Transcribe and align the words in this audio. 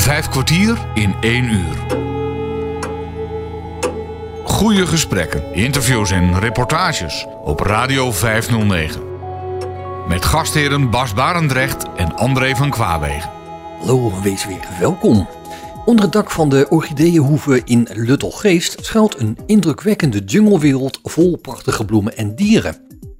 Vijf 0.00 0.28
kwartier 0.28 0.78
in 0.94 1.14
één 1.20 1.44
uur. 1.44 1.76
Goede 4.44 4.86
gesprekken, 4.86 5.54
interviews 5.54 6.10
en 6.10 6.38
reportages 6.38 7.26
op 7.44 7.60
Radio 7.60 8.12
509. 8.12 9.02
Met 10.08 10.24
gastheren 10.24 10.90
Bas 10.90 11.14
Barendrecht 11.14 11.84
en 11.96 12.16
André 12.16 12.56
van 12.56 12.70
Kwaabegen. 12.70 13.30
Hallo, 13.78 14.20
wees 14.22 14.46
weer 14.46 14.68
welkom. 14.78 15.28
Onder 15.84 16.04
het 16.04 16.12
dak 16.12 16.30
van 16.30 16.48
de 16.48 16.66
Orchideeënhoeve 16.68 17.62
in 17.64 17.88
Luttelgeest 17.92 18.84
schuilt 18.84 19.20
een 19.20 19.38
indrukwekkende 19.46 20.18
junglewereld 20.24 21.00
vol 21.02 21.36
prachtige 21.36 21.84
bloemen 21.84 22.16
en 22.16 22.34
dieren. 22.34 22.76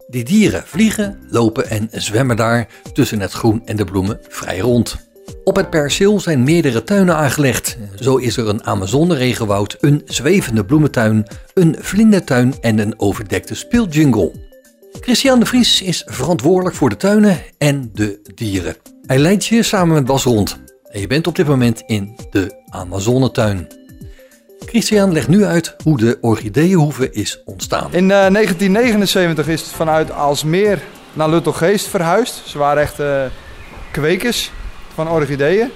Die 0.08 0.24
dieren 0.24 0.62
vliegen, 0.66 1.18
lopen 1.28 1.70
en 1.70 1.88
zwemmen 1.90 2.36
daar 2.36 2.68
tussen 2.92 3.20
het 3.20 3.32
groen 3.32 3.62
en 3.64 3.76
de 3.76 3.84
bloemen 3.84 4.18
vrij 4.28 4.58
rond. 4.58 5.09
Op 5.44 5.56
het 5.56 5.70
perceel 5.70 6.20
zijn 6.20 6.42
meerdere 6.42 6.84
tuinen 6.84 7.16
aangelegd. 7.16 7.76
Zo 7.94 8.16
is 8.16 8.36
er 8.36 8.48
een 8.48 8.64
Amazone-regenwoud, 8.64 9.76
een 9.80 10.02
zwevende 10.04 10.64
bloementuin, 10.64 11.26
een 11.54 11.76
vlindertuin 11.78 12.54
en 12.60 12.78
een 12.78 12.94
overdekte 12.96 13.54
speeljungle. 13.54 14.32
Christian 15.00 15.40
de 15.40 15.46
Vries 15.46 15.82
is 15.82 16.02
verantwoordelijk 16.06 16.76
voor 16.76 16.88
de 16.88 16.96
tuinen 16.96 17.38
en 17.58 17.90
de 17.94 18.20
dieren. 18.34 18.76
Hij 19.06 19.18
leidt 19.18 19.46
je 19.46 19.62
samen 19.62 19.94
met 19.94 20.04
Bas 20.04 20.24
rond. 20.24 20.58
En 20.90 21.00
je 21.00 21.06
bent 21.06 21.26
op 21.26 21.36
dit 21.36 21.46
moment 21.46 21.82
in 21.86 22.16
de 22.30 22.62
Amazonetuin. 22.68 23.68
Christian 24.66 25.12
legt 25.12 25.28
nu 25.28 25.44
uit 25.44 25.76
hoe 25.82 25.96
de 25.96 26.18
orchideeënhoeve 26.20 27.10
is 27.10 27.42
ontstaan. 27.44 27.92
In 27.92 28.10
eh, 28.10 28.32
1979 28.32 29.48
is 29.48 29.60
het 29.60 29.70
vanuit 29.70 30.12
Alsmeer 30.12 30.82
naar 31.12 31.30
Luttelgeest 31.30 31.86
verhuisd. 31.86 32.42
Ze 32.46 32.58
waren 32.58 32.82
echt 32.82 33.00
eh, 33.00 33.24
kwekers 33.90 34.50
van 34.94 35.08
orchideeën. 35.08 35.70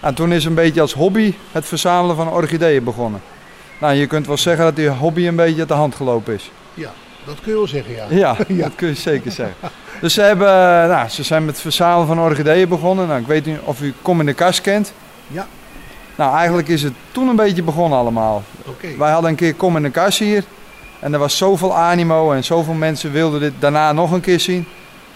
En 0.00 0.14
toen 0.14 0.32
is 0.32 0.44
een 0.44 0.54
beetje 0.54 0.80
als 0.80 0.92
hobby 0.92 1.34
het 1.52 1.66
verzamelen 1.66 2.16
van 2.16 2.30
orchideeën 2.30 2.84
begonnen. 2.84 3.20
Nou, 3.78 3.94
je 3.94 4.06
kunt 4.06 4.26
wel 4.26 4.36
zeggen 4.36 4.64
dat 4.64 4.76
die 4.76 4.88
hobby 4.88 5.26
een 5.26 5.36
beetje 5.36 5.58
uit 5.58 5.68
de 5.68 5.74
hand 5.74 5.94
gelopen 5.94 6.34
is. 6.34 6.50
Ja, 6.74 6.90
dat 7.24 7.34
kun 7.42 7.52
je 7.52 7.58
wel 7.58 7.68
zeggen, 7.68 7.94
ja. 7.94 8.06
Ja, 8.08 8.36
dat 8.64 8.74
kun 8.74 8.88
je 8.88 8.94
zeker 8.94 9.32
zeggen. 9.32 9.56
Dus 10.00 10.14
ze, 10.14 10.22
hebben, 10.22 10.48
nou, 10.88 11.08
ze 11.08 11.22
zijn 11.22 11.44
met 11.44 11.54
het 11.54 11.62
verzamelen 11.62 12.06
van 12.06 12.20
orchideeën 12.20 12.68
begonnen. 12.68 13.06
Nou, 13.06 13.20
ik 13.20 13.26
weet 13.26 13.46
niet 13.46 13.58
of 13.64 13.80
u 13.80 13.94
Kom 14.02 14.20
in 14.20 14.26
de 14.26 14.32
Kas 14.32 14.60
kent. 14.60 14.92
Ja. 15.28 15.46
Nou, 16.16 16.36
eigenlijk 16.36 16.68
is 16.68 16.82
het 16.82 16.92
toen 17.12 17.28
een 17.28 17.36
beetje 17.36 17.62
begonnen 17.62 17.98
allemaal. 17.98 18.42
Oké. 18.66 18.96
Wij 18.98 19.10
hadden 19.10 19.30
een 19.30 19.36
keer 19.36 19.54
Kom 19.54 19.76
in 19.76 19.82
de 19.82 19.90
Kas 19.90 20.18
hier. 20.18 20.44
En 21.00 21.12
er 21.12 21.18
was 21.18 21.36
zoveel 21.36 21.76
animo 21.76 22.32
en 22.32 22.44
zoveel 22.44 22.74
mensen 22.74 23.12
wilden 23.12 23.40
dit 23.40 23.52
daarna 23.58 23.92
nog 23.92 24.12
een 24.12 24.20
keer 24.20 24.40
zien. 24.40 24.66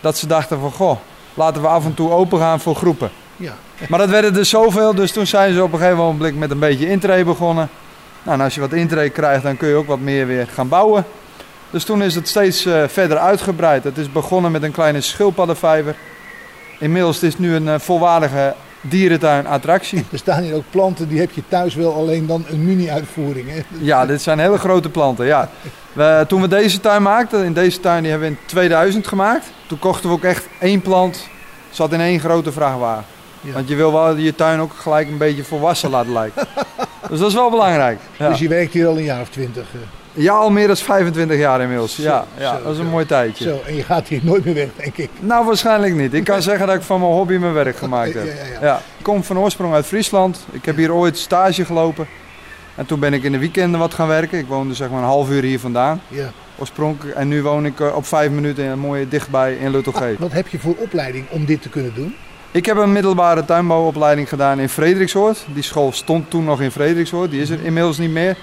Dat 0.01 0.17
ze 0.17 0.27
dachten 0.27 0.61
van, 0.61 0.73
goh, 0.73 0.99
laten 1.35 1.63
we 1.63 1.69
af 1.69 1.85
en 1.85 1.95
toe 1.95 2.11
open 2.11 2.39
gaan 2.39 2.61
voor 2.61 2.75
groepen. 2.75 3.11
Ja. 3.37 3.53
Maar 3.89 3.99
dat 3.99 4.09
werden 4.09 4.37
er 4.37 4.45
zoveel, 4.45 4.95
dus 4.95 5.13
toen 5.13 5.27
zijn 5.27 5.55
ze 5.55 5.63
op 5.63 5.73
een 5.73 5.79
gegeven 5.79 5.99
moment 5.99 6.39
met 6.39 6.51
een 6.51 6.59
beetje 6.59 6.91
intree 6.91 7.25
begonnen. 7.25 7.69
Nou, 8.23 8.39
en 8.39 8.45
als 8.45 8.55
je 8.55 8.61
wat 8.61 8.73
intree 8.73 9.11
krijgt, 9.11 9.43
dan 9.43 9.57
kun 9.57 9.69
je 9.69 9.75
ook 9.75 9.87
wat 9.87 10.01
meer 10.01 10.27
weer 10.27 10.47
gaan 10.47 10.69
bouwen. 10.69 11.05
Dus 11.71 11.85
toen 11.85 12.03
is 12.03 12.15
het 12.15 12.29
steeds 12.29 12.67
eh, 12.67 12.83
verder 12.87 13.19
uitgebreid. 13.19 13.85
Het 13.85 13.99
is 13.99 14.13
begonnen 14.13 14.53
met 14.53 14.63
een 14.63 14.73
kleine 14.73 15.01
schildpaddenvijver. 15.01 15.95
Inmiddels 16.79 17.23
is 17.23 17.33
het 17.33 17.39
nu 17.39 17.55
een 17.55 17.69
eh, 17.69 17.79
volwaardige 17.79 18.55
dierentuin-attractie. 18.81 20.05
Er 20.13 20.19
staan 20.19 20.43
hier 20.43 20.55
ook 20.55 20.65
planten, 20.71 21.09
die 21.09 21.21
heb 21.21 21.31
je 21.31 21.43
thuis 21.49 21.75
wel, 21.75 21.95
alleen 21.95 22.27
dan 22.27 22.45
een 22.49 22.65
mini-uitvoering. 22.65 23.49
Ja, 23.81 24.07
dit 24.07 24.23
zijn 24.23 24.39
hele 24.39 24.59
grote 24.59 24.89
planten. 24.89 25.27
Ja. 25.27 25.49
We, 25.93 26.25
toen 26.29 26.41
we 26.41 26.49
deze 26.49 26.81
tuin 26.81 27.03
maakten, 27.03 27.45
in 27.45 27.53
deze 27.53 27.81
tuin 27.81 28.03
die 28.03 28.11
hebben 28.11 28.29
we 28.29 28.35
in 28.35 28.41
2000 28.47 29.07
gemaakt. 29.07 29.47
Toen 29.67 29.79
kochten 29.79 30.09
we 30.09 30.15
ook 30.15 30.25
echt 30.25 30.47
één 30.61 30.81
plant, 30.81 31.29
zat 31.71 31.93
in 31.93 32.01
één 32.01 32.21
grote 32.21 32.53
vrachtwagen. 32.53 33.14
Ja. 33.45 33.53
Want 33.53 33.69
je 33.69 33.75
wil 33.75 33.93
wel 33.93 34.17
je 34.17 34.35
tuin 34.35 34.61
ook 34.61 34.73
gelijk 34.77 35.09
een 35.09 35.19
beetje 35.19 35.45
volwassen 35.45 35.91
laten 35.91 36.13
lijken. 36.13 36.47
dus 37.11 37.19
dat 37.19 37.29
is 37.29 37.35
wel 37.35 37.51
belangrijk. 37.51 37.99
Ja. 38.19 38.29
Dus 38.29 38.39
je 38.39 38.49
werkt 38.49 38.73
hier 38.73 38.87
al 38.87 38.97
een 38.97 39.05
jaar 39.05 39.21
of 39.21 39.29
twintig. 39.29 39.67
Ja, 40.13 40.33
al 40.33 40.51
meer 40.51 40.67
dan 40.67 40.77
25 40.77 41.39
jaar 41.39 41.61
inmiddels. 41.61 41.97
Ja, 41.97 42.25
Zo, 42.37 42.43
ja 42.43 42.57
zo, 42.57 42.63
dat 42.63 42.73
is 42.73 42.79
een 42.79 42.85
zo. 42.85 42.91
mooi 42.91 43.07
tijdje. 43.07 43.45
Zo, 43.45 43.61
en 43.67 43.75
je 43.77 43.83
gaat 43.83 44.09
hier 44.09 44.21
nooit 44.23 44.45
meer 44.45 44.55
weg, 44.55 44.69
denk 44.77 44.97
ik. 44.97 45.11
Nou, 45.21 45.47
waarschijnlijk 45.47 45.95
niet. 45.95 46.15
Ik 46.15 46.25
kan 46.25 46.43
zeggen 46.51 46.67
dat 46.67 46.77
ik 46.77 46.83
van 46.83 47.01
mijn 47.01 47.13
hobby 47.13 47.37
mijn 47.37 47.53
werk 47.53 47.77
gemaakt 47.77 48.15
heb. 48.15 48.25
Ja, 48.27 48.33
ja, 48.33 48.67
ja. 48.67 48.77
Ik 48.99 49.05
kom 49.05 49.25
van 49.25 49.39
oorsprong 49.39 49.75
uit 49.75 49.87
Friesland. 49.87 50.47
Ik 50.51 50.65
heb 50.65 50.77
hier 50.77 50.93
ooit 50.93 51.19
stage 51.19 51.65
gelopen. 51.65 52.07
En 52.75 52.87
toen 52.87 53.01
ben 53.01 53.13
ik 53.13 53.23
in 53.23 53.33
de 53.33 53.39
weekenden 53.39 53.81
wat 53.81 53.95
gaan 53.95 54.09
werken. 54.09 54.39
Ik 54.39 54.47
woonde 54.47 54.75
zeg 54.75 54.89
maar 54.91 54.99
een 54.99 55.05
half 55.05 55.31
uur 55.31 55.43
hier 55.43 55.61
vandaan, 55.61 56.01
Ja. 56.09 56.31
oorspronkelijk. 56.59 57.17
En 57.17 57.29
nu 57.29 57.43
woon 57.43 57.67
ik 57.67 57.81
eh, 57.81 57.97
op 57.97 58.07
vijf 58.07 58.31
minuten 58.31 58.65
in, 58.65 58.79
mooi 58.79 59.09
dichtbij 59.09 59.55
in 59.55 59.71
Luttelgeest. 59.71 60.19
Wat 60.19 60.33
heb 60.33 60.49
je 60.49 60.59
voor 60.59 60.75
opleiding 60.79 61.25
om 61.31 61.45
dit 61.45 61.63
te 61.63 61.69
kunnen 61.69 61.95
doen? 61.95 62.15
Ik 62.55 62.67
heb 62.67 62.77
een 62.77 62.93
middelbare 62.93 63.45
tuinbouwopleiding 63.45 64.29
gedaan 64.29 64.59
in 64.59 64.69
Frederiksoord. 64.69 65.45
Die 65.55 65.63
school 65.63 65.93
stond 65.93 66.31
toen 66.31 66.45
nog 66.45 66.61
in 66.61 66.71
Frederiksoord. 66.71 67.31
Die 67.31 67.41
is 67.41 67.51
er 67.51 67.65
inmiddels 67.65 67.99
niet 67.99 68.11
meer. 68.11 68.37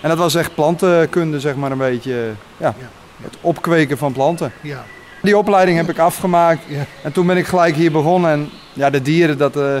En 0.00 0.08
dat 0.08 0.18
was 0.18 0.34
echt 0.34 0.54
plantenkunde, 0.54 1.40
zeg 1.40 1.54
maar 1.54 1.70
een 1.70 1.78
beetje. 1.78 2.12
Ja, 2.56 2.74
Ja. 2.78 2.88
het 3.22 3.36
opkweken 3.40 3.98
van 3.98 4.12
planten. 4.12 4.52
Ja. 4.60 4.84
Die 5.22 5.36
opleiding 5.38 5.76
heb 5.78 5.88
ik 5.90 5.98
afgemaakt. 5.98 6.60
Ja. 6.68 6.84
En 7.02 7.12
toen 7.12 7.26
ben 7.26 7.36
ik 7.36 7.46
gelijk 7.46 7.74
hier 7.76 7.92
begonnen. 7.92 8.30
En 8.30 8.50
ja, 8.72 8.90
de 8.90 9.02
dieren, 9.02 9.38
dat, 9.38 9.56
eh, 9.56 9.76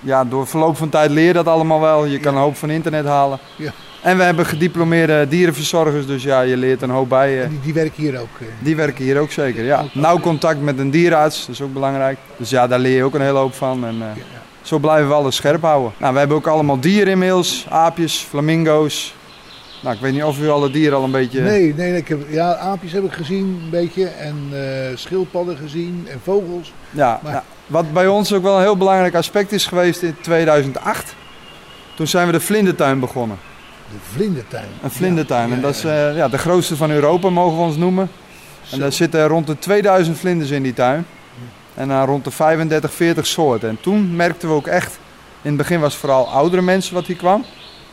ja, 0.00 0.24
door 0.24 0.46
verloop 0.46 0.76
van 0.76 0.88
tijd 0.88 1.10
leer 1.10 1.26
je 1.26 1.32
dat 1.32 1.46
allemaal 1.46 1.80
wel. 1.80 2.04
Je 2.04 2.18
kan 2.20 2.34
een 2.34 2.40
hoop 2.40 2.56
van 2.56 2.70
internet 2.70 3.04
halen. 3.06 3.38
Ja. 3.56 3.72
En 4.02 4.16
we 4.16 4.22
hebben 4.22 4.46
gediplomeerde 4.46 5.28
dierenverzorgers. 5.28 6.06
Dus 6.06 6.22
ja, 6.22 6.40
je 6.40 6.56
leert 6.56 6.82
een 6.82 6.90
hoop 6.90 7.08
bij. 7.08 7.48
die, 7.48 7.60
die 7.62 7.74
werken 7.74 8.02
hier 8.02 8.20
ook. 8.20 8.28
eh. 8.40 8.46
Die 8.58 8.76
werken 8.76 9.04
hier 9.04 9.18
ook 9.18 9.30
zeker, 9.30 9.64
ja. 9.64 9.84
Nauw 9.92 10.18
contact 10.20 10.60
met 10.62 10.78
een 10.78 10.90
dierenarts, 10.90 11.40
dat 11.46 11.54
is 11.54 11.60
ook 11.60 11.72
belangrijk. 11.72 12.18
Dus 12.36 12.50
ja, 12.50 12.66
daar 12.66 12.78
leer 12.78 12.96
je 12.96 13.04
ook 13.04 13.14
een 13.14 13.20
hele 13.20 13.38
hoop 13.38 13.54
van. 13.54 13.84
En, 13.86 13.94
eh, 13.94 13.98
Ja, 14.00 14.14
ja. 14.32 14.42
zo 14.62 14.78
blijven 14.78 15.08
we 15.08 15.14
alles 15.14 15.36
scherp 15.36 15.62
houden. 15.62 15.92
Nou, 15.96 16.12
we 16.12 16.18
hebben 16.18 16.36
ook 16.36 16.46
allemaal 16.46 16.80
dieren 16.80 17.12
inmiddels. 17.12 17.66
Aapjes, 17.68 18.18
flamingo's. 18.28 19.14
Nou, 19.82 19.94
ik 19.94 20.00
weet 20.00 20.12
niet 20.12 20.22
of 20.24 20.40
u 20.40 20.48
alle 20.48 20.70
dieren 20.70 20.98
al 20.98 21.04
een 21.04 21.10
beetje... 21.10 21.40
Nee, 21.40 21.74
nee, 21.74 21.90
nee, 21.90 21.96
ik 22.00 22.08
heb, 22.08 22.18
ja, 22.28 22.54
aapjes 22.56 22.92
heb 22.92 23.04
ik 23.04 23.12
gezien 23.12 23.60
een 23.64 23.70
beetje. 23.70 24.04
En 24.06 24.36
eh, 24.52 24.96
schildpadden 24.96 25.56
gezien 25.56 26.06
en 26.10 26.20
vogels. 26.24 26.72
Ja, 26.90 27.20
Maar- 27.22 27.32
nou, 27.32 27.44
wat 27.66 27.92
bij 27.92 28.06
ons 28.06 28.32
ook 28.32 28.42
wel 28.42 28.54
een 28.56 28.62
heel 28.62 28.76
belangrijk 28.76 29.14
aspect 29.14 29.52
is 29.52 29.66
geweest 29.66 30.02
in 30.02 30.16
2008. 30.20 31.14
Toen 31.94 32.06
zijn 32.06 32.26
we 32.26 32.32
de 32.32 32.40
vlindertuin 32.40 33.00
begonnen. 33.00 33.38
De 33.90 33.96
vlindertuin. 34.12 34.64
Een 34.82 34.90
vlindertuin. 34.90 35.48
Ja, 35.48 35.54
en 35.54 35.60
dat 35.60 35.74
is 35.74 35.84
eh, 35.84 36.16
ja, 36.16 36.28
de 36.28 36.38
grootste 36.38 36.76
van 36.76 36.90
Europa, 36.90 37.28
mogen 37.30 37.56
we 37.58 37.62
ons 37.64 37.76
noemen. 37.76 38.10
En 38.70 38.78
daar 38.78 38.92
zitten 38.92 39.26
rond 39.26 39.46
de 39.46 39.58
2000 39.58 40.18
vlinders 40.18 40.50
in 40.50 40.62
die 40.62 40.72
tuin. 40.74 41.06
En 41.74 41.88
dan 41.88 42.04
rond 42.06 42.24
de 42.24 42.30
35, 42.30 42.92
40 42.92 43.26
soorten. 43.26 43.68
En 43.68 43.78
toen 43.80 44.16
merkten 44.16 44.48
we 44.48 44.54
ook 44.54 44.66
echt, 44.66 44.98
in 45.42 45.48
het 45.48 45.56
begin 45.56 45.80
was 45.80 45.92
het 45.92 46.00
vooral 46.00 46.28
oudere 46.28 46.62
mensen 46.62 46.94
wat 46.94 47.06
hier 47.06 47.16
kwam. 47.16 47.44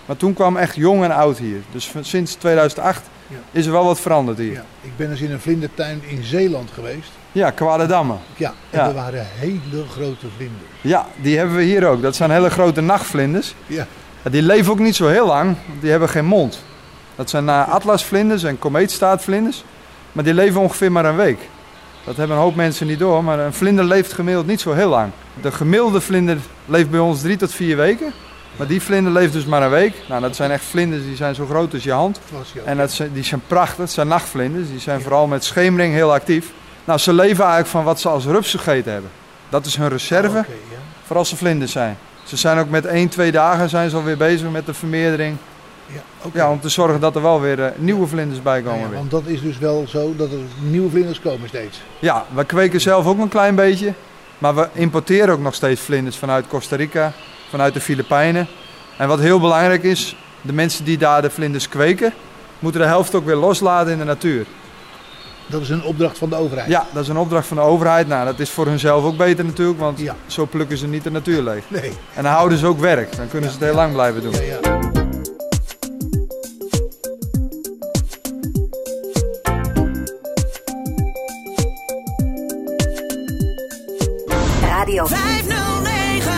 Maar 0.06 0.18
toen 0.18 0.34
kwam 0.34 0.57
echt 0.57 0.75
jong 0.75 1.03
en 1.03 1.12
oud 1.12 1.38
hier. 1.38 1.59
Dus 1.72 1.91
sinds 2.02 2.34
2008 2.36 3.02
Ja. 3.28 3.36
is 3.52 3.66
er 3.66 3.72
wel 3.72 3.86
wat 3.86 4.00
veranderd 4.00 4.38
hier. 4.38 4.52
Ja, 4.53 4.63
ik 4.81 4.91
ben 4.97 5.09
eens 5.12 5.22
in 5.22 5.31
een 5.31 5.40
vlindertuin 5.40 6.02
in 6.07 6.24
Zeeland 6.24 6.69
geweest. 6.74 7.09
Ja, 7.31 7.50
Kwadedamme. 7.50 8.13
Ja, 8.36 8.53
en 8.69 8.80
Ja. 8.80 8.88
er 8.88 8.94
waren 8.94 9.28
hele 9.40 9.84
grote 9.91 10.25
vlinders. 10.36 10.69
Ja, 10.81 11.06
die 11.22 11.38
hebben 11.38 11.56
we 11.56 11.63
hier 11.63 11.88
ook. 11.88 12.02
Dat 12.02 12.16
zijn 12.16 12.31
hele 12.31 12.50
grote 12.50 12.81
nachtvlinders. 12.81 13.53
Ja, 13.68 13.88
die 14.22 14.42
leven 14.42 14.72
ook 14.72 14.80
niet 14.80 14.96
zo 14.96 15.08
heel 15.08 15.26
lang, 15.26 15.56
want 15.68 15.82
die 15.82 15.90
hebben 15.90 16.10
geen 16.10 16.26
mond. 16.26 16.60
Dat 17.16 17.30
zijn 17.30 17.46
uh, 17.46 17.70
atlasvlinders 17.70 18.44
en 18.44 18.60
komeetstaatvlinders. 18.60 19.64
Maar 20.12 20.24
die 20.24 20.34
leven 20.34 20.62
ongeveer 20.62 20.92
maar 20.92 21.06
een 21.06 21.16
week. 21.16 21.40
Dat 22.06 22.18
hebben 22.18 22.36
een 22.36 22.42
hoop 22.42 22.56
mensen 22.56 22.88
niet 22.88 23.00
door, 23.00 23.24
maar 23.24 23.40
een 23.40 23.54
vlinder 23.54 23.86
leeft 23.86 24.14
gemiddeld 24.14 24.48
niet 24.48 24.62
zo 24.62 24.74
heel 24.74 24.90
lang. 24.90 25.12
De 25.42 25.52
gemiddelde 25.52 26.02
vlinder 26.02 26.38
leeft 26.66 26.90
bij 26.90 27.00
ons 27.00 27.22
drie 27.22 27.38
tot 27.38 27.52
vier 27.52 27.78
weken. 27.78 28.14
Maar 28.58 28.68
die 28.68 28.82
vlinder 28.82 29.12
leeft 29.12 29.34
dus 29.34 29.46
maar 29.46 29.62
een 29.62 29.70
week. 29.70 29.94
Nou, 30.10 30.22
dat 30.22 30.36
zijn 30.36 30.52
echt 30.52 30.64
vlinders 30.64 31.04
die 31.04 31.16
zijn 31.16 31.36
zo 31.36 31.46
groot 31.46 31.74
als 31.74 31.84
je 31.84 31.92
hand. 31.92 32.20
En 32.66 32.78
dat 32.78 32.92
zijn, 32.92 33.14
die 33.14 33.24
zijn 33.24 33.42
prachtig, 33.48 33.78
dat 33.78 33.92
zijn 33.92 34.08
nachtvlinders. 34.08 34.70
Die 34.70 34.80
zijn 34.80 35.02
vooral 35.02 35.28
met 35.28 35.44
schemering 35.44 35.94
heel 35.94 36.14
actief. 36.14 36.52
Nou, 36.86 37.00
ze 37.00 37.14
leven 37.14 37.44
eigenlijk 37.44 37.70
van 37.70 37.84
wat 37.84 38.00
ze 38.00 38.10
als 38.10 38.26
rups 38.26 38.52
gegeten 38.52 38.92
hebben. 38.92 39.12
Dat 39.50 39.66
is 39.66 39.76
hun 39.76 39.90
reserve, 39.90 40.38
ja. 40.38 40.46
voor 41.06 41.18
als 41.18 41.30
ze 41.30 41.36
vlinders 41.36 41.72
zijn. 41.72 41.98
Ze 42.28 42.38
zijn 42.38 42.57
ook 42.57 42.69
met 42.69 42.86
1, 42.86 43.10
2 43.10 43.31
dagen 43.31 43.69
zijn 43.69 43.90
ze 43.90 43.96
alweer 43.96 44.18
bezig 44.18 44.50
met 44.51 44.66
de 44.66 44.74
vermeerdering. 44.74 45.38
Ja. 45.94 46.30
Ja, 46.34 46.51
om 46.51 46.60
te 46.60 46.69
zorgen 46.69 47.00
dat 47.00 47.16
er 47.16 47.22
wel 47.22 47.42
weer 47.42 47.63
eh, 47.63 47.72
nieuwe 47.78 48.07
vlinders 48.07 48.42
bij 48.42 48.62
komen. 48.62 48.90
ja, 48.90 48.96
want 48.96 49.12
dat 49.12 49.25
is 49.25 49.42
dus 49.42 49.57
wel 49.57 49.86
zo 49.88 50.16
dat 50.16 50.31
er 50.31 50.38
nieuwe 50.62 50.90
vlinders 50.90 51.22
komen 51.22 51.48
steeds. 51.48 51.81
Ja, 52.00 52.25
we 52.34 52.44
kweken 52.44 52.81
zelf 52.81 53.06
ook 53.06 53.19
een 53.19 53.30
klein 53.30 53.56
beetje. 53.56 53.94
Maar 54.38 54.56
we 54.56 54.68
importeren 54.74 55.34
ook 55.34 55.42
nog 55.42 55.54
steeds 55.54 55.81
vlinders 55.81 56.18
vanuit 56.18 56.48
Costa 56.48 56.75
Rica, 56.75 57.13
vanuit 57.50 57.74
de 57.74 57.81
Filipijnen. 57.81 58.48
En 58.98 59.07
wat 59.07 59.19
heel 59.19 59.40
belangrijk 59.40 59.84
is, 59.84 60.16
de 60.42 60.54
mensen 60.54 60.86
die 60.86 60.98
daar 60.98 61.22
de 61.22 61.30
vlinders 61.30 61.69
kweken, 61.69 62.13
moeten 62.60 62.81
de 62.81 62.88
helft 62.88 63.16
ook 63.16 63.25
weer 63.25 63.36
loslaten 63.36 63.92
in 63.92 63.98
de 63.98 64.04
natuur. 64.04 64.46
Dat 65.50 65.62
is 65.62 65.70
een 65.70 65.84
opdracht 65.84 66.18
van 66.18 66.30
de 66.30 66.36
overheid. 66.36 66.68
Ja, 66.70 66.86
dat 66.94 67.04
is 67.04 67.10
een 67.10 67.18
opdracht 67.18 67.48
van 67.48 67.58
de 67.58 67.64
overheid. 67.64 68.08
Nou, 68.08 68.26
dat 68.26 68.40
is 68.40 68.50
voor 68.50 68.66
hunzelf 68.66 69.04
ook 69.04 69.18
beter 69.18 69.46
natuurlijk, 69.46 69.80
want 69.80 70.00
Ja. 70.00 70.16
zo 70.28 70.46
plukken 70.46 70.78
ze 70.78 70.88
niet 70.88 71.04
de 71.04 71.12
natuur 71.12 71.42
leeg. 71.42 71.64
Nee. 71.68 71.92
En 72.14 72.24
dan 72.24 72.32
houden 72.32 72.58
ze 72.58 72.66
ook 72.68 72.80
werk. 72.80 73.16
Dan 73.18 73.28
kunnen 73.28 73.50
ze 73.50 73.56
het 73.56 73.66
heel 73.66 73.76
lang 73.76 73.94
blijven 73.94 74.22
doen. 74.22 74.32
Ja, 74.34 74.42
ja. 74.42 74.60
Radio 84.62 85.06
Radio 85.06 85.06
509. 85.06 86.32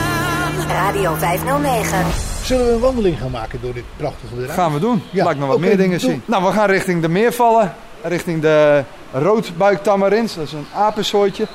Radio 0.68 1.14
509. 1.16 2.06
Zullen 2.44 2.66
we 2.66 2.72
een 2.74 2.80
wandeling 2.80 3.18
gaan 3.20 3.32
maken 3.32 3.60
door 3.62 3.74
dit 3.74 3.84
prachtige 3.98 4.34
bedrijf? 4.36 4.54
Gaan 4.54 4.74
we 4.74 4.80
doen. 4.80 5.02
Ja, 5.12 5.24
Laat 5.24 5.34
ik 5.34 5.40
nog 5.40 5.48
wat 5.50 5.60
meer 5.60 5.78
dingen 5.78 6.00
doe. 6.00 6.10
zien. 6.10 6.22
Nou, 6.26 6.44
we 6.44 6.52
gaan 6.52 6.70
richting 6.70 7.02
de 7.02 7.10
meervallen. 7.10 7.74
Richting 8.04 8.42
de 8.42 8.84
roodbuiktamarins. 9.12 10.36
Dat 10.36 10.46
is 10.46 10.54
een 10.54 10.68
apensoortje. 10.76 11.48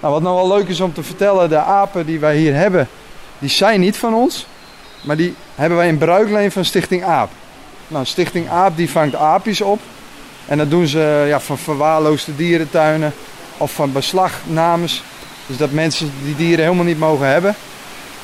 Nou, 0.00 0.12
wat 0.12 0.22
nou 0.22 0.36
wel 0.36 0.56
leuk 0.56 0.68
is 0.68 0.80
om 0.80 0.92
te 0.92 1.02
vertellen. 1.02 1.48
De 1.48 1.58
apen 1.58 2.06
die 2.06 2.18
wij 2.18 2.36
hier 2.36 2.54
hebben. 2.54 2.88
Die 3.38 3.50
zijn 3.50 3.80
niet 3.80 3.96
van 3.96 4.14
ons. 4.14 4.46
Maar 5.00 5.16
die 5.16 5.34
hebben 5.54 5.78
wij 5.78 5.88
in 5.88 5.98
bruikleen 5.98 6.52
van 6.52 6.64
Stichting 6.64 7.04
Aap. 7.04 7.30
Nou, 7.88 8.04
Stichting 8.04 8.48
Aap 8.48 8.76
die 8.76 8.90
vangt 8.90 9.14
aapjes 9.14 9.60
op. 9.60 9.80
En 10.46 10.58
dat 10.58 10.70
doen 10.70 10.86
ze 10.86 11.24
ja, 11.28 11.40
van 11.40 11.58
verwaarloosde 11.58 12.36
dierentuinen. 12.36 13.14
Of 13.56 13.72
van 13.72 13.92
beslagnames. 13.92 15.02
Dus 15.46 15.56
dat 15.56 15.70
mensen 15.70 16.12
die 16.24 16.36
dieren 16.36 16.64
helemaal 16.64 16.84
niet 16.84 16.98
mogen 16.98 17.26
hebben. 17.26 17.54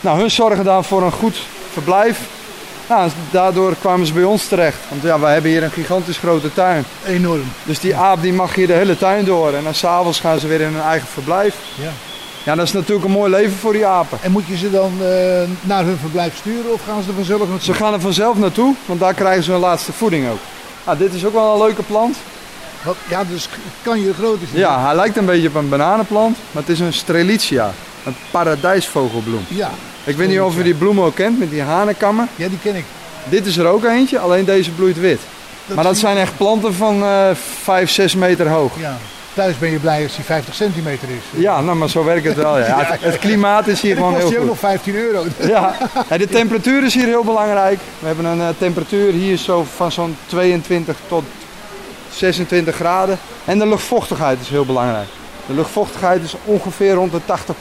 Nou, 0.00 0.18
hun 0.20 0.30
zorgen 0.30 0.64
dan 0.64 0.84
voor 0.84 1.02
een 1.02 1.12
goed 1.12 1.36
verblijf. 1.72 2.20
Nou, 2.88 3.10
daardoor 3.30 3.74
kwamen 3.80 4.06
ze 4.06 4.12
bij 4.12 4.22
ons 4.24 4.46
terecht. 4.46 4.78
Want 4.88 5.02
ja, 5.02 5.20
wij 5.20 5.32
hebben 5.32 5.50
hier 5.50 5.62
een 5.62 5.70
gigantisch 5.70 6.18
grote 6.18 6.52
tuin. 6.52 6.84
Enorm. 7.06 7.42
Dus 7.64 7.80
die 7.80 7.96
aap 7.96 8.22
die 8.22 8.32
mag 8.32 8.54
hier 8.54 8.66
de 8.66 8.72
hele 8.72 8.96
tuin 8.98 9.24
door. 9.24 9.52
En 9.54 9.64
dan 9.64 9.74
s'avonds 9.74 10.20
gaan 10.20 10.38
ze 10.38 10.46
weer 10.46 10.60
in 10.60 10.72
hun 10.72 10.82
eigen 10.82 11.08
verblijf. 11.08 11.54
Ja. 11.74 11.90
Ja, 12.42 12.54
dat 12.54 12.64
is 12.66 12.72
natuurlijk 12.72 13.04
een 13.06 13.10
mooi 13.12 13.30
leven 13.30 13.56
voor 13.56 13.72
die 13.72 13.86
apen. 13.86 14.18
En 14.22 14.30
moet 14.32 14.46
je 14.46 14.56
ze 14.56 14.70
dan 14.70 14.92
eh, 15.00 15.08
naar 15.60 15.84
hun 15.84 15.96
verblijf 16.00 16.36
sturen 16.36 16.72
of 16.72 16.80
gaan 16.86 17.02
ze 17.02 17.08
er 17.08 17.14
vanzelf 17.14 17.38
naartoe? 17.40 17.60
Ze 17.60 17.74
gaan 17.74 17.92
er 17.92 18.00
vanzelf 18.00 18.36
naartoe, 18.38 18.74
want 18.86 19.00
daar 19.00 19.14
krijgen 19.14 19.42
ze 19.42 19.50
hun 19.50 19.60
laatste 19.60 19.92
voeding 19.92 20.28
ook. 20.30 20.38
Nou, 20.86 20.98
dit 20.98 21.14
is 21.14 21.24
ook 21.24 21.32
wel 21.32 21.52
een 21.52 21.58
leuke 21.66 21.82
plant. 21.82 22.16
Wat- 22.82 22.96
Ja, 23.08 23.24
dus 23.24 23.48
kan 23.82 24.00
je 24.00 24.14
groot 24.14 24.40
is. 24.42 24.50
die? 24.50 24.58
Ja, 24.58 24.84
hij 24.86 24.94
lijkt 24.94 25.16
een 25.16 25.26
beetje 25.26 25.48
op 25.48 25.54
een 25.54 25.68
bananenplant, 25.68 26.36
maar 26.50 26.62
het 26.62 26.72
is 26.72 26.80
een 26.80 26.92
strelitzia. 26.92 27.72
Een 28.04 28.16
paradijsvogelbloem. 28.30 29.44
Ja. 29.48 29.70
Ik 30.08 30.16
weet 30.16 30.28
niet 30.28 30.40
of 30.40 30.56
u 30.58 30.62
die 30.62 30.74
bloem 30.74 31.00
ook 31.00 31.14
kent 31.14 31.38
met 31.38 31.50
die 31.50 31.62
hanenkammen. 31.62 32.28
Ja, 32.36 32.48
die 32.48 32.58
ken 32.62 32.76
ik. 32.76 32.84
Dit 33.28 33.46
is 33.46 33.56
er 33.56 33.66
ook 33.66 33.84
eentje, 33.84 34.18
alleen 34.18 34.44
deze 34.44 34.70
bloeit 34.70 35.00
wit. 35.00 35.20
maar 35.74 35.84
dat 35.84 35.96
zijn 35.96 36.16
echt 36.16 36.36
planten 36.36 36.74
van 36.74 37.02
eh 37.02 37.30
5, 37.62 37.90
6 37.90 38.14
meter 38.14 38.48
hoog. 38.48 38.72
Ja. 38.80 38.96
Thuis 39.34 39.58
ben 39.58 39.70
je 39.70 39.78
blij 39.78 40.02
als 40.02 40.14
die 40.16 40.24
50 40.24 40.54
centimeter 40.54 41.08
is. 41.08 41.40
Ja, 41.40 41.60
nou, 41.60 41.76
maar 41.76 41.88
zo 41.88 42.04
werkt 42.04 42.26
het 42.26 42.36
wel. 42.36 42.58
Ja. 42.58 42.78
Het, 42.84 43.00
het 43.00 43.18
klimaat 43.18 43.66
is 43.66 43.80
hier 43.80 43.96
gewoon 43.96 44.12
kost 44.12 44.22
heel 44.22 44.30
die 44.30 44.38
ook 44.38 44.44
goed. 44.44 44.62
nog 44.62 44.70
15 44.70 44.94
euro. 44.96 45.24
Ja, 45.54 45.74
en 46.08 46.18
de 46.18 46.26
temperatuur 46.28 46.84
is 46.84 46.94
hier 46.94 47.06
heel 47.06 47.24
belangrijk. 47.24 47.78
We 47.98 48.06
hebben 48.06 48.24
een 48.24 48.40
eh, 48.40 48.48
temperatuur 48.58 49.12
hier 49.12 49.36
zo 49.36 49.66
van 49.76 49.92
zo'n 49.92 50.16
22 50.26 50.96
tot 51.08 51.24
26 52.12 52.74
graden. 52.74 53.18
En 53.44 53.58
de 53.58 53.66
luchtvochtigheid 53.66 54.40
is 54.40 54.48
heel 54.48 54.64
belangrijk. 54.64 55.08
De 55.46 55.54
luchtvochtigheid 55.54 56.22
is 56.22 56.34
ongeveer 56.44 56.92
rond 56.94 57.12
de 57.12 57.20
80 57.24 57.54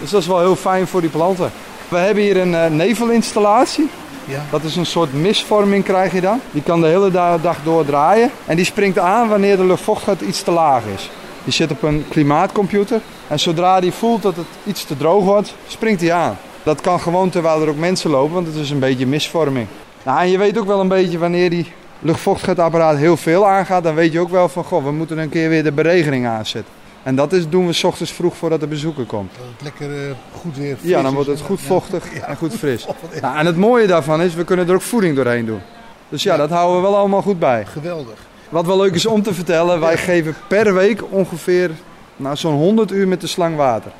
Dus 0.00 0.10
dat 0.10 0.20
is 0.20 0.26
wel 0.26 0.38
heel 0.40 0.56
fijn 0.56 0.86
voor 0.86 1.00
die 1.00 1.10
planten. 1.10 1.50
We 1.88 1.96
hebben 1.96 2.22
hier 2.22 2.36
een 2.36 2.54
eh, 2.54 2.70
nevelinstallatie. 2.70 3.88
Ja. 4.24 4.42
Dat 4.50 4.62
is 4.62 4.76
een 4.76 4.86
soort 4.86 5.12
misvorming 5.12 5.84
krijg 5.84 6.12
je 6.12 6.20
dan. 6.20 6.40
Die 6.50 6.62
kan 6.62 6.80
de 6.80 6.86
hele 6.86 7.10
da- 7.10 7.38
dag 7.38 7.56
door 7.64 7.84
draaien. 7.84 8.30
En 8.46 8.56
die 8.56 8.64
springt 8.64 8.98
aan 8.98 9.28
wanneer 9.28 9.56
de 9.56 9.64
luchtvochtigheid 9.64 10.20
iets 10.20 10.42
te 10.42 10.50
laag 10.50 10.82
is. 10.94 11.10
Die 11.44 11.52
zit 11.52 11.70
op 11.70 11.82
een 11.82 12.04
klimaatcomputer. 12.08 13.00
En 13.28 13.38
zodra 13.40 13.80
die 13.80 13.92
voelt 13.92 14.22
dat 14.22 14.36
het 14.36 14.46
iets 14.64 14.84
te 14.84 14.96
droog 14.96 15.24
wordt, 15.24 15.54
springt 15.66 16.00
hij 16.00 16.12
aan. 16.12 16.36
Dat 16.62 16.80
kan 16.80 17.00
gewoon 17.00 17.30
terwijl 17.30 17.62
er 17.62 17.68
ook 17.68 17.76
mensen 17.78 18.10
lopen, 18.10 18.34
want 18.34 18.46
het 18.46 18.56
is 18.56 18.70
een 18.70 18.78
beetje 18.78 19.06
misvorming. 19.06 19.66
Nou, 20.02 20.20
en 20.20 20.30
je 20.30 20.38
weet 20.38 20.58
ook 20.58 20.66
wel 20.66 20.80
een 20.80 20.88
beetje 20.88 21.18
wanneer 21.18 21.50
die 21.50 21.72
luchtvochtigheidsapparaat 21.98 22.96
heel 22.96 23.16
veel 23.16 23.46
aangaat. 23.48 23.82
Dan 23.84 23.94
weet 23.94 24.12
je 24.12 24.20
ook 24.20 24.30
wel 24.30 24.48
van, 24.48 24.64
goh, 24.64 24.84
we 24.84 24.92
moeten 24.92 25.18
een 25.18 25.28
keer 25.28 25.48
weer 25.48 25.62
de 25.62 25.72
beregening 25.72 26.26
aanzetten. 26.26 26.72
En 27.06 27.14
dat 27.16 27.32
is, 27.32 27.48
doen 27.48 27.66
we 27.66 27.72
's 27.72 27.84
ochtends 27.84 28.12
vroeg 28.12 28.36
voordat 28.36 28.60
de 28.60 28.66
bezoeker 28.66 29.04
komt. 29.04 29.30
Dat 29.36 29.46
het 29.52 29.62
lekker 29.62 30.06
eh, 30.08 30.10
goed 30.40 30.56
weer 30.56 30.76
fris 30.76 30.90
Ja, 30.90 31.02
dan 31.02 31.14
wordt 31.14 31.28
het 31.28 31.40
goed 31.40 31.60
Ja. 31.60 31.66
vochtig 31.66 32.04
Ja. 32.18 32.26
en 32.26 32.36
goed 32.36 32.54
fris. 32.54 32.86
Nou, 33.20 33.36
en 33.38 33.46
het 33.46 33.56
mooie 33.56 33.86
daarvan 33.86 34.22
is, 34.22 34.34
we 34.34 34.44
kunnen 34.44 34.68
er 34.68 34.74
ook 34.74 34.80
voeding 34.82 35.16
doorheen 35.16 35.46
doen. 35.46 35.60
Dus 36.08 36.22
ja, 36.22 36.32
Ja. 36.32 36.38
dat 36.38 36.50
houden 36.50 36.76
we 36.76 36.82
wel 36.88 36.96
allemaal 36.96 37.22
goed 37.22 37.38
bij. 37.38 37.66
Geweldig. 37.66 38.26
Wat 38.48 38.66
wel 38.66 38.76
leuk 38.76 38.94
is 38.94 39.06
om 39.06 39.22
te 39.22 39.34
vertellen, 39.34 39.80
wij 39.80 39.96
geven 39.96 40.34
per 40.48 40.74
week 40.74 41.02
ongeveer 41.12 41.70
nou, 42.16 42.36
zo'n 42.36 42.54
100 42.54 42.90
uur 42.92 43.08
met 43.08 43.20
de 43.20 43.26
slang 43.26 43.56
water. 43.56 43.90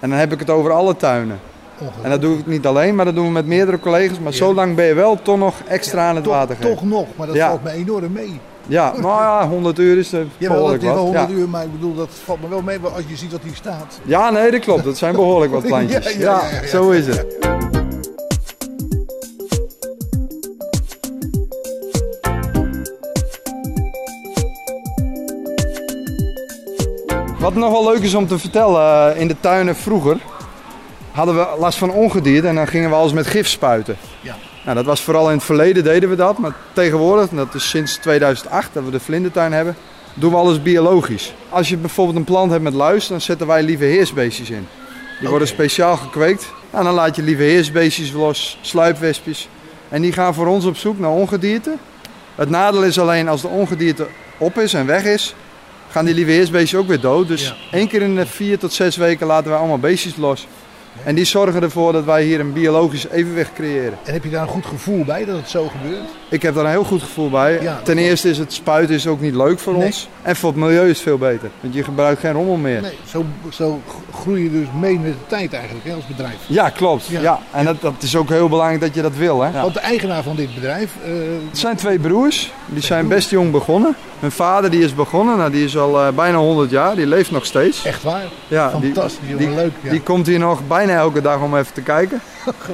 En 0.00 0.10
dan 0.10 0.18
heb 0.18 0.32
ik 0.32 0.38
het 0.38 0.50
over 0.50 0.70
alle 0.72 0.96
tuinen. 0.96 1.40
En 2.02 2.10
dat 2.10 2.20
doe 2.20 2.38
ik 2.38 2.46
niet 2.46 2.66
alleen, 2.66 2.94
maar 2.94 3.04
dat 3.04 3.14
doen 3.14 3.26
we 3.26 3.32
met 3.32 3.46
meerdere 3.46 3.78
collega's. 3.78 4.18
Maar 4.18 4.32
zo 4.32 4.54
lang 4.54 4.74
ben 4.76 4.84
je 4.84 4.94
wel 4.94 5.22
toch 5.22 5.38
nog 5.38 5.54
extra 5.68 6.08
aan 6.08 6.16
het 6.16 6.26
water 6.26 6.56
geven. 6.56 6.70
toch 6.70 6.84
nog, 6.84 7.06
maar 7.16 7.26
dat 7.26 7.38
valt 7.38 7.62
me 7.64 7.70
enorm 7.70 8.12
mee. 8.12 8.40
Ja, 8.66 8.92
nou 8.96 9.20
ja, 9.22 9.48
100 9.48 9.78
uur 9.78 9.98
is 9.98 10.12
er 10.12 10.18
Ja, 10.38 10.48
wel, 10.48 10.48
dat 10.48 10.56
behoorlijk 10.56 10.82
is 10.82 10.88
wel 10.88 10.96
wat. 10.96 11.04
100 11.04 11.28
Ja. 11.28 11.34
uur, 11.34 11.48
maar 11.48 11.64
ik 11.64 11.72
bedoel, 11.72 11.94
dat 11.94 12.08
valt 12.24 12.40
me 12.42 12.48
wel 12.48 12.62
mee 12.62 12.78
als 12.94 13.02
je 13.08 13.16
ziet 13.16 13.32
wat 13.32 13.40
hier 13.42 13.54
staat. 13.54 14.00
ja, 14.04 14.30
nee, 14.30 14.50
dat 14.50 14.60
klopt. 14.60 14.84
Dat 14.84 14.96
zijn 14.98 15.14
behoorlijk 15.14 15.52
wat 15.52 15.62
plantjes. 15.72 16.12
Ja, 16.12 16.18
Ja, 16.18 16.18
ja, 16.18 16.42
ja, 16.48 16.54
ja, 16.56 16.60
ja. 16.62 16.68
zo 16.68 16.90
is 16.90 17.06
het. 17.06 17.26
Wat 27.38 27.54
nog 27.54 27.70
wel 27.70 27.84
leuk 27.92 28.02
is 28.02 28.14
om 28.14 28.26
te 28.26 28.38
vertellen, 28.38 29.14
eh, 29.14 29.20
in 29.20 29.28
de 29.28 29.36
tuinen 29.40 29.76
vroeger 29.76 30.16
hadden 31.10 31.34
we 31.34 31.46
last 31.58 31.78
van 31.78 31.90
ongedierte 31.90 32.48
en 32.48 32.54
dan 32.54 32.66
gingen 32.66 32.90
we 32.90 32.96
alles 32.96 33.12
met 33.12 33.26
gif 33.26 33.48
spuiten. 33.48 33.96
Ja. 34.20 34.34
Nou, 34.64 34.76
dat 34.76 34.84
was 34.84 35.00
vooral 35.02 35.28
in 35.30 35.36
het 35.36 35.44
verleden 35.44 35.84
deden 35.84 36.08
we 36.08 36.16
dat, 36.16 36.38
maar 36.38 36.52
tegenwoordig, 36.72 37.30
en 37.30 37.36
dat 37.36 37.54
is 37.54 37.68
sinds 37.68 37.96
2008 37.96 38.68
dat 38.72 38.84
we 38.84 38.90
de 38.90 39.00
vlindertuin 39.00 39.52
hebben, 39.52 39.76
doen 40.14 40.30
we 40.30 40.36
alles 40.36 40.62
biologisch. 40.62 41.32
Als 41.48 41.68
je 41.68 41.76
bijvoorbeeld 41.76 42.16
een 42.16 42.24
plant 42.24 42.50
hebt 42.50 42.62
met 42.62 42.72
luis, 42.74 43.06
dan 43.06 43.20
zetten 43.20 43.46
wij 43.46 43.62
lieve 43.62 43.84
heersbeestjes 43.84 44.50
in. 44.50 44.66
Die 45.20 45.28
worden 45.28 45.48
speciaal 45.48 45.96
gekweekt. 45.96 46.52
En 46.70 46.84
dan 46.84 46.94
laat 46.94 47.16
je 47.16 47.22
lieve 47.22 47.42
heersbeestjes 47.42 48.12
los, 48.12 48.58
sluipwespjes. 48.60 49.48
En 49.88 50.02
die 50.02 50.12
gaan 50.12 50.34
voor 50.34 50.46
ons 50.46 50.64
op 50.64 50.76
zoek 50.76 50.98
naar 50.98 51.10
ongedierte. 51.10 51.76
Het 52.34 52.48
nadeel 52.50 52.82
is 52.84 52.98
alleen 52.98 53.28
als 53.28 53.40
de 53.40 53.48
ongedierte 53.48 54.06
op 54.38 54.58
is 54.58 54.74
en 54.74 54.86
weg 54.86 55.04
is, 55.04 55.34
gaan 55.90 56.04
die 56.04 56.14
lieve 56.14 56.30
heersbeestjes 56.30 56.80
ook 56.80 56.86
weer 56.88 57.00
dood. 57.00 57.28
Dus 57.28 57.46
Ja. 57.46 57.54
één 57.78 57.88
keer 57.88 58.02
in 58.02 58.16
de 58.16 58.26
vier 58.26 58.58
tot 58.58 58.72
zes 58.72 58.96
weken 58.96 59.26
laten 59.26 59.50
wij 59.50 59.58
allemaal 59.58 59.78
beestjes 59.78 60.16
los. 60.16 60.46
En 61.04 61.14
die 61.14 61.24
zorgen 61.24 61.62
ervoor 61.62 61.92
dat 61.92 62.04
wij 62.04 62.22
hier 62.24 62.40
een 62.40 62.52
biologisch 62.52 63.08
evenwicht 63.08 63.52
creëren. 63.54 63.98
En 64.04 64.12
heb 64.12 64.24
je 64.24 64.30
daar 64.30 64.42
een 64.42 64.48
goed 64.48 64.66
gevoel 64.66 65.04
bij 65.04 65.24
dat 65.24 65.36
het 65.36 65.48
zo 65.50 65.68
gebeurt? 65.68 66.08
Ik 66.28 66.42
heb 66.42 66.54
daar 66.54 66.64
een 66.64 66.70
heel 66.70 66.84
goed 66.84 67.02
gevoel 67.02 67.30
bij. 67.30 67.58
Ja. 67.62 67.80
Ten 67.84 67.98
eerste 67.98 68.28
is 68.30 68.38
het 68.38 68.52
spuiten 68.52 68.94
is 68.94 69.06
ook 69.06 69.20
niet 69.20 69.34
leuk 69.34 69.58
voor 69.58 69.72
Nee. 69.72 69.86
ons. 69.86 70.08
En 70.22 70.36
voor 70.36 70.50
het 70.50 70.58
milieu 70.58 70.82
is 70.82 70.88
het 70.88 70.98
veel 70.98 71.18
beter. 71.18 71.50
Want 71.60 71.74
je 71.74 71.84
gebruikt 71.84 72.20
geen 72.20 72.32
rommel 72.32 72.56
meer. 72.56 72.80
Nee, 72.80 72.98
zo, 73.08 73.24
zo 73.50 73.80
groei 74.14 74.42
je 74.42 74.50
dus 74.50 74.66
mee 74.80 74.98
met 74.98 75.12
de 75.12 75.26
tijd 75.26 75.52
eigenlijk 75.52 75.84
hè, 75.86 75.94
als 75.94 76.06
bedrijf. 76.06 76.36
Ja, 76.46 76.68
klopt. 76.68 77.06
Ja. 77.06 77.20
Ja. 77.20 77.38
En 77.50 77.64
dat, 77.64 77.80
dat 77.80 77.94
is 77.98 78.16
ook 78.16 78.28
heel 78.28 78.48
belangrijk 78.48 78.80
dat 78.80 78.94
je 78.94 79.02
dat 79.02 79.16
wil. 79.16 79.42
Hè? 79.42 79.60
Want 79.60 79.74
de 79.74 79.80
eigenaar 79.80 80.22
van 80.22 80.36
dit 80.36 80.54
bedrijf, 80.54 80.90
eh, 81.04 81.10
Het 81.48 81.58
zijn 81.58 81.76
twee 81.76 81.98
broers. 81.98 82.52
Die 82.66 82.82
zijn 82.82 83.08
best 83.08 83.30
jong 83.30 83.50
begonnen. 83.50 83.96
Hun 84.20 84.30
vader 84.32 84.70
die 84.70 84.84
is 84.84 84.94
begonnen. 84.94 85.36
Nou, 85.36 85.50
die 85.50 85.64
is 85.64 85.76
al 85.76 86.00
eh, 86.00 86.08
bijna 86.12 86.38
100 86.38 86.70
jaar. 86.70 86.96
Die 86.96 87.06
leeft 87.06 87.30
nog 87.30 87.44
steeds. 87.46 87.84
echt 87.84 88.02
waar, 88.02 88.24
Ja, 88.48 88.70
fantastisch, 88.70 89.36
die, 89.36 89.50
leuk. 89.50 89.72
Die 89.90 90.00
komt 90.00 90.26
hier 90.26 90.38
nog 90.38 90.60
bijna 90.66 90.80
elke 90.90 91.20
dag 91.20 91.40
om 91.40 91.56
even 91.56 91.72
te 91.72 91.82
kijken. 91.82 92.20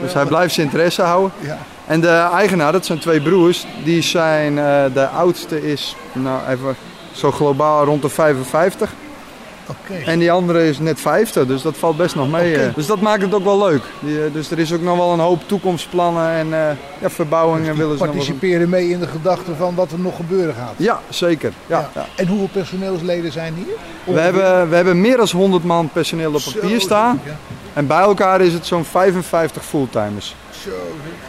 Dus 0.03 0.13
hij 0.13 0.25
blijft 0.25 0.55
zijn 0.55 0.67
interesse 0.67 1.03
houden. 1.03 1.33
ja. 1.41 1.59
En 1.87 2.01
de 2.01 2.29
eigenaar, 2.33 2.73
dat 2.73 2.87
zijn 2.87 2.99
twee 2.99 3.21
broers. 3.21 3.67
Die 3.85 4.03
zijn, 4.03 4.59
eh, 4.59 4.85
de 4.93 5.07
oudste 5.07 5.71
is, 5.71 5.97
nou 6.13 6.41
even 6.49 6.77
zo 7.13 7.31
globaal 7.31 7.85
rond 7.85 8.03
de 8.03 8.09
55. 8.09 8.93
En 10.05 10.19
die 10.19 10.33
andere 10.33 10.69
is 10.69 10.79
net 10.79 11.01
50, 11.01 11.47
dus 11.47 11.63
dat 11.63 11.77
valt 11.77 11.97
best 11.97 12.15
nog 12.15 12.31
mee. 12.31 12.57
Eh. 12.57 12.75
Dus 12.75 12.87
dat 12.87 13.01
maakt 13.01 13.23
het 13.23 13.35
ook 13.35 13.45
wel 13.45 13.59
leuk. 13.59 13.83
Die, 14.01 14.25
eh, 14.25 14.33
dus 14.33 14.51
er 14.51 14.59
is 14.59 14.73
ook 14.73 14.83
nog 14.83 14.97
wel 14.97 15.13
een 15.13 15.19
hoop 15.19 15.43
toekomstplannen 15.47 16.31
en 16.31 16.47
eh, 16.53 16.77
ja, 17.01 17.11
verbouwingen 17.11 17.65
Die 17.65 17.73
willen 17.73 17.99
ze 17.99 18.05
nog 18.05 18.15
wel 18.15 18.25
participeren 18.25 18.69
mee 18.69 18.89
in 18.89 19.01
de 19.01 19.07
gedachte 19.07 19.55
van 19.55 19.75
wat 19.75 19.93
er 19.93 19.99
nog 19.99 20.17
gebeuren 20.17 20.55
gaat. 20.55 20.75
Ja, 20.77 21.01
zeker. 21.09 21.53
Ja, 21.67 21.91
ja. 21.95 22.07
En 22.17 22.27
hoeveel 22.27 22.49
personeelsleden 22.53 23.33
zijn 23.33 23.55
hier? 23.55 24.15
We, 24.15 24.21
hebben, 24.21 24.69
we 24.69 24.75
hebben 24.77 25.01
meer 25.01 25.17
dan 25.17 25.29
100 25.33 25.65
man 25.65 25.89
personeel 25.93 26.35
op 26.35 26.43
papier 26.53 26.81
staan. 26.81 27.21
En 27.73 27.87
bij 27.87 28.01
elkaar 28.01 28.41
is 28.41 28.53
het 28.53 28.67
zo'n 28.67 28.85
55 28.85 29.65
fulltimers. 29.65 30.35
Zo. 30.63 30.71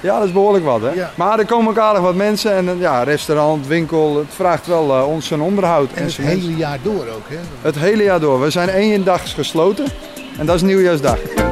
Ja, 0.02 0.18
dat 0.18 0.28
is 0.28 0.34
behoorlijk 0.34 0.66
wat, 0.66 0.82
hè? 0.82 0.90
Ja. 0.90 1.12
Maar 1.16 1.40
er 1.40 1.46
komen 1.46 1.72
ook 1.72 1.78
aardig 1.78 2.02
wat 2.02 2.16
mensen. 2.16 2.54
En 2.54 2.78
ja, 2.78 3.04
restaurant, 3.04 3.68
winkel, 3.68 4.18
het 4.18 4.34
vraagt 4.36 4.68
wel 4.68 4.96
eh, 4.96 5.08
ons 5.08 5.28
zijn 5.28 5.42
onderhoud. 5.42 5.90
En 5.94 5.94
het 5.94 6.18
mensen. 6.18 6.24
hele 6.24 6.56
jaar 6.56 6.80
door 6.84 7.08
ook, 7.08 7.30
hè? 7.30 7.38
het 7.62 7.76
hele 7.76 8.04
jaar 8.04 8.20
door. 8.20 8.42
We 8.42 8.50
zijn 8.50 8.70
één 8.70 9.04
dag 9.04 9.34
gesloten. 9.34 9.86
En 10.38 10.46
dat 10.46 10.56
is 10.56 10.62
nieuwjaarsdag. 10.62 11.49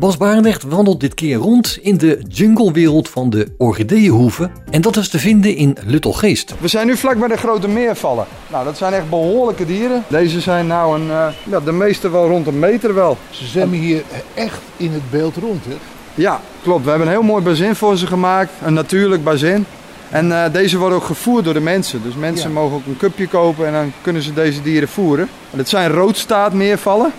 Bas 0.00 0.16
Barendrecht 0.16 0.62
wandelt 0.62 1.00
dit 1.00 1.14
keer 1.14 1.36
rond 1.36 1.78
in 1.82 1.96
de 1.98 2.22
junglewereld 2.28 3.08
van 3.08 3.30
de 3.30 3.46
orchideeënhoeven. 3.58 4.52
En 4.70 4.80
dat 4.80 4.96
is 4.96 5.08
te 5.08 5.18
vinden 5.18 5.56
in 5.56 5.76
Luttelgeest. 5.84 6.54
We 6.60 6.68
zijn 6.68 6.86
nu 6.86 6.96
vlak 6.96 7.18
bij 7.18 7.28
de 7.28 7.36
grote 7.36 7.68
meervallen. 7.68 8.26
Nou, 8.50 8.64
dat 8.64 8.76
zijn 8.76 8.92
echt 8.92 9.08
behoorlijke 9.08 9.66
dieren. 9.66 10.04
Deze 10.08 10.40
zijn 10.40 10.66
nou 10.66 11.00
een, 11.00 11.10
eh, 11.10 11.26
ja, 11.50 11.60
de 11.60 11.72
meeste 11.72 12.10
wel 12.10 12.28
rond 12.28 12.46
een 12.46 12.58
meter 12.58 12.94
wel. 12.94 13.16
Ze 13.30 13.46
zwemmen 13.46 13.78
hier 13.78 14.02
echt 14.34 14.58
in 14.76 14.92
het 14.92 15.10
beeld 15.10 15.36
rond, 15.36 15.64
hè? 15.64 15.74
Ja, 16.14 16.40
klopt. 16.62 16.84
We 16.84 16.90
hebben 16.90 17.08
een 17.08 17.14
heel 17.14 17.22
mooi 17.22 17.42
bazin 17.44 17.74
voor 17.74 17.96
ze 17.96 18.06
gemaakt. 18.06 18.50
Een 18.64 18.74
natuurlijk 18.74 19.24
bazin. 19.24 19.64
En 20.10 20.32
eh, 20.44 20.52
deze 20.52 20.78
worden 20.78 20.98
ook 20.98 21.04
gevoerd 21.04 21.44
door 21.44 21.54
de 21.54 21.60
mensen. 21.60 22.02
Dus 22.02 22.14
mensen 22.14 22.48
Ja. 22.48 22.54
mogen 22.54 22.76
ook 22.76 22.86
een 22.86 22.96
cupje 22.96 23.26
kopen 23.28 23.66
en 23.66 23.72
dan 23.72 23.92
kunnen 24.02 24.22
ze 24.22 24.32
deze 24.32 24.62
dieren 24.62 24.88
voeren. 24.88 25.28
En 25.50 25.58
het 25.58 25.68
zijn 25.68 25.90
roodstaartmeervallen. 25.90 27.12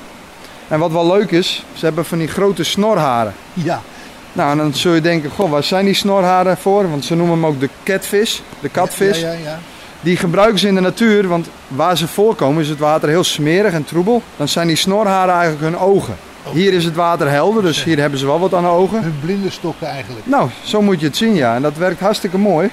En 0.72 0.80
wat 0.80 0.92
wel 0.92 1.08
leuk 1.08 1.32
is, 1.32 1.64
ze 1.74 1.86
hebben 1.86 2.06
van 2.06 2.18
die 2.18 2.28
grote 2.28 2.64
snorharen. 2.64 3.34
Ja. 3.54 3.82
Nou, 4.34 4.52
en 4.52 4.58
dan 4.58 4.74
zul 4.74 4.94
je 4.94 5.02
denken, 5.02 5.30
goh, 5.30 5.50
waar 5.50 5.64
zijn 5.64 5.86
die 5.86 5.94
snorharen 5.94 6.58
voor? 6.58 6.90
Want 6.90 7.06
ze 7.06 7.16
noemen 7.16 7.36
hem 7.36 7.46
ook 7.46 7.60
de 7.60 7.70
catvis, 7.84 8.44
de 8.60 8.70
katvis. 8.70 9.20
Ja, 9.20 9.32
ja, 9.32 9.38
ja. 9.44 9.60
Die 10.02 10.18
gebruiken 10.18 10.60
ze 10.60 10.68
in 10.68 10.76
de 10.76 10.82
natuur, 10.82 11.28
want 11.28 11.50
waar 11.68 11.98
ze 11.98 12.08
voorkomen 12.08 12.62
is 12.62 12.70
het 12.70 12.80
water 12.80 13.10
heel 13.10 13.24
smerig 13.24 13.74
en 13.74 13.84
troebel. 13.84 14.22
Dan 14.38 14.48
zijn 14.48 14.68
die 14.68 14.76
snorharen 14.76 15.34
eigenlijk 15.34 15.64
hun 15.64 15.78
ogen. 15.78 16.16
Hier 16.52 16.74
is 16.74 16.86
het 16.86 16.96
water 16.96 17.30
helder, 17.30 17.64
dus 17.64 17.84
hier 17.84 18.00
hebben 18.00 18.20
ze 18.20 18.26
wel 18.26 18.40
wat 18.40 18.54
aan 18.54 18.64
de 18.64 18.70
ogen. 18.70 19.02
Hun 19.02 19.20
blinde 19.22 19.50
stokken 19.50 19.88
eigenlijk. 19.88 20.26
Nou, 20.26 20.50
zo 20.64 20.82
moet 20.82 21.00
je 21.00 21.06
het 21.06 21.18
zien, 21.18 21.36
ja. 21.36 21.56
En 21.56 21.62
dat 21.62 21.78
werkt 21.78 22.00
hartstikke 22.00 22.38
mooi. 22.38 22.70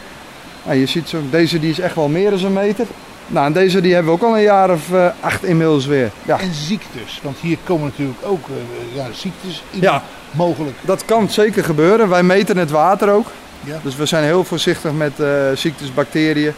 Nou, 0.65 0.79
je 0.79 0.87
ziet 0.87 1.09
zo, 1.09 1.19
deze 1.31 1.61
die 1.61 1.71
is 1.71 1.81
echt 1.81 1.95
wel 1.95 2.09
meer 2.09 2.31
dan 2.31 2.45
een 2.45 2.53
meter. 2.53 2.87
Nou, 3.31 3.47
en 3.47 3.53
deze 3.53 3.81
die 3.81 3.95
hebben 3.95 4.13
we 4.13 4.19
ook 4.19 4.29
al 4.31 4.37
een 4.37 4.43
jaar 4.43 4.71
of 4.71 4.93
eh, 4.93 5.07
acht 5.21 5.45
inmiddels 5.45 5.87
weer. 5.87 6.11
Ja. 6.25 6.39
En 6.41 6.55
ziektes, 6.55 7.21
want 7.23 7.37
hier 7.41 7.59
komen 7.65 7.85
natuurlijk 7.87 8.19
ook 8.25 8.49
eh, 8.49 8.97
ja, 8.97 9.07
ziektes 9.13 9.63
in 9.71 9.81
Ja. 9.81 10.03
mogelijk. 10.31 10.77
Dat 10.81 11.05
kan 11.05 11.29
zeker 11.31 11.65
gebeuren. 11.65 12.09
Wij 12.09 12.23
meten 12.23 12.57
het 12.57 12.71
water 12.71 13.11
ook. 13.11 13.27
Ja. 13.65 13.79
Dus 13.83 13.97
we 13.97 14.07
zijn 14.07 14.25
heel 14.25 14.45
voorzichtig 14.45 14.93
met 14.93 15.21
eh, 15.21 15.29
ziektes, 15.55 15.95
bacteriën. 15.95 16.53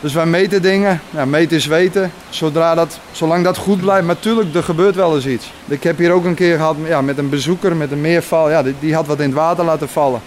Dus 0.00 0.12
wij 0.12 0.26
meten 0.26 0.62
dingen. 0.62 1.00
Ja, 1.10 1.24
meten 1.24 1.56
is 1.56 1.66
weten. 1.66 2.12
Zodra 2.28 2.74
dat, 2.74 2.98
zolang 3.12 3.44
dat 3.44 3.56
goed 3.56 3.80
blijft. 3.80 4.06
Maar 4.06 4.18
tuurlijk, 4.18 4.54
er 4.54 4.62
gebeurt 4.62 4.94
wel 4.94 5.14
eens 5.14 5.26
iets. 5.26 5.52
Ik 5.68 5.82
heb 5.82 5.98
hier 5.98 6.10
ook 6.12 6.24
een 6.24 6.34
keer 6.34 6.56
gehad 6.56 6.76
ja, 6.86 7.00
met 7.00 7.18
een 7.18 7.28
bezoeker 7.28 7.76
met 7.76 7.90
een 7.90 8.00
meerval. 8.00 8.50
Ja, 8.50 8.62
die, 8.62 8.74
die 8.80 8.94
had 8.94 9.06
wat 9.06 9.18
in 9.18 9.24
het 9.24 9.34
water 9.34 9.64
laten 9.64 9.88
vallen. 9.88 10.20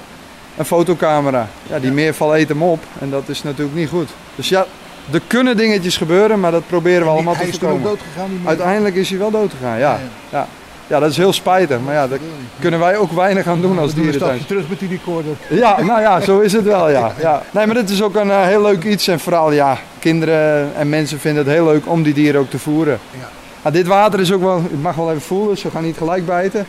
Een 0.58 0.66
fotocamera. 0.66 1.48
Ja, 1.70 1.80
die 1.80 1.92
meerval 1.92 2.38
eet 2.38 2.50
hem 2.50 2.64
op. 2.64 2.84
En 3.00 3.10
dat 3.10 3.24
is 3.26 3.44
natuurlijk 3.44 3.76
niet 3.78 3.90
goed. 3.90 4.10
Dus 4.36 4.50
ja, 4.50 4.66
er 5.12 5.22
kunnen 5.28 5.58
dingetjes 5.58 5.98
gebeuren. 5.98 6.40
Maar 6.40 6.52
dat 6.52 6.68
proberen 6.68 7.04
we 7.04 7.10
allemaal 7.10 7.34
te 7.36 7.48
voorkomen. 7.48 7.84
dood 7.84 8.00
gegaan. 8.14 8.30
Uiteindelijk 8.46 8.96
is 8.96 9.10
hij 9.10 9.20
wel 9.20 9.32
dood 9.32 9.52
gegaan. 9.60 9.78
Ja, 9.80 10.00
Ja, 10.30 10.48
ja. 10.88 11.00
dat 11.00 11.10
is 11.12 11.18
heel 11.18 11.34
spijtig. 11.34 11.78
Maar 11.86 11.94
ja, 11.94 12.08
daar 12.08 12.20
kunnen 12.60 12.80
wij 12.80 12.98
ook 12.98 13.12
weinig 13.12 13.48
aan 13.48 13.62
doen 13.62 13.80
als 13.80 13.94
dierentuin. 13.94 14.46
terug 14.46 14.70
met 14.70 14.80
die 14.80 14.90
recorder. 14.90 15.32
Ja, 15.50 15.82
nou 15.84 16.02
ja, 16.02 16.20
zo 16.20 16.40
is 16.40 16.54
het 16.54 16.64
wel, 16.64 16.90
ja. 16.90 17.12
ja. 17.20 17.42
Nee, 17.52 17.66
maar 17.66 17.76
dit 17.76 17.90
is 17.90 18.02
ook 18.02 18.16
een 18.16 18.32
eh, 18.32 18.42
heel 18.44 18.62
leuk 18.62 18.84
iets. 18.84 19.08
En 19.08 19.20
vooral, 19.20 19.52
ja, 19.52 19.78
kinderen 20.00 20.70
en 20.76 20.90
mensen 20.90 21.20
vinden 21.20 21.44
het 21.44 21.54
heel 21.54 21.66
leuk 21.66 21.88
om 21.90 22.04
die 22.04 22.14
dieren 22.14 22.42
ook 22.42 22.50
te 22.50 22.60
voeren. 22.60 23.00
Ja. 23.12 23.28
Nou, 23.62 23.76
dit 23.76 23.88
water 23.88 24.20
is 24.20 24.32
ook 24.32 24.42
wel, 24.42 24.58
ik 24.58 24.82
mag 24.82 24.96
wel 24.96 25.10
even 25.10 25.22
voelen, 25.22 25.58
ze 25.58 25.70
gaan 25.70 25.84
niet 25.84 25.98
gelijk 25.98 26.26
bijten. 26.26 26.66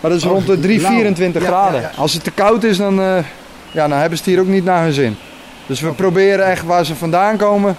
Maar 0.00 0.10
dat 0.10 0.20
is 0.20 0.26
Oh, 0.26 0.32
rond 0.32 0.46
de 0.46 0.60
3, 0.60 0.80
lauw. 0.80 0.90
24 0.92 1.42
Ja, 1.42 1.48
graden. 1.48 1.80
ja, 1.80 1.90
ja. 1.94 2.00
Als 2.00 2.12
het 2.12 2.24
te 2.24 2.30
koud 2.30 2.64
is, 2.64 2.76
dan, 2.76 3.00
eh, 3.00 3.16
ja, 3.70 3.88
dan 3.88 3.98
hebben 3.98 4.18
ze 4.18 4.24
het 4.24 4.32
hier 4.32 4.40
ook 4.42 4.50
niet 4.50 4.64
naar 4.64 4.82
hun 4.82 4.92
zin. 4.92 5.16
Dus 5.66 5.80
we 5.80 5.90
proberen 5.92 6.46
echt 6.46 6.64
waar 6.64 6.84
ze 6.84 6.94
vandaan 6.94 7.36
komen, 7.36 7.76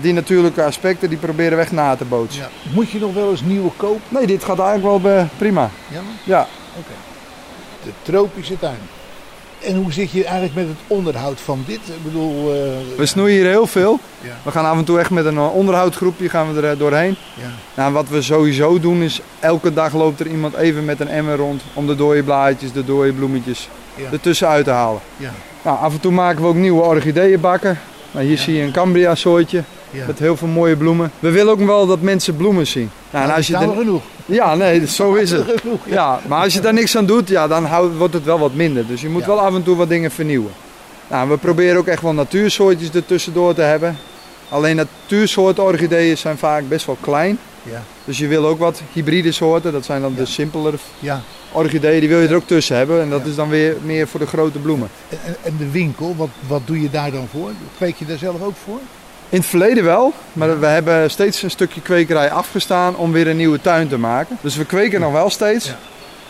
die 0.00 0.12
natuurlijke 0.12 0.64
aspecten, 0.64 1.08
die 1.08 1.18
proberen 1.18 1.56
we 1.56 1.62
echt 1.62 1.72
na 1.72 1.96
te 1.96 2.04
bootsen. 2.04 2.42
Ja. 2.42 2.48
Moet 2.74 2.90
je 2.90 2.98
nog 2.98 3.14
wel 3.14 3.30
eens 3.30 3.42
nieuwe 3.42 3.70
kopen? 3.76 4.00
Nee, 4.08 4.26
dit 4.26 4.44
gaat 4.44 4.58
eigenlijk 4.58 5.02
wel 5.02 5.12
eh, 5.12 5.24
prima. 5.36 5.70
Ja, 5.88 6.00
Ja, 6.24 6.46
de 7.84 7.90
tropische 8.02 8.58
tuin. 8.58 8.78
En 9.64 9.76
hoe 9.76 9.92
zit 9.92 10.10
je 10.10 10.24
eigenlijk 10.24 10.54
met 10.54 10.66
het 10.68 10.76
onderhoud 10.86 11.40
van 11.40 11.64
dit? 11.66 11.76
Ik 11.86 12.02
bedoel, 12.04 12.52
eh, 12.54 12.68
we 12.96 13.06
snoeien 13.06 13.34
hier 13.36 13.46
heel 13.46 13.66
veel. 13.66 13.98
Ja. 14.20 14.30
We 14.42 14.50
gaan 14.50 14.64
af 14.64 14.76
en 14.78 14.84
toe 14.84 14.98
echt 14.98 15.10
met 15.10 15.24
een 15.24 15.36
eh, 15.36 15.54
onderhoudgroepje 15.54 16.28
gaan 16.28 16.54
we 16.54 16.66
er 16.66 16.78
doorheen. 16.78 17.16
ja. 17.34 17.48
Nou, 17.74 17.92
wat 17.92 18.08
we 18.08 18.22
sowieso 18.22 18.80
doen 18.80 19.02
is, 19.02 19.20
elke 19.40 19.72
dag 19.72 19.92
loopt 19.94 20.20
er 20.20 20.26
iemand 20.26 20.54
even 20.54 20.84
met 20.84 21.00
een 21.00 21.08
emmer 21.08 21.36
rond 21.36 21.62
om 21.74 21.86
de 21.86 21.94
dode 21.96 22.22
blaadjes, 22.22 22.72
de 22.72 22.84
dode 22.84 23.12
bloemetjes 23.12 23.68
Ja. 23.94 24.10
ertussen 24.12 24.48
uit 24.48 24.64
te 24.64 24.70
halen. 24.70 25.00
Ja. 25.16 25.32
Nou, 25.66 25.78
af 25.78 25.92
en 25.92 26.00
toe 26.00 26.12
maken 26.12 26.42
we 26.42 26.48
ook 26.48 26.54
nieuwe 26.54 26.82
orchideeënbakken. 26.82 27.78
Nou, 28.10 28.24
hier 28.26 28.36
Ja. 28.36 28.42
zie 28.42 28.54
je 28.54 28.62
een 28.62 28.72
cambria 28.72 29.14
soortje 29.14 29.62
Ja. 29.90 30.06
met 30.06 30.18
heel 30.18 30.36
veel 30.36 30.48
mooie 30.48 30.76
bloemen. 30.76 31.10
We 31.18 31.30
willen 31.30 31.52
ook 31.52 31.60
wel 31.66 31.86
dat 31.86 32.00
mensen 32.00 32.36
bloemen 32.36 32.66
zien. 32.66 32.90
Nou, 33.10 33.32
als 33.32 33.46
je 33.46 33.56
er... 33.56 33.68
genoeg. 33.76 34.02
Ja, 34.26 34.54
nee, 34.54 34.86
zo 34.86 35.14
is 35.14 35.30
het. 35.30 35.44
Genoeg, 35.60 35.80
ja. 35.86 35.94
Ja, 35.94 36.20
maar 36.28 36.42
als 36.42 36.54
je 36.54 36.60
daar 36.60 36.72
niks 36.72 36.96
aan 36.96 37.06
doet, 37.06 37.28
ja, 37.28 37.46
dan 37.46 37.64
houdt- 37.64 37.96
wordt 37.96 38.14
het 38.14 38.24
wel 38.24 38.38
wat 38.38 38.54
minder. 38.54 38.86
Dus 38.86 39.00
je 39.00 39.08
moet 39.08 39.26
wel 39.26 39.40
af 39.40 39.54
en 39.54 39.62
toe 39.62 39.76
wat 39.76 39.88
dingen 39.88 40.10
vernieuwen. 40.10 40.52
Nou, 41.08 41.28
we 41.28 41.36
proberen 41.36 41.78
ook 41.78 41.86
echt 41.86 42.02
wel 42.02 42.12
natuursoortjes 42.12 42.90
ertussendoor 42.90 43.54
te 43.54 43.60
hebben. 43.62 43.96
Alleen 44.48 44.76
natuursoorten 44.76 45.64
orchideeën 45.64 46.16
zijn 46.18 46.38
vaak 46.38 46.68
best 46.68 46.86
wel 46.86 46.96
klein. 47.00 47.38
Ja. 47.62 47.82
Dus 48.04 48.18
je 48.18 48.26
wil 48.26 48.46
ook 48.46 48.58
wat 48.58 48.82
hybride 48.92 49.32
soorten, 49.32 49.72
dat 49.72 49.84
zijn 49.84 50.00
dan 50.02 50.10
Ja. 50.10 50.16
de 50.18 50.26
simpelere 50.26 50.76
Ja. 50.98 51.20
orchideeën, 51.52 52.00
die 52.00 52.08
wil 52.08 52.20
je 52.20 52.28
er 52.28 52.34
ook 52.34 52.46
tussen 52.46 52.76
hebben. 52.76 53.00
En 53.02 53.10
dat 53.10 53.20
Ja. 53.24 53.30
is 53.30 53.34
dan 53.36 53.48
weer 53.48 53.76
meer 53.82 54.08
voor 54.08 54.20
de 54.20 54.26
grote 54.26 54.58
bloemen. 54.58 54.88
En, 55.42 55.54
de 55.58 55.70
winkel, 55.70 56.14
wat, 56.16 56.28
wat 56.46 56.60
doe 56.64 56.80
je 56.82 56.90
daar 56.90 57.10
dan 57.10 57.28
voor? 57.30 57.50
Kweek 57.76 57.96
je 57.96 58.04
daar 58.06 58.18
zelf 58.18 58.42
ook 58.42 58.54
voor? 58.64 58.78
In 59.28 59.38
het 59.38 59.46
verleden 59.46 59.84
wel, 59.84 60.12
maar 60.32 60.60
we 60.60 60.66
hebben 60.66 61.10
steeds 61.10 61.42
een 61.42 61.50
stukje 61.50 61.80
kwekerij 61.80 62.30
afgestaan 62.30 62.96
om 62.96 63.12
weer 63.12 63.28
een 63.28 63.36
nieuwe 63.36 63.60
tuin 63.60 63.88
te 63.88 63.98
maken. 63.98 64.38
Dus 64.40 64.56
we 64.56 64.64
kweken 64.64 65.00
nog 65.00 65.12
wel 65.12 65.30
steeds. 65.30 65.72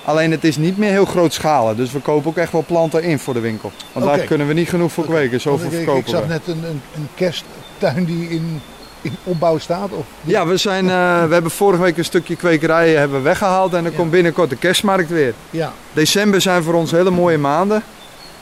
Alleen 0.04 0.30
het 0.30 0.44
is 0.44 0.56
niet 0.56 0.78
meer 0.78 0.90
heel 0.90 1.04
grootschalig, 1.04 1.76
dus 1.76 1.92
we 1.92 1.98
kopen 2.00 2.30
ook 2.30 2.36
echt 2.36 2.52
wel 2.52 2.64
planten 2.66 3.02
in 3.02 3.18
voor 3.18 3.34
de 3.34 3.40
winkel. 3.40 3.72
Want 3.92 4.06
daar 4.06 4.18
kunnen 4.18 4.46
we 4.46 4.52
niet 4.52 4.68
genoeg 4.68 4.92
voor 4.92 5.04
kweken, 5.04 5.40
zoveel 5.40 5.58
Want 5.60 5.72
ik, 5.72 5.78
ik 5.78 5.84
verkopen 5.84 6.10
zag 6.10 6.26
net 6.28 6.46
een, 6.46 6.64
een, 6.64 6.80
een 6.94 7.08
kersttuin 7.78 8.04
die 8.04 8.28
in, 8.28 8.60
in 9.02 9.16
opbouw 9.24 9.58
staat. 9.58 9.90
Of, 9.92 10.04
Ja, 10.22 10.46
we, 10.46 10.56
zijn, 10.56 10.84
eh, 10.90 11.24
we 11.26 11.32
hebben 11.32 11.50
vorige 11.50 11.82
week 11.82 11.96
een 11.98 12.04
stukje 12.04 12.36
kwekerij 12.36 12.94
hebben 12.94 13.16
we 13.16 13.22
weggehaald 13.22 13.72
en 13.74 13.84
er 13.84 13.90
Ja. 13.90 13.96
komt 13.96 14.10
binnenkort 14.10 14.50
de 14.50 14.56
kerstmarkt 14.56 15.10
weer. 15.10 15.34
ja. 15.50 15.72
December 15.92 16.40
zijn 16.40 16.62
voor 16.62 16.74
ons 16.74 16.90
hele 16.90 17.10
mooie 17.10 17.38
maanden. 17.38 17.82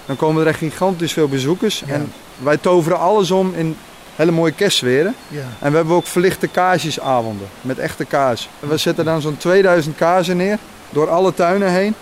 Dan 0.06 0.16
komen 0.16 0.42
er 0.42 0.48
echt 0.48 0.58
gigantisch 0.58 1.12
veel 1.12 1.28
bezoekers. 1.28 1.82
Ja. 1.86 1.92
En 1.94 2.12
wij 2.42 2.56
toveren 2.56 2.98
alles 2.98 3.30
om 3.30 3.52
in 3.56 3.76
hele 4.16 4.30
mooie 4.30 4.52
kerstsferen. 4.52 5.14
ja. 5.28 5.40
En 5.60 5.70
we 5.70 5.76
hebben 5.76 5.94
ook 5.94 6.06
verlichte 6.06 6.46
kaarsjesavonden 6.46 7.46
met 7.60 7.78
echte 7.78 8.04
kaas. 8.04 8.48
We 8.58 8.76
zetten 8.76 9.04
dan 9.04 9.20
zo'n 9.20 9.36
2000 9.36 9.96
kaarsen 9.96 10.36
neer 10.36 10.58
door 10.90 11.10
alle 11.10 11.34
tuinen 11.34 11.70
heen. 11.72 11.94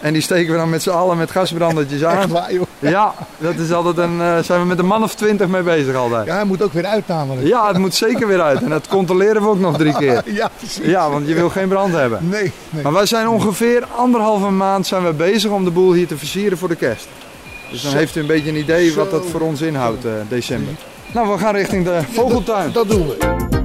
En 0.00 0.12
die 0.12 0.22
steken 0.22 0.52
we 0.52 0.58
dan 0.58 0.70
met 0.70 0.82
z'n 0.82 0.90
allen 0.90 1.16
met 1.16 1.30
gasbrandertjes 1.30 2.04
aan. 2.04 2.28
waar, 2.28 2.52
joh. 2.52 2.66
Ja, 2.78 3.14
dat 3.38 3.54
is 3.54 3.72
altijd 3.72 3.96
een, 3.98 4.20
eh, 4.20 4.38
zijn 4.38 4.60
we 4.60 4.66
met 4.66 4.78
een 4.78 4.86
man 4.86 5.02
of 5.02 5.14
twintig 5.14 5.48
mee 5.48 5.62
bezig 5.62 5.94
altijd. 5.94 6.26
Ja, 6.26 6.34
hij 6.34 6.44
moet 6.44 6.62
ook 6.62 6.72
weer 6.72 6.86
uit 6.86 7.06
namelijk. 7.08 7.46
Ja, 7.46 7.68
het 7.68 7.78
moet 7.78 7.94
zeker 7.94 8.26
weer 8.26 8.40
uit. 8.42 8.62
En 8.62 8.68
dat 8.70 8.88
controleren 8.88 9.42
we 9.42 9.48
ook 9.48 9.58
nog 9.58 9.76
drie 9.76 9.92
keer. 9.96 10.22
Ja, 10.40 10.50
precies. 10.56 10.84
Ja, 10.84 11.10
want 11.10 11.28
je 11.28 11.34
wil 11.34 11.48
geen 11.50 11.68
brand 11.68 11.94
hebben. 11.94 12.28
Nee, 12.28 12.52
nee. 12.70 12.82
Maar 12.82 12.92
wij 12.92 13.06
zijn 13.06 13.28
ongeveer 13.28 13.84
anderhalve 13.96 14.50
maand 14.50 14.86
zijn 14.86 15.04
we 15.04 15.12
bezig 15.12 15.50
om 15.50 15.64
de 15.64 15.70
boel 15.70 15.92
hier 15.92 16.06
te 16.06 16.18
versieren 16.18 16.58
voor 16.58 16.68
de 16.68 16.76
kerst. 16.76 17.08
Dus 17.70 17.82
dan 17.82 17.90
Zo. 17.90 17.96
heeft 17.96 18.16
u 18.16 18.20
een 18.20 18.26
beetje 18.26 18.48
een 18.50 18.56
idee 18.56 18.94
wat 18.94 19.10
dat 19.10 19.26
voor 19.30 19.40
ons 19.40 19.60
inhoudt, 19.60 20.04
eh, 20.04 20.10
december. 20.28 20.74
Nou, 21.12 21.28
we 21.32 21.38
gaan 21.38 21.54
richting 21.54 21.84
de 21.84 22.00
vogeltuin. 22.12 22.72
Dat 22.72 22.88
doen 22.88 23.06
we. 23.06 23.57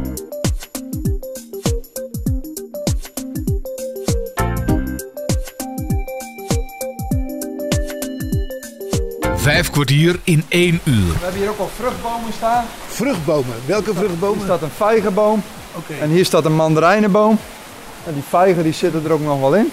Vijf 9.53 9.69
kwartier 9.69 10.19
in 10.23 10.43
één 10.47 10.79
uur. 10.83 11.13
We 11.13 11.19
hebben 11.23 11.39
hier 11.41 11.49
ook 11.49 11.59
al 11.59 11.69
vruchtbomen 11.75 12.33
staan. 12.37 12.65
Vruchtbomen. 12.87 13.55
Welke 13.65 13.89
Hier 13.89 13.99
vruchtbomen? 13.99 14.43
staat 14.43 14.61
een 14.61 14.71
vijgenboom 14.75 15.43
Oké. 15.75 15.93
en 16.01 16.09
hier 16.09 16.25
staat 16.25 16.45
een 16.45 16.55
mandarijnenboom. 16.55 17.39
En 18.05 18.13
die 18.13 18.23
vijgen 18.29 18.63
die 18.63 18.73
zitten 18.73 19.01
er 19.05 19.11
ook 19.11 19.21
nog 19.21 19.39
wel 19.39 19.55
in. 19.55 19.71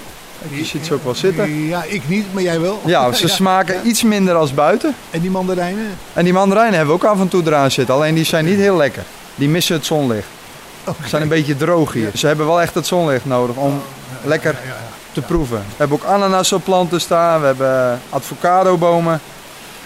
Je 0.48 0.64
ziet 0.64 0.86
ze 0.86 0.94
ook 0.94 1.04
wel 1.04 1.14
zitten. 1.14 1.66
Ja, 1.66 1.84
ik 1.88 2.08
niet, 2.08 2.24
maar 2.32 2.42
jij 2.42 2.60
wel. 2.60 2.80
Ja, 2.86 3.12
ze 3.12 3.28
smaken 3.28 3.74
ja. 3.74 3.82
iets 3.82 4.02
minder 4.02 4.34
als 4.34 4.54
buiten. 4.54 4.94
En 5.10 5.20
die 5.20 5.30
mandarijnen? 5.30 5.86
En 6.12 6.24
die 6.24 6.32
mandarijnen 6.32 6.74
hebben 6.76 6.96
we 6.96 7.02
ook 7.04 7.10
af 7.12 7.20
en 7.20 7.28
toe 7.28 7.42
eraan 7.46 7.70
zitten. 7.70 7.94
Alleen 7.94 8.14
die 8.14 8.24
zijn 8.24 8.44
niet 8.44 8.58
heel 8.58 8.76
lekker. 8.76 9.02
Die 9.34 9.48
missen 9.48 9.74
het 9.74 9.86
zonlicht. 9.86 10.28
Ze 10.84 11.08
zijn 11.08 11.22
een 11.22 11.28
beetje 11.28 11.56
droog 11.56 11.92
hier. 11.92 12.10
Ze 12.14 12.26
hebben 12.26 12.46
wel 12.46 12.60
echt 12.60 12.74
het 12.74 12.86
zonlicht 12.86 13.24
nodig 13.24 13.56
om 13.56 13.82
lekker 14.24 14.52
Ja, 14.52 14.58
ja, 14.64 14.74
ja. 14.74 15.12
te 15.12 15.20
proeven. 15.20 15.58
We 15.58 15.74
hebben 15.76 15.96
ook 15.96 16.04
ananasplanten 16.04 17.00
staan. 17.00 17.40
We 17.40 17.46
hebben 17.46 18.00
avocadobomen. 18.10 19.20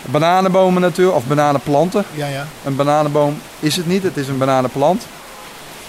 Bananenbomen 0.04 0.82
natuurlijk, 0.82 1.16
of 1.16 1.24
bananenplanten. 1.24 2.04
Ja, 2.14 2.26
ja. 2.26 2.46
Een 2.64 2.76
bananenboom 2.76 3.38
is 3.60 3.76
het 3.76 3.86
niet, 3.86 4.02
het 4.02 4.16
is 4.16 4.28
een 4.28 4.38
bananenplant. 4.38 5.02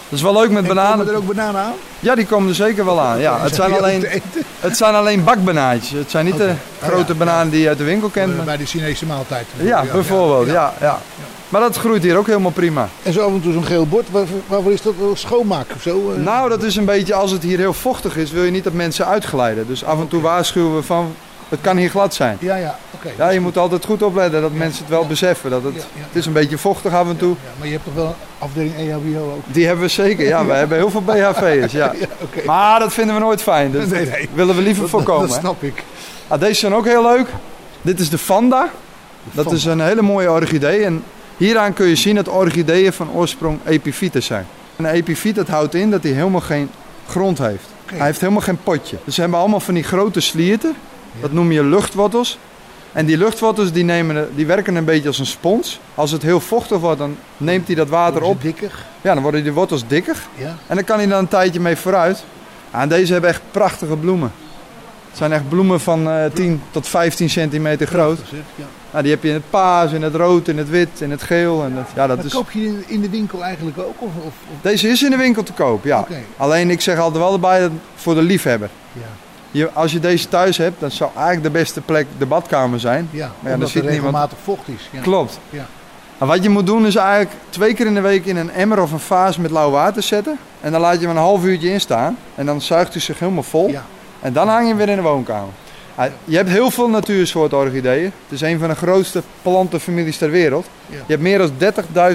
Dat 0.10 0.18
is 0.20 0.22
wel 0.26 0.34
leuk 0.42 0.50
met 0.50 0.62
En 0.62 0.68
bananen. 0.68 0.98
komen 0.98 1.14
er 1.14 1.20
ook 1.20 1.28
bananen 1.36 1.62
aan? 1.62 1.74
Ja, 2.00 2.16
die 2.16 2.26
komen 2.26 2.50
er 2.50 2.56
zeker 2.56 2.86
wel 2.86 3.00
aan. 3.02 3.20
Ja, 3.20 3.40
het, 3.42 3.56
zijn 3.56 3.74
alleen, 3.78 4.06
het 4.60 4.78
zijn 4.78 4.96
alleen 4.96 5.24
bakbanaantjes. 5.24 6.00
Het 6.00 6.12
zijn 6.12 6.26
niet 6.26 6.38
de 6.38 6.54
Oh, 6.82 6.88
grote 6.88 7.12
ja, 7.14 7.18
bananen 7.20 7.50
die 7.50 7.62
je 7.62 7.68
uit 7.68 7.78
de 7.78 7.84
winkel 7.84 8.10
kent. 8.10 8.36
Maar- 8.36 8.46
Bij 8.46 8.58
de 8.58 8.66
Chinese 8.66 9.06
maaltijd. 9.06 9.46
Ja, 9.58 9.84
bijvoorbeeld. 9.92 10.48
Ja, 10.48 10.74
ja. 10.82 11.00
Maar 11.50 11.62
dat 11.62 11.78
groeit 11.78 12.04
hier 12.04 12.18
ook 12.18 12.28
helemaal 12.28 12.52
prima. 12.52 12.88
En 13.04 13.14
zo 13.14 13.22
af 13.26 13.32
en 13.32 13.42
toe 13.42 13.54
zo'n 13.54 13.66
geel 13.66 13.86
bord. 13.88 14.10
Waar- 14.12 14.26
Waarvoor 14.48 14.72
is 14.72 14.82
dat? 14.82 14.94
Schoonmaak 15.14 15.66
of 15.76 15.82
zo? 15.82 16.12
eh? 16.16 16.22
Nou, 16.24 16.50
dat 16.50 16.64
is 16.64 16.76
een 16.76 16.86
beetje 16.86 17.14
als 17.14 17.32
het 17.32 17.44
hier 17.44 17.58
heel 17.58 17.74
vochtig 17.74 18.18
is, 18.18 18.32
wil 18.32 18.44
je 18.44 18.52
niet 18.52 18.64
dat 18.64 18.74
mensen 18.74 19.06
uitglijden. 19.08 19.68
Dus 19.68 19.84
af 19.86 20.00
en 20.00 20.08
toe 20.08 20.22
waarschuwen 20.22 20.76
we 20.76 20.84
van, 20.84 21.16
het 21.50 21.60
kan 21.62 21.78
hier 21.78 21.90
glad 21.90 22.14
zijn. 22.14 22.38
Ja, 22.40 22.56
ja. 22.56 22.78
Ja, 23.18 23.30
je 23.30 23.40
moet 23.40 23.58
altijd 23.58 23.86
goed 23.86 24.02
opletten 24.04 24.42
dat 24.42 24.52
mensen 24.54 24.80
het 24.82 24.90
wel 24.90 25.02
ja. 25.02 25.08
beseffen. 25.08 25.50
Dat 25.50 25.64
het, 25.64 25.74
het 25.76 26.16
is 26.16 26.26
een 26.26 26.34
beetje 26.34 26.58
vochtig 26.58 26.94
af 26.94 27.10
en 27.10 27.18
toe. 27.18 27.30
Ja, 27.30 27.50
maar 27.58 27.68
je 27.68 27.74
hebt 27.74 27.86
toch 27.86 27.94
wel 27.94 28.06
een 28.08 28.14
afdeling 28.38 28.76
EHBO 28.76 29.32
ook? 29.36 29.42
Die 29.46 29.66
hebben 29.66 29.86
we 29.86 29.92
zeker. 29.92 30.26
Ja, 30.28 30.46
we 30.46 30.54
hebben 30.54 30.78
heel 30.78 30.90
veel 30.90 31.02
BHV'ers. 31.02 31.72
Ja. 31.72 31.94
Maar 32.46 32.80
dat 32.80 32.94
vinden 32.94 33.16
we 33.16 33.22
nooit 33.22 33.42
fijn. 33.42 33.72
Dus 33.72 33.88
Nee, 33.90 34.06
dat 34.06 34.14
nee. 34.14 34.30
willen 34.34 34.56
we 34.56 34.62
liever 34.62 34.82
Dat- 34.82 34.92
voorkomen. 34.92 35.28
Dat 35.28 35.38
snap 35.40 35.64
ik. 35.64 35.84
Ah, 36.28 36.40
deze 36.40 36.60
zijn 36.60 36.74
ook 36.74 36.86
heel 36.86 37.04
leuk. 37.04 37.28
Dit 37.82 38.00
is 38.00 38.10
de 38.10 38.18
Vanda. 38.18 38.70
Dat 39.32 39.52
is 39.52 39.66
een 39.66 39.80
hele 39.82 40.02
mooie 40.02 40.32
orchidee. 40.32 40.84
En 40.84 41.04
hieraan 41.38 41.74
kun 41.74 41.88
je 41.88 41.96
zien 41.96 42.16
dat 42.16 42.28
orchideeën 42.30 42.94
van 42.94 43.12
oorsprong 43.12 43.60
epifyten 43.66 44.24
zijn. 44.24 44.46
Een 44.76 44.86
epifyt 44.86 45.36
dat 45.36 45.48
houdt 45.48 45.74
in 45.74 45.92
dat 45.92 46.04
hij 46.04 46.12
helemaal 46.12 46.42
geen 46.42 46.70
grond 47.10 47.38
heeft. 47.38 47.66
Hij 47.86 48.06
heeft 48.06 48.20
helemaal 48.20 48.42
geen 48.42 48.60
potje. 48.64 48.98
Dus 49.04 49.16
ze 49.16 49.22
hebben 49.22 49.40
allemaal 49.40 49.60
van 49.60 49.74
die 49.74 49.84
grote 49.84 50.20
slierten. 50.20 50.76
Dat 51.22 51.32
noem 51.32 51.52
je 51.52 51.64
luchtwortels. 51.64 52.38
En 52.96 53.06
die 53.06 53.18
luchtwortels 53.18 53.72
die 53.72 53.84
nemen, 53.84 54.30
die 54.36 54.46
werken 54.46 54.76
een 54.76 54.86
beetje 54.86 55.08
als 55.08 55.20
een 55.20 55.26
spons. 55.26 55.80
Als 55.96 56.12
het 56.12 56.22
heel 56.22 56.40
vochtig 56.40 56.80
wordt, 56.80 57.00
dan 57.00 57.18
neemt 57.38 57.68
hij 57.68 57.76
dat 57.76 57.90
water 57.90 58.22
op. 58.22 58.42
dikker. 58.42 58.86
Ja, 59.02 59.14
dan 59.14 59.24
worden 59.24 59.44
die 59.44 59.54
wortels 59.54 59.88
dikker. 59.88 60.18
Ja. 60.36 60.56
En 60.68 60.76
dan 60.76 60.84
kan 60.84 60.98
hij 60.98 61.08
dan 61.08 61.20
een 61.20 61.28
tijdje 61.28 61.60
mee 61.60 61.76
vooruit. 61.76 62.24
En 62.72 62.90
deze 62.90 63.12
hebben 63.12 63.30
echt 63.30 63.42
prachtige 63.52 63.96
bloemen. 63.98 64.32
Het 65.10 65.18
zijn 65.18 65.32
echt 65.34 65.50
bloemen 65.50 65.80
van 65.80 66.10
eh 66.10 66.26
10 66.34 66.62
tot 66.72 66.88
15 66.88 67.30
centimeter 67.30 67.88
groot. 67.88 68.20
Ja. 68.56 68.66
Nou, 68.92 69.04
die 69.04 69.12
heb 69.14 69.24
je 69.24 69.28
in 69.30 69.34
het 69.34 69.50
paars, 69.50 69.92
in 69.92 70.02
het 70.02 70.16
rood, 70.16 70.48
in 70.48 70.58
het 70.58 70.70
wit, 70.70 71.02
in 71.02 71.12
het 71.12 71.24
geel. 71.24 71.64
En 71.64 71.76
dat, 71.76 71.88
ja, 71.96 72.08
dat 72.08 72.16
Maar 72.18 72.26
is... 72.26 72.34
koop 72.34 72.52
je 72.52 72.84
in, 72.88 73.02
de 73.02 73.10
winkel 73.10 73.44
eigenlijk 73.44 73.78
ook? 73.78 73.96
Of, 74.02 74.10
of, 74.26 74.34
Deze 74.62 74.88
is 74.88 75.04
in 75.04 75.10
de 75.10 75.18
winkel 75.18 75.44
te 75.44 75.54
koop, 75.54 75.84
ja. 75.84 76.08
Alleen 76.38 76.70
ik 76.70 76.82
zeg 76.82 77.00
altijd 77.00 77.24
wel 77.24 77.34
erbij 77.34 77.70
voor 77.96 78.16
de 78.16 78.22
liefhebber. 78.22 78.70
Ja. 78.94 79.02
Je, 79.56 79.70
als 79.74 79.92
je 79.92 80.00
deze 80.00 80.28
thuis 80.28 80.58
hebt, 80.58 80.80
dan 80.80 80.92
zou 80.92 81.10
eigenlijk 81.16 81.44
de 81.44 81.60
beste 81.60 81.82
plek 81.82 82.08
de 82.18 82.26
badkamer 82.26 82.80
zijn. 82.80 83.08
Ja, 83.12 83.32
daar 83.42 83.54
omdat 83.54 83.70
zit 83.70 83.84
er 83.84 83.90
niemand- 83.92 84.14
regelmatig 84.14 84.38
vocht 84.44 84.68
is. 84.68 84.90
Ja. 84.92 85.02
Klopt. 85.02 85.40
Ja. 85.50 85.66
En 86.18 86.28
wat 86.28 86.44
je 86.44 86.50
moet 86.50 86.66
doen 86.66 86.86
is 86.86 86.96
eigenlijk 86.96 87.32
twee 87.50 87.74
keer 87.74 87.86
in 87.86 87.94
de 87.94 88.02
week 88.02 88.26
in 88.26 88.38
een 88.38 88.52
emmer 88.52 88.82
of 88.82 88.92
een 88.92 89.00
vaas 89.00 89.38
met 89.38 89.52
lauw 89.52 89.70
water 89.72 90.04
zetten. 90.04 90.38
En 90.62 90.72
dan 90.72 90.82
laat 90.82 90.94
je 91.00 91.08
hem 91.08 91.10
een 91.10 91.22
half 91.22 91.44
uurtje 91.44 91.70
in 91.70 91.82
staan. 91.82 92.18
En 92.36 92.46
dan 92.46 92.62
zuigt 92.62 92.92
hij 92.94 93.02
zich 93.02 93.20
helemaal 93.20 93.44
vol. 93.44 93.70
Ja. 93.70 93.84
En 94.22 94.34
dan 94.34 94.48
hang 94.48 94.62
je 94.62 94.68
hem 94.68 94.78
weer 94.78 94.90
in 94.90 94.96
de 94.96 95.02
woonkamer. 95.02 95.50
Je 96.24 96.36
hebt 96.36 96.50
heel 96.50 96.72
veel 96.72 96.90
natuursoorten 96.90 97.58
orchideeën. 97.58 98.04
Het 98.04 98.14
is 98.30 98.42
een 98.42 98.60
van 98.60 98.70
de 98.70 98.76
grootste 98.76 99.22
plantenfamilies 99.42 100.18
ter 100.18 100.30
wereld. 100.30 100.66
Ja. 100.86 100.96
Je 100.96 101.04
hebt 101.08 101.22
meer 101.22 101.38
dan 101.38 101.52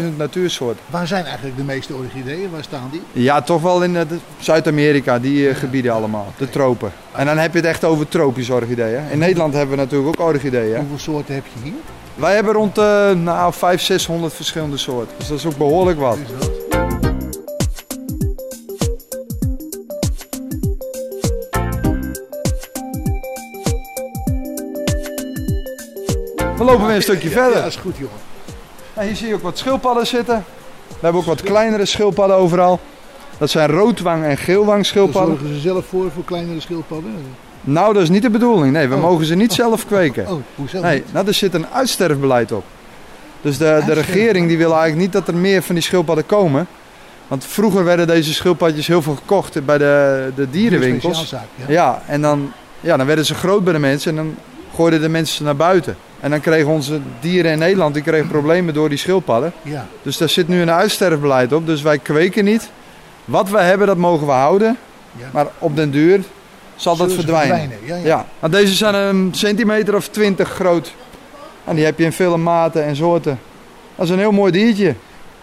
30.000 0.01 0.17
natuursoorten. 0.17 0.81
Waar 0.87 1.07
zijn 1.07 1.25
eigenlijk 1.25 1.57
de 1.57 1.63
meeste 1.63 1.95
orchideeën? 1.95 2.51
Waar 2.51 2.63
staan 2.63 2.89
die? 2.91 3.03
Ja, 3.13 3.43
toch 3.43 3.63
wel 3.63 3.83
in 3.83 3.97
eh, 3.97 4.03
Zuid-Amerika, 4.39 5.19
die 5.19 5.49
eh, 5.49 5.57
gebieden 5.57 5.93
allemaal. 5.93 6.33
De 6.37 6.51
tropen. 6.51 6.93
En 7.13 7.27
dan 7.27 7.39
heb 7.39 7.53
je 7.53 7.59
het 7.59 7.67
echt 7.67 7.85
over 7.85 8.09
tropische 8.09 8.55
orchideeën. 8.55 9.03
In 9.11 9.19
Nederland 9.19 9.55
hebben 9.55 9.77
we 9.77 9.83
natuurlijk 9.83 10.21
ook 10.21 10.27
orchideeën. 10.27 10.77
Hoeveel 10.77 10.99
soorten 10.99 11.35
heb 11.35 11.45
je 11.55 11.61
hier? 11.63 11.81
Wij 12.15 12.35
hebben 12.35 12.53
rond 12.53 12.75
de 12.75 13.13
nou, 13.17 13.53
500, 13.53 13.83
600 13.83 14.35
verschillende 14.35 14.77
soorten. 14.77 15.15
Dus 15.19 15.29
dat 15.29 15.39
is 15.39 15.47
ook 15.47 15.57
behoorlijk 15.57 15.99
wat. 15.99 16.19
We 26.71 26.77
lopen 26.77 26.87
weer 26.87 26.97
een 26.97 27.03
stukje 27.03 27.29
Ja, 27.29 27.35
verder. 27.35 27.55
dat 27.63 27.67
is 27.67 27.77
goed, 27.77 27.97
jongen. 27.97 28.15
En 28.95 29.07
hier 29.07 29.17
zie 29.17 29.29
je 29.29 29.35
ook 29.35 29.43
wat 29.43 29.59
schildpadden 29.59 30.07
zitten. 30.07 30.45
We 30.89 30.95
hebben 31.01 31.21
ook 31.21 31.27
wat 31.27 31.43
kleinere 31.43 31.85
schildpadden 31.85 32.37
overal. 32.37 32.81
Dat 33.39 33.51
zijn 33.51 33.69
roodwang 33.71 34.25
en 34.25 34.37
geelwang 34.37 34.77
Daar 34.77 34.85
schildpadden. 34.85 35.39
zorgen 35.39 35.55
ze 35.55 35.61
zelf 35.61 35.87
voor, 35.87 36.11
voor 36.15 36.25
kleinere 36.25 36.61
schildpadden? 36.61 37.13
Nou, 37.61 37.93
dat 37.95 38.03
is 38.03 38.09
niet 38.11 38.23
de 38.23 38.31
bedoeling. 38.31 38.73
Nee, 38.73 38.89
we 38.89 38.95
Oh. 38.95 39.01
mogen 39.01 39.25
ze 39.27 39.35
niet 39.35 39.53
zelf 39.53 39.87
kweken. 39.87 40.27
Oh, 40.29 40.41
hoezo 40.55 40.81
Nee, 40.81 40.95
niet? 40.95 41.13
nou, 41.13 41.27
er 41.27 41.35
zit 41.35 41.55
een 41.55 41.67
uitsterfbeleid 41.67 42.53
op. 42.53 42.65
Dus 43.41 43.59
de, 43.59 43.83
de 43.87 43.93
regering 43.93 44.49
die 44.49 44.59
wil 44.59 44.71
eigenlijk 44.71 45.01
niet 45.01 45.13
dat 45.13 45.29
er 45.29 45.35
meer 45.35 45.63
van 45.63 45.75
die 45.75 45.85
schildpadden 45.85 46.27
komen. 46.27 46.67
Want 47.29 47.45
vroeger 47.45 47.85
werden 47.85 48.07
deze 48.07 48.35
schildpadjes 48.35 48.87
heel 48.87 49.03
veel 49.03 49.15
gekocht 49.15 49.65
bij 49.65 49.79
de, 49.79 50.31
de 50.37 50.51
dierenwinkels. 50.51 51.31
Ja. 51.31 51.43
Ja, 51.69 52.03
en 52.07 52.21
dan, 52.21 52.53
ja, 52.81 52.97
dan 52.97 53.07
werden 53.07 53.25
ze 53.27 53.35
groot 53.35 53.65
bij 53.65 53.73
de 53.73 53.79
mensen 53.79 54.11
en 54.11 54.17
dan 54.17 54.35
gooiden 54.75 55.01
de 55.01 55.09
mensen 55.09 55.37
ze 55.37 55.43
naar 55.43 55.57
buiten. 55.57 55.97
En 56.21 56.31
dan 56.31 56.41
kregen 56.41 56.71
onze 56.71 57.01
dieren 57.21 57.53
in 57.53 57.59
Nederland 57.59 57.95
die 57.95 58.03
kregen 58.03 58.29
problemen 58.29 58.75
door 58.75 58.89
die 58.89 58.99
schildpadden. 58.99 59.53
Ja. 59.63 59.87
Dus 60.03 60.17
daar 60.17 60.29
zit 60.29 60.49
nu 60.49 60.61
een 60.61 60.71
uitsterfbeleid 60.71 61.53
op. 61.53 61.67
Dus 61.67 61.83
wij 61.83 61.99
kweken 61.99 62.45
niet. 62.45 62.71
Wat 63.25 63.51
we 63.51 63.61
hebben, 63.61 63.87
dat 63.87 63.97
mogen 63.97 64.27
we 64.27 64.33
houden. 64.33 64.77
Ja. 65.19 65.27
Maar 65.33 65.47
op 65.59 65.77
den 65.77 65.91
duur 65.91 66.23
zal 66.77 66.97
dat 66.97 67.11
Zullen 67.11 67.25
ze 67.25 67.29
verdwijnen. 67.29 67.79
Ja, 67.85 67.97
ja. 67.97 68.05
Ja, 68.05 68.27
want 68.39 68.53
deze 68.53 68.75
zijn 68.75 68.95
een 68.95 69.29
centimeter 69.35 69.97
of 69.97 70.09
twintig 70.09 70.49
groot. 70.49 70.95
En 71.65 71.75
die 71.75 71.85
heb 71.85 71.99
je 71.99 72.05
in 72.05 72.13
vele 72.13 72.37
maten 72.37 72.85
en 72.85 72.97
soorten. 72.97 73.39
Dat 73.95 74.05
is 74.05 74.13
een 74.13 74.19
heel 74.19 74.33
mooi 74.33 74.53
diertje. 74.53 74.95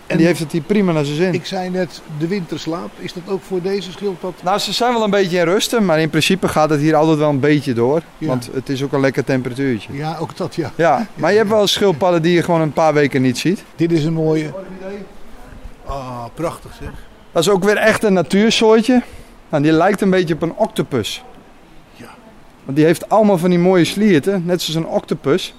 En, 0.08 0.18
die 0.18 0.26
heeft 0.26 0.40
het 0.40 0.52
hier 0.52 0.62
prima 0.62 0.92
naar 0.92 1.06
zijn 1.06 1.18
zin. 1.18 1.34
Ik 1.34 1.46
zei 1.46 1.70
net, 1.70 2.02
de 2.20 2.28
winterslaap. 2.28 2.90
Is 3.00 3.14
dat 3.14 3.24
ook 3.28 3.42
voor 3.42 3.62
deze 3.62 3.92
schildpad? 3.92 4.34
Nou, 4.44 4.60
ze 4.60 4.74
zijn 4.74 4.94
wel 4.94 5.04
een 5.04 5.10
beetje 5.10 5.38
in 5.38 5.44
rusten, 5.44 5.86
maar 5.86 6.00
in 6.00 6.10
principe 6.10 6.48
gaat 6.48 6.70
het 6.70 6.80
hier 6.80 6.96
altijd 6.96 7.18
wel 7.18 7.30
een 7.30 7.40
beetje 7.40 7.74
door. 7.74 8.02
Ja. 8.18 8.28
Want 8.28 8.50
het 8.54 8.70
is 8.70 8.84
ook 8.84 8.94
een 8.94 9.00
lekker 9.00 9.24
temperatuurtje. 9.24 9.94
Ja, 9.94 10.18
ook 10.20 10.38
dat 10.38 10.56
ja. 10.56 10.72
Ja, 10.76 11.08
maar 11.16 11.32
je 11.32 11.38
hebt 11.38 11.50
wel 11.50 11.68
schildpadden 11.68 12.22
die 12.22 12.34
je 12.34 12.44
gewoon 12.44 12.62
een 12.62 12.74
paar 12.74 12.94
weken 12.94 13.22
niet 13.22 13.38
ziet. 13.38 13.64
Dit 13.76 13.92
is 13.92 14.04
een 14.04 14.14
mooie. 14.14 14.54
Ah, 15.86 16.26
prachtig 16.34 16.74
zeg. 16.80 16.92
Dat 17.32 17.44
is 17.44 17.50
ook 17.50 17.64
weer 17.64 17.78
echt 17.78 18.04
een 18.04 18.14
natuursoortje. 18.14 19.04
Nou, 19.50 19.64
die 19.64 19.72
lijkt 19.72 20.02
een 20.02 20.10
beetje 20.10 20.34
op 20.34 20.42
een 20.42 20.54
octopus. 20.56 21.24
Ja. 21.94 22.10
Want 22.64 22.78
die 22.78 22.86
heeft 22.86 23.10
allemaal 23.10 23.38
van 23.38 23.50
die 23.50 23.60
mooie 23.60 23.86
slierten, 23.86 24.44
net 24.46 24.62
zoals 24.62 24.86
een 24.86 24.92
octopus. 24.92 25.56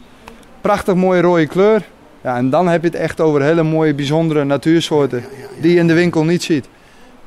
Prachtig 0.60 0.94
mooie 0.94 1.20
rode 1.20 1.46
kleur. 1.46 1.84
Ja, 2.22 2.36
en 2.36 2.50
dan 2.50 2.68
heb 2.68 2.82
je 2.82 2.88
het 2.88 2.96
echt 2.96 3.20
over 3.20 3.42
hele 3.42 3.62
mooie, 3.62 3.94
bijzondere 3.94 4.44
natuursoorten 4.44 5.18
Ja, 5.18 5.24
ja, 5.36 5.42
ja. 5.56 5.62
die 5.62 5.72
je 5.72 5.78
in 5.78 5.86
de 5.86 5.94
winkel 5.94 6.24
niet 6.24 6.42
ziet. 6.42 6.68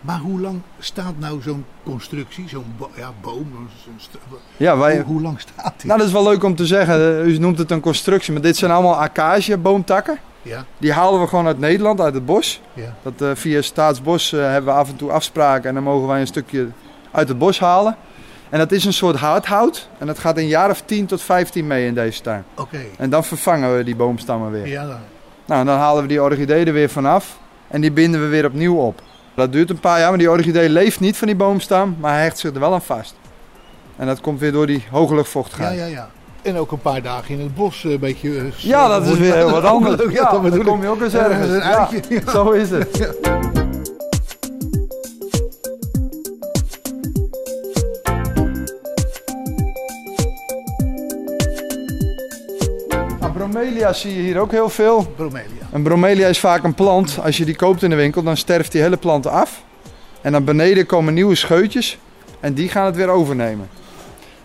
Maar 0.02 0.20
hoe 0.20 0.40
lang 0.40 0.60
staat 0.80 1.14
nou 1.18 1.42
zo'n 1.42 1.66
constructie, 1.84 2.50
zo'n 2.50 2.66
bo- 2.78 2.90
ja, 2.96 3.12
boom? 3.22 3.52
zo'n 3.84 3.94
st- 3.98 4.18
Ja, 4.58 4.78
wij, 4.78 4.96
hoe, 4.96 5.04
hoe 5.06 5.22
lang 5.22 5.40
staat 5.40 5.74
die? 5.78 5.86
nou, 5.88 5.98
dat 6.00 6.08
is 6.08 6.14
wel 6.14 6.24
leuk 6.24 6.44
om 6.44 6.56
te 6.56 6.66
zeggen. 6.66 6.96
Eh, 6.96 7.26
U 7.26 7.38
noemt 7.38 7.58
het 7.58 7.72
een 7.72 7.80
constructie, 7.80 8.34
maar 8.34 8.42
dit 8.42 8.58
zijn 8.58 8.72
allemaal 8.72 8.96
acaciaboomtakken. 9.02 10.18
Ja, 10.42 10.66
Die 10.78 10.92
halen 10.94 11.22
we 11.22 11.28
gewoon 11.28 11.46
uit 11.48 11.60
Nederland, 11.60 12.02
uit 12.02 12.14
het 12.14 12.26
bos. 12.26 12.62
ja. 12.74 12.96
Dat, 13.02 13.14
eh, 13.22 13.30
via 13.34 13.62
Staatsbos 13.62 14.34
eh, 14.34 14.40
hebben 14.40 14.74
we 14.74 14.80
af 14.80 14.90
en 14.90 14.96
toe 14.96 15.12
afspraken 15.12 15.68
en 15.70 15.74
dan 15.76 15.84
mogen 15.84 16.08
wij 16.08 16.20
een 16.22 16.28
stukje 16.28 16.68
uit 17.12 17.28
het 17.28 17.38
bos 17.38 17.60
halen. 17.60 17.96
En 18.52 18.58
dat 18.60 18.72
is 18.72 18.86
een 18.86 18.94
soort 18.94 19.16
hardhout 19.16 19.88
en 19.98 20.08
dat 20.08 20.20
gaat 20.20 20.38
een 20.38 20.48
jaar 20.48 20.70
of 20.70 20.82
10 20.86 21.06
tot 21.06 21.22
15 21.22 21.68
mee 21.68 21.86
in 21.86 21.94
deze 21.94 22.22
tuin. 22.22 22.44
Oké. 22.58 22.78
En 22.98 23.10
dan 23.10 23.24
vervangen 23.24 23.78
we 23.78 23.84
die 23.84 23.96
boomstammen 23.96 24.52
weer. 24.52 24.68
Ja, 24.68 24.86
dan. 24.88 24.98
Nou, 25.46 25.66
dan 25.66 25.78
halen 25.78 26.02
we 26.02 26.08
die 26.08 26.22
orchidee 26.24 26.66
er 26.66 26.74
weer 26.74 26.90
vanaf 26.90 27.38
en 27.68 27.82
die 27.82 27.92
binden 27.92 28.22
we 28.22 28.28
weer 28.28 28.46
opnieuw 28.46 28.76
op. 28.78 29.02
Dat 29.36 29.52
duurt 29.52 29.70
een 29.70 29.80
paar 29.80 30.00
jaar, 30.00 30.10
maar 30.10 30.18
die 30.18 30.30
orchidee 30.32 30.70
leeft 30.70 31.00
niet 31.00 31.18
van 31.18 31.28
die 31.28 31.36
boomstam, 31.36 31.96
maar 32.00 32.14
hij 32.14 32.22
hecht 32.24 32.38
zich 32.40 32.54
er 32.54 32.60
wel 32.60 32.74
aan 32.74 32.82
vast. 32.82 33.16
En 33.98 34.08
dat 34.08 34.22
komt 34.22 34.40
weer 34.40 34.52
door 34.52 34.68
die 34.68 34.84
hoge 34.92 35.10
ja, 35.12 35.16
luchtvochtigheid. 35.16 35.78
ja, 35.80 35.86
ja. 35.86 36.10
En 36.42 36.58
ook 36.58 36.72
een 36.72 36.80
paar 36.82 37.02
dagen 37.02 37.34
in 37.36 37.40
het 37.40 37.56
bos 37.56 37.86
eh, 37.86 37.92
een 37.92 38.00
beetje... 38.00 38.38
eh, 38.38 38.44
Ja, 38.58 38.88
dat 38.88 39.06
is 39.08 39.18
weer 39.26 39.34
heel 39.36 39.52
wat 39.52 39.64
anders. 39.64 40.02
Ja, 40.12 40.32
dat 40.32 40.52
dan 40.52 40.64
kom 40.64 40.82
je 40.82 40.88
ook 40.88 41.02
eens 41.02 41.14
Ergens 41.14 41.34
ergens. 41.50 41.64
een 41.64 41.70
Ja, 41.72 41.88
uitje. 41.90 42.22
Ja. 42.26 42.32
Zo 42.32 42.50
is 42.52 42.70
het. 42.70 43.20
Bromelia 53.52 53.94
zie 53.94 54.16
je 54.16 54.22
hier 54.22 54.40
ook 54.40 54.52
heel 54.52 54.70
veel. 54.70 55.08
Bromelia. 55.16 55.68
Een 55.72 55.84
bromelia 55.84 56.28
is 56.28 56.40
vaak 56.40 56.64
een 56.64 56.74
plant. 56.74 57.20
Als 57.24 57.38
je 57.38 57.46
die 57.46 57.56
koopt 57.56 57.84
in 57.84 57.90
de 57.90 57.96
winkel, 57.96 58.24
dan 58.24 58.38
sterft 58.38 58.72
die 58.72 58.82
hele 58.82 58.98
plant 58.98 59.28
af. 59.28 59.64
En 60.22 60.32
dan 60.32 60.44
beneden 60.44 60.86
komen 60.86 61.14
nieuwe 61.14 61.36
scheutjes. 61.36 61.98
En 62.40 62.54
die 62.54 62.70
gaan 62.70 62.86
het 62.86 62.96
weer 62.96 63.10
overnemen. 63.10 63.70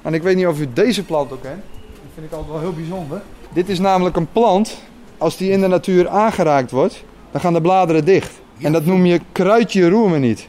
En 0.03 0.15
ik 0.15 0.23
weet 0.23 0.37
niet 0.37 0.47
of 0.47 0.61
u 0.61 0.69
deze 0.73 1.05
plant 1.05 1.33
ook 1.33 1.43
kent. 1.43 1.63
Die 1.81 2.11
vind 2.15 2.27
ik 2.27 2.33
altijd 2.33 2.53
wel 2.53 2.61
heel 2.61 2.73
bijzonder. 2.73 3.23
Dit 3.53 3.69
is 3.69 3.79
namelijk 3.79 4.17
een 4.17 4.33
plant. 4.33 4.77
Als 5.19 5.37
die 5.37 5.51
in 5.51 5.61
de 5.61 5.67
natuur 5.67 6.09
aangeraakt 6.09 6.71
wordt, 6.71 7.05
dan 7.31 7.41
gaan 7.41 7.53
de 7.53 7.61
bladeren 7.61 8.05
dicht. 8.05 8.41
En 8.61 8.73
dat 8.73 8.85
noem 8.85 9.07
je 9.07 9.21
kruidje 9.33 9.89
roer 9.89 10.11
me 10.11 10.19
niet. 10.19 10.49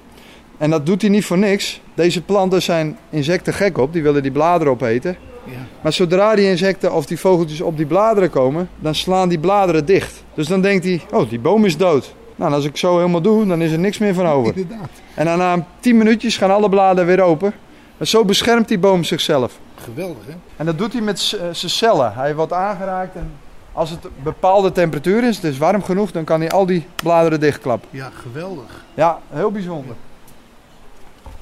En 0.57 0.69
dat 0.69 0.85
doet 0.85 1.01
hij 1.01 1.09
niet 1.09 1.25
voor 1.25 1.37
niks. 1.37 1.81
Deze 1.93 2.21
planten 2.21 2.61
zijn 2.61 2.97
insecten 3.09 3.53
gek 3.53 3.77
op. 3.77 3.93
Die 3.93 4.03
willen 4.03 4.21
die 4.21 4.31
bladeren 4.31 4.73
opeten. 4.73 5.17
Ja. 5.51 5.57
Maar 5.81 5.93
zodra 5.93 6.35
die 6.35 6.49
insecten 6.49 6.93
of 6.93 7.05
die 7.05 7.19
vogeltjes 7.19 7.61
op 7.61 7.77
die 7.77 7.85
bladeren 7.85 8.29
komen, 8.29 8.69
dan 8.79 8.95
slaan 8.95 9.29
die 9.29 9.39
bladeren 9.39 9.85
dicht. 9.85 10.23
Dus 10.33 10.47
dan 10.47 10.61
denkt 10.61 10.85
hij, 10.85 11.01
oh, 11.11 11.29
die 11.29 11.39
boom 11.39 11.65
is 11.65 11.77
dood. 11.77 12.13
Nou, 12.35 12.53
als 12.53 12.65
ik 12.65 12.77
zo 12.77 12.97
helemaal 12.97 13.21
doe, 13.21 13.45
dan 13.45 13.61
is 13.61 13.71
er 13.71 13.79
niks 13.79 13.97
meer 13.97 14.13
van 14.13 14.27
over. 14.27 14.55
Inderdaad. 14.55 14.89
En 15.13 15.25
dan 15.25 15.37
na 15.37 15.67
10 15.79 15.97
minuutjes 15.97 16.37
gaan 16.37 16.51
alle 16.51 16.69
bladeren 16.69 17.05
weer 17.05 17.21
open. 17.21 17.53
En 17.97 18.07
zo 18.07 18.25
beschermt 18.25 18.67
die 18.67 18.79
boom 18.79 19.03
zichzelf. 19.03 19.59
Geweldig, 19.75 20.25
hè? 20.25 20.33
En 20.55 20.65
dat 20.65 20.77
doet 20.77 20.93
hij 20.93 21.01
met 21.01 21.37
eh, 21.39 21.47
zijn 21.51 21.71
cellen. 21.71 22.13
Hij 22.13 22.35
wordt 22.35 22.53
aangeraakt 22.53 23.15
en 23.15 23.31
als 23.77 23.89
het 23.89 24.03
een 24.05 24.11
bepaalde 24.23 24.71
temperatuur 24.71 25.23
is, 25.23 25.35
het 25.35 25.45
is 25.45 25.57
warm 25.57 25.83
genoeg, 25.83 26.11
dan 26.11 26.23
kan 26.23 26.39
hij 26.39 26.49
al 26.49 26.65
die 26.65 26.85
bladeren 26.95 27.39
dichtklappen. 27.39 27.89
Ja, 27.91 28.11
geweldig. 28.13 28.85
Ja, 28.93 29.19
heel 29.29 29.51
bijzonder. 29.51 29.95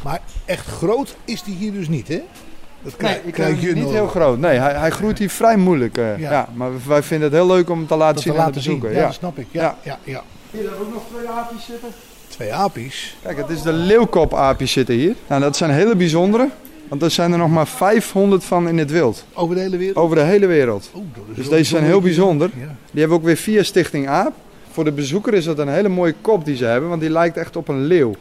Maar 0.04 0.22
echt 0.46 0.68
groot 0.68 1.15
is 1.26 1.44
die 1.44 1.56
hier 1.56 1.72
dus 1.72 1.88
niet, 1.88 2.08
hè? 2.08 2.24
Dat 2.86 3.02
Nee, 3.02 3.19
ik 3.26 3.36
vind 3.36 3.62
het 3.62 3.76
niet 3.76 3.84
nog. 3.84 3.91
heel 3.91 4.08
groot. 4.08 4.39
Nee, 4.39 4.58
hij, 4.58 4.74
hij 4.74 4.89
groeit 4.91 5.19
hier 5.19 5.30
vrij 5.30 5.58
moeilijk. 5.58 5.98
eh, 5.98 6.19
Ja. 6.19 6.32
ja. 6.32 6.48
maar 6.54 6.69
wij 6.88 7.04
vinden 7.04 7.28
het 7.32 7.38
heel 7.38 7.48
leuk 7.48 7.69
om 7.69 7.80
het 7.80 7.88
te 7.88 7.95
laten 7.95 8.13
Dat 8.15 8.24
zien 8.24 8.34
te 8.34 8.39
aan 8.39 8.45
laten 8.45 8.62
de 8.62 8.69
zien. 8.69 8.80
bezoeker. 8.80 8.95
Ja, 8.98 9.02
Ja. 9.02 9.08
dat 9.10 9.15
snap 9.19 9.38
ik. 9.39 9.48
Ja, 9.52 9.62
Ja. 9.62 9.76
ja, 9.84 9.98
ja. 10.04 10.24
Hier 10.52 10.62
hebben 10.62 10.80
ook 10.88 10.93
nog 10.93 11.04
twee 11.17 11.28
aapjes 11.30 11.65
zitten. 11.65 11.89
Twee 12.28 12.54
apies. 12.54 13.17
Kijk, 13.24 13.38
het 13.38 13.50
is 13.50 13.62
de 13.62 13.74
leeuwkopaapjes 13.74 14.71
zitten 14.71 14.95
hier. 14.95 15.15
Nou, 15.28 15.41
dat 15.41 15.56
zijn 15.58 15.71
hele 15.71 15.95
bijzondere. 15.95 16.50
Want 16.89 17.02
er 17.02 17.12
zijn 17.12 17.32
er 17.32 17.38
nog 17.38 17.50
maar 17.50 17.67
500 17.67 18.43
van 18.43 18.67
in 18.67 18.78
het 18.78 18.91
wild. 18.91 19.26
Over 19.34 19.56
de 19.56 19.62
hele 19.62 19.78
wereld? 19.78 19.95
Over 19.98 20.15
de 20.15 20.21
hele 20.21 20.45
wereld. 20.45 20.89
Oh, 20.93 21.02
Dus 21.36 21.50
deze 21.50 21.69
zijn 21.69 21.84
heel 21.84 22.02
bijzonder. 22.02 22.50
Ja. 22.54 22.62
Die 22.91 23.00
hebben 23.00 23.10
we 23.10 23.15
ook 23.15 23.24
weer 23.24 23.38
via 23.38 23.63
Stichting 23.63 24.08
AAP. 24.08 24.34
Voor 24.71 24.84
de 24.84 24.91
bezoeker 24.91 25.34
is 25.34 25.45
dat 25.45 25.60
een 25.60 25.67
hele 25.67 25.89
mooie 25.89 26.15
kop 26.21 26.45
die 26.45 26.56
ze 26.56 26.65
hebben, 26.65 26.89
want 26.89 27.02
die 27.02 27.10
lijkt 27.10 27.38
echt 27.38 27.56
op 27.56 27.67
een 27.67 27.82
leeuw. 27.86 28.15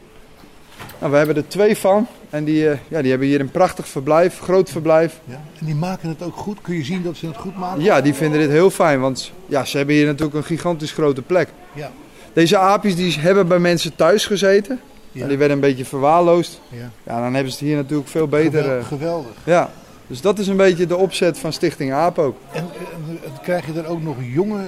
Nou, 1.05 1.17
we 1.17 1.23
hebben 1.23 1.43
er 1.45 1.49
twee 1.49 1.77
van 1.77 2.07
en 2.31 2.45
die, 2.45 2.69
eh, 2.69 2.79
ja, 2.89 3.01
die 3.01 3.11
hebben 3.11 3.29
hier 3.29 3.41
een 3.41 3.51
prachtig 3.51 3.89
verblijf, 3.89 4.41
groot 4.41 4.71
verblijf. 4.71 5.21
Ja. 5.25 5.41
En 5.61 5.67
die 5.67 5.75
maken 5.75 6.09
het 6.09 6.23
ook 6.23 6.37
goed. 6.37 6.59
Kun 6.63 6.75
je 6.75 6.85
zien 6.85 7.03
dat 7.03 7.17
ze 7.17 7.27
het 7.27 7.37
goed 7.37 7.57
maken? 7.57 7.83
Ja, 7.83 8.01
die 8.01 8.15
vinden 8.15 8.41
dit 8.41 8.51
heel 8.51 8.71
fijn, 8.71 9.01
want 9.01 9.33
ja, 9.47 9.65
ze 9.65 9.77
hebben 9.77 9.95
hier 9.95 10.07
natuurlijk 10.07 10.37
een 10.37 10.45
gigantisch 10.45 10.93
grote 10.93 11.23
plek. 11.23 11.49
Ja. 11.73 11.91
Deze 12.33 12.57
aapjes 12.57 12.97
die 12.97 13.19
hebben 13.19 13.49
bij 13.49 13.59
mensen 13.59 13.97
thuis 13.97 14.27
gezeten. 14.27 14.81
Ja. 15.13 15.23
En 15.23 15.29
die 15.29 15.39
werden 15.39 15.57
een 15.57 15.63
beetje 15.63 15.85
verwaarloosd. 15.85 16.61
Ja. 16.69 16.91
Ja, 17.03 17.21
dan 17.23 17.35
hebben 17.35 17.53
ze 17.53 17.59
het 17.59 17.67
hier 17.69 17.77
natuurlijk 17.77 18.09
veel 18.09 18.29
beter. 18.29 18.63
Gewel- 18.63 18.79
eh, 18.79 18.85
geweldig. 18.87 19.33
ja, 19.45 19.71
dus 20.07 20.21
dat 20.21 20.39
is 20.39 20.47
een 20.47 20.57
beetje 20.57 20.87
de 20.87 20.97
opzet 20.97 21.39
van 21.39 21.53
Stichting 21.53 21.93
AAP 21.93 22.19
ook. 22.19 22.37
En, 22.53 22.61
en, 22.61 23.19
en 23.25 23.33
krijg 23.43 23.67
je 23.67 23.81
er 23.81 23.87
ook 23.87 24.03
nog 24.03 24.17
jonge... 24.21 24.61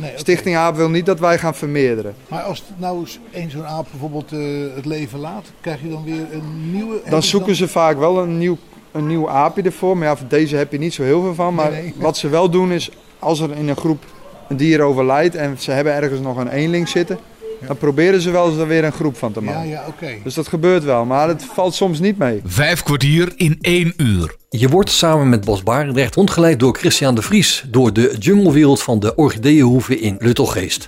Nee. 0.00 0.12
Stichting 0.16 0.56
AAP 0.56 0.76
wil 0.76 0.90
niet 0.90 1.06
dat 1.06 1.20
wij 1.20 1.38
gaan 1.38 1.54
vermeerderen. 1.54 2.14
Maar 2.28 2.42
als 2.42 2.64
nou 2.76 2.98
eens 3.00 3.18
één 3.32 3.50
zo'n 3.50 3.66
aap 3.66 3.86
bijvoorbeeld 3.90 4.32
eh, 4.32 4.38
het 4.74 4.84
leven 4.84 5.18
laat, 5.18 5.52
krijg 5.60 5.82
je 5.82 5.88
dan 5.88 6.04
weer 6.04 6.26
een 6.32 6.72
nieuwe... 6.72 7.00
Dan 7.10 7.22
zoeken 7.22 7.54
ze 7.54 7.68
vaak 7.68 7.98
wel 7.98 8.18
een 8.18 8.38
nieuw, 8.38 8.56
een 8.92 9.06
nieuw 9.06 9.30
aapje 9.30 9.62
ervoor. 9.62 9.96
Maar 9.96 10.08
ja, 10.08 10.16
voor 10.16 10.28
deze 10.28 10.56
heb 10.56 10.72
je 10.72 10.78
niet 10.78 10.94
zo 10.94 11.02
heel 11.02 11.22
veel 11.22 11.34
van. 11.34 11.54
Maar 11.54 11.70
Nee, 11.70 11.82
nee. 11.82 11.94
wat 11.96 12.16
ze 12.16 12.28
wel 12.28 12.50
doen 12.50 12.72
is, 12.72 12.90
als 13.18 13.40
er 13.40 13.56
in 13.56 13.68
een 13.68 13.76
groep 13.76 14.04
een 14.48 14.56
dier 14.56 14.80
overlijdt 14.80 15.34
en 15.34 15.58
ze 15.58 15.70
hebben 15.70 15.92
ergens 15.92 16.20
nog 16.20 16.36
een 16.36 16.48
eenling 16.48 16.88
zitten, 16.88 17.18
dan 17.66 17.76
proberen 17.76 18.20
ze 18.20 18.30
wel 18.30 18.48
eens 18.50 18.58
er 18.58 18.66
weer 18.66 18.84
een 18.84 18.92
groep 18.92 19.16
van 19.16 19.32
te 19.32 19.40
Ja, 19.40 19.46
maken. 19.52 19.68
ja, 19.68 19.84
oké. 19.88 20.06
Dus 20.24 20.34
dat 20.34 20.48
gebeurt 20.48 20.84
wel, 20.84 21.04
maar 21.04 21.28
het 21.28 21.44
valt 21.44 21.74
soms 21.74 21.98
niet 22.00 22.18
mee. 22.18 22.40
Vijf 22.44 22.82
kwartier 22.82 23.32
in 23.36 23.58
één 23.60 23.92
uur. 23.96 24.36
Je 24.48 24.68
wordt 24.68 24.90
samen 24.90 25.28
met 25.28 25.44
Bas 25.44 25.62
Barendrecht 25.62 26.14
rondgeleid 26.14 26.58
door 26.60 26.76
Christian 26.76 27.14
de 27.14 27.22
Vries 27.22 27.64
door 27.68 27.92
de 27.92 28.16
junglewereld 28.18 28.82
van 28.82 28.98
de 28.98 29.14
Orchideeënhoeve 29.14 29.98
in 30.00 30.16
Luttelgeest. 30.18 30.86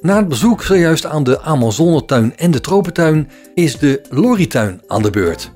Na 0.00 0.16
het 0.16 0.28
bezoek 0.28 0.62
zojuist 0.62 1.06
aan 1.06 1.24
de 1.24 1.40
Amazonetuin 1.40 2.36
en 2.36 2.50
de 2.50 2.60
Tropentuin 2.60 3.30
is 3.54 3.78
de 3.78 4.00
Lorrytuin 4.10 4.82
aan 4.86 5.02
de 5.02 5.10
beurt. 5.10 5.52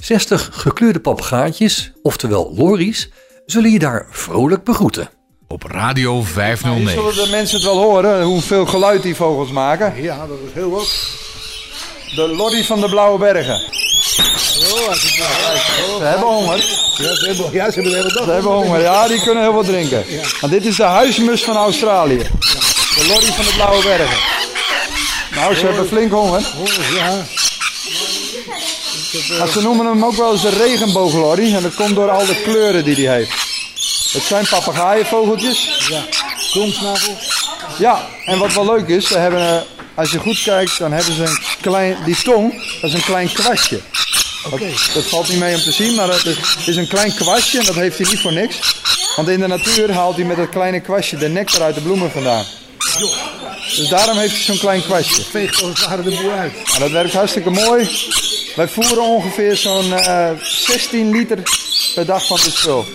60 0.00 0.48
gekleurde 0.52 1.00
papegaaitjes, 1.00 1.92
oftewel 2.02 2.52
lorries, 2.56 3.10
zullen 3.46 3.70
je 3.70 3.78
daar 3.78 4.06
vrolijk 4.10 4.64
begroeten. 4.64 5.08
Op 5.48 5.62
Radio 5.62 6.14
Hier 6.14 6.24
509. 6.26 6.92
zullen 7.02 7.24
de 7.24 7.30
mensen 7.30 7.56
het 7.56 7.64
wel 7.64 7.76
horen, 7.78 8.22
hoeveel 8.22 8.66
geluid 8.66 9.02
die 9.02 9.14
vogels 9.14 9.50
maken. 9.50 10.02
Ja, 10.02 10.16
dat 10.26 10.38
is 10.46 10.52
heel 10.54 10.70
wat. 10.70 10.88
De 12.14 12.28
lorry 12.36 12.64
van 12.64 12.80
de 12.80 12.88
Blauwe 12.88 13.18
Bergen. 13.18 13.54
Oh, 13.54 14.88
als 14.88 15.02
het 15.02 15.18
nou- 15.18 15.98
Ze 15.98 16.04
hebben 16.04 16.28
honger. 16.28 16.56
Ja, 16.96 17.14
ze 17.14 17.26
hebben, 17.26 17.52
ja, 17.52 17.70
ze 17.70 17.74
hebben 17.74 17.92
de 17.92 17.96
hele 17.98 18.12
dag. 18.12 18.24
Ze 18.24 18.30
hebben 18.30 18.52
honger, 18.52 18.80
ja, 18.80 19.08
die 19.08 19.22
kunnen 19.22 19.42
heel 19.42 19.52
wat 19.52 19.64
drinken. 19.66 20.04
Want 20.40 20.52
dit 20.52 20.64
is 20.66 20.76
de 20.76 20.82
huismus 20.82 21.44
van 21.44 21.56
Australië. 21.56 22.18
De 22.18 23.06
lorry 23.08 23.32
van 23.32 23.44
de 23.44 23.52
Blauwe 23.54 23.82
Bergen. 23.82 24.18
Nou, 25.34 25.54
ze 25.54 25.66
hebben 25.66 25.86
flink 25.88 26.12
honger. 26.12 26.52
Oh, 26.60 26.94
ja. 26.94 27.24
Maar 29.38 29.48
ze 29.48 29.62
noemen 29.62 29.86
hem 29.86 30.04
ook 30.04 30.14
wel 30.16 30.32
eens 30.32 30.42
de 30.42 30.48
regenbooglorry. 30.50 31.54
En 31.54 31.62
dat 31.62 31.74
komt 31.74 31.94
door 31.94 32.10
al 32.10 32.26
de 32.26 32.40
kleuren 32.42 32.84
die 32.84 33.06
hij 33.08 33.16
heeft. 33.16 33.43
Het 34.14 34.22
zijn 34.22 34.46
papegaaienvogeltjes. 34.48 35.86
ja. 35.88 36.02
Ja, 37.78 38.06
en 38.24 38.38
wat 38.38 38.54
wel 38.54 38.64
leuk 38.66 38.88
is, 38.88 39.06
ze 39.08 39.18
hebben, 39.18 39.40
eh, 39.40 39.56
als 39.94 40.10
je 40.10 40.18
goed 40.18 40.42
kijkt, 40.42 40.78
dan 40.78 40.92
hebben 40.92 41.14
ze 41.14 41.22
een 41.22 41.38
klein, 41.60 41.96
die 42.04 42.16
tong, 42.22 42.52
dat 42.80 42.90
is 42.90 42.92
een 42.96 43.04
klein 43.04 43.32
kwastje. 43.32 43.80
Oké. 44.50 44.66
Dat 44.94 45.04
valt 45.04 45.28
niet 45.28 45.38
mee 45.38 45.54
om 45.54 45.60
te 45.62 45.72
zien, 45.72 45.94
maar 45.94 46.08
het 46.08 46.24
is, 46.26 46.36
het 46.36 46.66
is 46.68 46.76
een 46.76 46.88
klein 46.88 47.14
kwastje 47.14 47.58
en 47.58 47.64
dat 47.64 47.74
heeft 47.74 47.98
hij 47.98 48.06
niet 48.10 48.20
voor 48.20 48.32
niks. 48.32 48.58
Want 49.16 49.28
in 49.28 49.40
de 49.40 49.46
natuur 49.46 49.92
haalt 49.92 50.16
hij 50.16 50.24
met 50.24 50.36
dat 50.36 50.48
kleine 50.48 50.80
kwastje 50.80 51.16
de 51.16 51.28
nectar 51.28 51.62
uit 51.62 51.74
de 51.74 51.80
bloemen 51.80 52.10
vandaan. 52.10 52.44
Dus 53.76 53.88
daarom 53.88 54.18
heeft 54.18 54.34
hij 54.34 54.44
zo'n 54.44 54.58
klein 54.58 54.82
kwastje. 54.82 55.22
Veegt 55.30 55.62
als 55.62 55.70
het 55.70 55.86
ware 55.88 56.02
de 56.02 56.10
boel 56.10 56.30
uit. 56.32 56.52
Maar 56.70 56.78
dat 56.78 56.90
werkt 56.90 57.12
hartstikke 57.12 57.50
mooi. 57.50 57.88
Wij 58.56 58.68
voeren 58.68 59.02
ongeveer 59.02 59.56
zo'n 59.56 59.92
eh 59.98 60.30
16 60.66 61.10
liter 61.10 61.38
per 61.94 62.06
dag 62.06 62.26
van 62.26 62.38
dit 62.44 62.54
spul. 62.54 62.86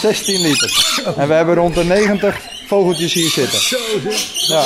16 0.00 0.40
liter. 0.40 1.02
En 1.16 1.28
we 1.28 1.34
hebben 1.34 1.54
rond 1.54 1.74
de 1.74 1.84
90 1.84 2.36
vogeltjes 2.66 3.12
hier 3.12 3.30
zitten. 3.30 3.60
Zo 3.60 3.76
zeg. 4.02 4.48
Ja. 4.48 4.64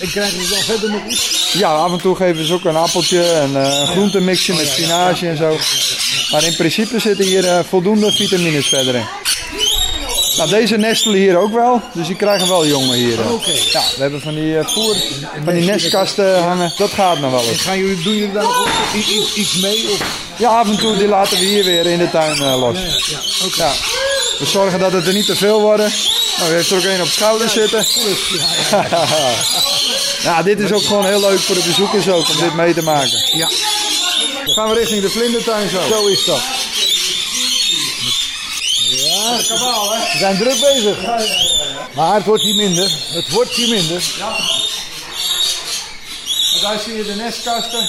En 0.00 0.10
krijgen 0.10 0.42
ze 0.42 0.48
dan 0.48 0.62
verder 0.62 0.90
nog 0.90 1.06
iets? 1.06 1.52
Ja, 1.52 1.74
af 1.74 1.92
en 1.92 1.98
toe 1.98 2.16
geven 2.16 2.46
ze 2.46 2.52
ook 2.52 2.64
een 2.64 2.76
appeltje 2.76 3.22
en 3.22 3.56
eh, 3.56 3.80
een 3.80 3.86
groentemixje 3.86 4.54
met 4.54 4.68
spinazie 4.68 5.28
en 5.28 5.36
zo. 5.36 5.56
Maar 6.30 6.44
in 6.44 6.56
principe 6.56 6.98
zitten 6.98 7.24
hier 7.24 7.48
eh, 7.48 7.60
voldoende 7.68 8.12
vitamines 8.12 8.66
verder 8.66 8.94
in. 8.94 9.21
Nou, 10.36 10.48
deze 10.50 10.76
nestelen 10.76 11.18
hier 11.18 11.36
ook 11.36 11.52
wel, 11.52 11.80
dus 11.92 12.06
die 12.06 12.16
krijgen 12.16 12.48
wel 12.48 12.66
jongen 12.66 12.94
hier. 12.96 13.20
eh. 13.20 13.32
Oké. 13.32 13.50
Ja, 13.72 13.80
we 13.96 14.02
hebben 14.02 14.20
van 14.20 14.34
die 14.34 14.58
eh, 14.58 14.66
voer, 14.68 14.96
van 15.44 15.54
die 15.54 15.64
nestkasten 15.64 16.42
hangen. 16.42 16.72
Dat 16.76 16.90
gaat 16.90 17.18
nog 17.20 17.30
wel 17.30 17.40
En 17.42 17.48
eens. 17.48 17.60
gaan 17.60 17.78
jullie, 17.78 18.02
doen 18.02 18.14
jullie 18.14 18.32
daar 18.32 18.42
nog 18.42 18.68
i- 18.94 18.98
i- 18.98 19.40
iets 19.40 19.56
mee? 19.60 19.88
Of? 19.92 19.98
Ja, 20.36 20.48
af 20.58 20.68
en 20.68 20.76
toe 20.76 20.96
die 20.96 21.08
laten 21.08 21.38
we 21.38 21.44
hier 21.44 21.64
weer 21.64 21.86
in 21.86 21.98
de 21.98 22.10
tuin 22.10 22.42
eh, 22.42 22.58
los. 22.60 22.78
Ja, 22.78 22.84
ja. 22.86 23.18
Ja. 23.56 23.72
We 24.38 24.46
zorgen 24.46 24.78
dat 24.78 24.92
het 24.92 25.06
er 25.06 25.12
niet 25.12 25.26
te 25.26 25.36
veel 25.36 25.60
worden. 25.60 25.92
Nou, 26.38 26.50
u 26.50 26.54
heeft 26.54 26.70
er 26.70 26.76
ook 26.76 26.82
één 26.84 27.00
op 27.00 27.06
schouder 27.06 27.48
zitten. 27.48 27.86
Ja, 30.22 30.42
dit 30.42 30.60
is 30.60 30.72
ook 30.72 30.82
gewoon 30.82 31.04
heel 31.06 31.20
leuk 31.20 31.38
voor 31.38 31.54
de 31.54 31.62
bezoekers 31.66 32.08
ook 32.08 32.28
om 32.28 32.36
dit 32.36 32.54
mee 32.54 32.74
te 32.74 32.82
maken. 32.82 33.36
Ja, 33.36 33.48
Gaan 34.54 34.68
we 34.68 34.74
richting 34.74 35.02
de 35.02 35.10
vlindertuin 35.10 35.68
zo. 35.68 35.80
zo 35.88 36.06
is 36.06 36.24
dat. 36.24 36.40
Ja, 39.36 40.12
we 40.12 40.18
zijn 40.18 40.36
druk 40.36 40.60
bezig. 40.60 40.96
Maar 41.94 42.14
het 42.14 42.24
wordt 42.24 42.42
hier 42.42 42.54
minder. 42.54 42.90
Het 43.12 43.30
wordt 43.30 43.50
hier 43.50 43.68
minder. 43.68 44.02
En 46.54 46.60
daar 46.60 46.78
zie 46.78 46.96
je 46.96 47.04
de 47.04 47.14
nestkasten. 47.14 47.88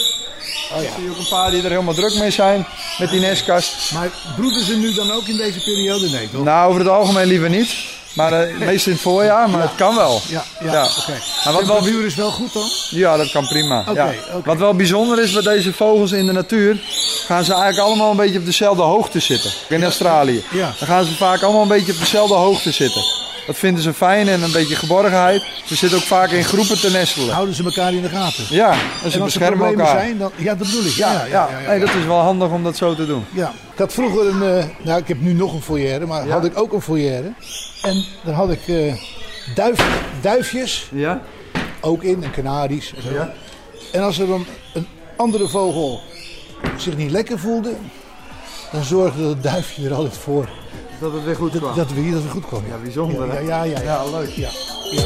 Oh 0.76 0.84
ja. 0.84 0.90
zie 0.96 1.04
je 1.04 1.10
ook 1.10 1.18
een 1.18 1.28
paar 1.30 1.52
die 1.52 1.62
er 1.64 1.70
helemaal 1.70 1.94
druk 1.94 2.14
mee 2.14 2.32
zijn 2.32 2.66
met 2.98 3.10
die 3.10 3.20
nestkast. 3.20 3.92
Maar 3.94 4.10
broeden 4.36 4.66
ze 4.66 4.76
nu 4.76 4.94
dan 4.94 5.12
ook 5.12 5.28
in 5.28 5.38
deze 5.38 5.60
periode? 5.60 6.10
Nee, 6.10 6.30
toch? 6.32 6.44
Nou, 6.44 6.70
over 6.70 6.80
het 6.82 6.90
algemeen 6.90 7.28
liever 7.28 7.50
niet. 7.50 7.70
Maar 8.14 8.34
eh, 8.34 8.58
meest 8.68 8.86
in 8.86 8.92
het 8.92 9.02
voorjaar, 9.02 9.50
maar 9.50 9.62
het 9.62 9.76
kan 9.76 9.96
wel. 9.96 10.22
Ja, 10.28 10.44
ja, 10.60 10.72
Ja. 10.72 10.84
oké. 11.00 11.22
Maar 11.44 11.54
wat 11.54 11.66
wel, 11.66 11.86
is 11.86 12.16
wel 12.16 12.32
goed 12.32 12.54
dan? 12.54 12.70
ja, 12.90 13.18
dat 13.18 13.32
kan 13.32 13.48
prima. 13.48 13.86
Ja. 13.94 14.14
Wat 14.44 14.58
wel 14.58 14.74
bijzonder 14.74 15.20
is 15.20 15.32
bij 15.32 15.42
deze 15.42 15.74
vogels 15.74 16.12
in 16.12 16.26
de 16.26 16.32
natuur, 16.32 16.78
gaan 17.26 17.44
ze 17.44 17.54
eigenlijk 17.54 17.88
allemaal 17.88 18.12
een 18.12 18.18
beetje 18.18 18.40
op 18.40 18.46
dezelfde 18.46 18.82
hoogte 18.84 19.20
zitten. 19.20 19.52
In 19.70 19.84
Australië. 19.84 20.44
Ja. 20.52 20.74
Dan 20.80 20.88
gaan 20.88 21.06
ze 21.06 21.16
vaak 21.16 21.42
allemaal 21.42 21.62
een 21.62 21.68
beetje 21.68 21.92
op 21.92 22.00
dezelfde 22.00 22.34
hoogte 22.36 22.72
zitten. 22.72 23.02
Dat 23.48 23.56
vinden 23.58 23.84
ze 23.84 23.94
fijn 23.94 24.28
en 24.28 24.42
een 24.42 24.52
beetje 24.52 24.76
geborgenheid. 24.76 25.44
Ze 25.66 25.76
zitten 25.76 25.98
ook 25.98 26.04
vaak 26.04 26.30
in 26.30 26.44
groepen 26.44 26.80
te 26.80 26.92
nestelen. 26.92 27.34
Houden 27.34 27.56
ze 27.56 27.64
elkaar 27.64 27.94
in 27.94 28.02
de 28.02 28.10
gaten? 28.10 28.44
Ja, 28.50 28.72
en 28.72 28.80
en 28.80 28.80
ze 29.00 29.04
als 29.04 29.14
er 29.14 29.24
beschermen 29.24 29.68
elkaar. 29.68 30.00
zijn, 30.00 30.18
dan... 30.18 30.32
Ja, 30.36 30.56
dat 30.56 30.68
bedoel 30.68 30.86
ik. 30.86 30.92
Ja, 30.92 31.12
ja, 31.12 31.26
ja, 31.26 31.50
ja, 31.62 31.70
Nee, 31.70 31.80
dat 31.80 31.90
is 31.90 32.06
wel 32.06 32.20
handig 32.20 32.50
om 32.50 32.64
dat 32.64 32.78
zo 32.78 32.96
te 32.96 33.06
doen. 33.06 33.26
Ja, 33.34 33.52
ik 33.74 33.78
had 33.80 33.94
vroeger 33.94 34.28
een, 34.28 34.58
eh, 34.58 34.66
nou 34.82 35.00
ik 35.00 35.08
heb 35.08 35.22
nu 35.22 35.34
nog 35.34 35.54
een 35.54 35.62
foyer, 35.62 36.08
maar 36.08 36.28
had 36.30 36.46
ik 36.46 36.60
ook 36.60 36.74
een 36.74 36.82
foyer. 36.82 37.24
En 37.82 38.06
daar 38.24 38.34
had 38.36 38.50
ik 38.52 38.68
eh, 38.68 38.94
duif, 39.56 39.86
duifjes 40.22 40.88
Ja? 40.92 41.22
ook 41.82 42.04
in 42.04 42.24
en 42.24 42.32
kanaries. 42.32 42.94
En, 42.96 43.02
zo. 43.02 43.14
Ja. 43.14 43.34
en 43.92 44.02
als 44.04 44.20
er 44.20 44.28
dan 44.28 44.46
een 44.74 44.88
andere 45.18 45.48
vogel 45.48 46.02
zich 46.78 46.98
niet 46.98 47.12
lekker 47.12 47.40
voelde, 47.40 47.74
dan 48.72 48.84
zorgde 48.84 49.28
het 49.28 49.44
duifje 49.44 49.86
er 49.86 49.94
altijd 49.94 50.18
voor 50.18 50.50
Dat 51.00 51.14
het 51.14 51.24
weer 51.24 51.36
goed 51.36 51.52
kwam. 51.58 51.76
dat 51.76 51.92
we 51.94 52.00
hier 52.00 52.14
dat 52.14 52.24
we 52.24 52.30
goed 52.30 52.46
kwam. 52.46 52.64
Ja, 52.70 52.78
bijzonder 52.84 53.28
Ja, 53.28 53.34
hè? 53.34 53.40
ja, 53.40 53.64
ja. 53.64 53.80
ja, 53.82 53.84
Ja, 53.84 54.10
leuk. 54.12 54.30
ja, 54.30 54.50
ja. 54.92 55.06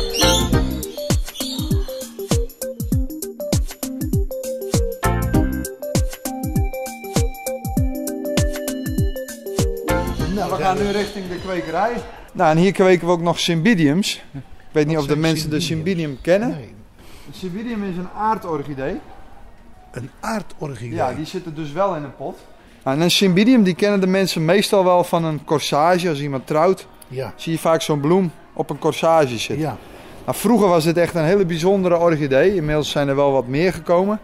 Nou, 10.36 10.50
We 10.52 10.56
gaan 10.64 10.78
nu 10.78 10.92
richting 10.92 11.28
de 11.30 11.40
kwekerij. 11.46 11.94
Nou, 12.32 12.52
en 12.52 12.58
hier 12.58 12.72
kweken 12.72 13.06
we 13.08 13.14
ook 13.14 13.22
nog 13.22 13.40
cymbidiums. 13.40 14.24
Ik 14.34 14.42
weet 14.72 14.88
niet 14.88 14.98
of 14.98 15.06
de 15.08 15.16
mensen 15.16 15.50
de 15.50 15.60
cymbidium? 15.60 15.98
cymbidium 15.98 16.22
kennen. 16.22 16.50
Nee, 16.50 16.74
Een 17.28 17.34
cymbidium 17.34 17.84
is 17.84 17.98
een 17.98 18.10
aardorchidee. 18.18 19.00
Een 19.98 20.10
aardorchidee. 20.20 20.96
Ja, 20.96 21.14
die 21.14 21.26
zitten 21.26 21.56
dus 21.56 21.72
wel 21.72 21.96
in 21.96 22.04
een 22.04 22.16
pot. 22.16 22.38
Nou, 22.84 22.98
en 22.98 23.04
een 23.04 23.12
cymbidium 23.12 23.64
die 23.64 23.76
kennen 23.76 24.00
de 24.00 24.08
mensen 24.08 24.46
meestal 24.46 24.84
wel 24.84 25.04
van 25.04 25.24
een 25.24 25.44
corsage. 25.46 26.10
Als 26.10 26.22
iemand 26.22 26.48
trouwt, 26.48 26.88
Ja, 27.08 27.34
zie 27.36 27.52
je 27.52 27.60
vaak 27.60 27.82
zo'n 27.82 28.00
bloem 28.00 28.32
op 28.54 28.70
een 28.70 28.80
corsage 28.80 29.38
zitten. 29.38 29.60
ja. 29.60 29.78
Nou, 30.26 30.40
vroeger 30.40 30.68
was 30.68 30.84
dit 30.84 30.98
echt 30.98 31.16
een 31.16 31.24
hele 31.24 31.46
bijzondere 31.46 31.98
orchidee. 31.98 32.56
Inmiddels 32.56 32.90
zijn 32.92 33.08
er 33.08 33.16
wel 33.16 33.32
wat 33.32 33.48
meer 33.48 33.74
gekomen. 33.74 34.20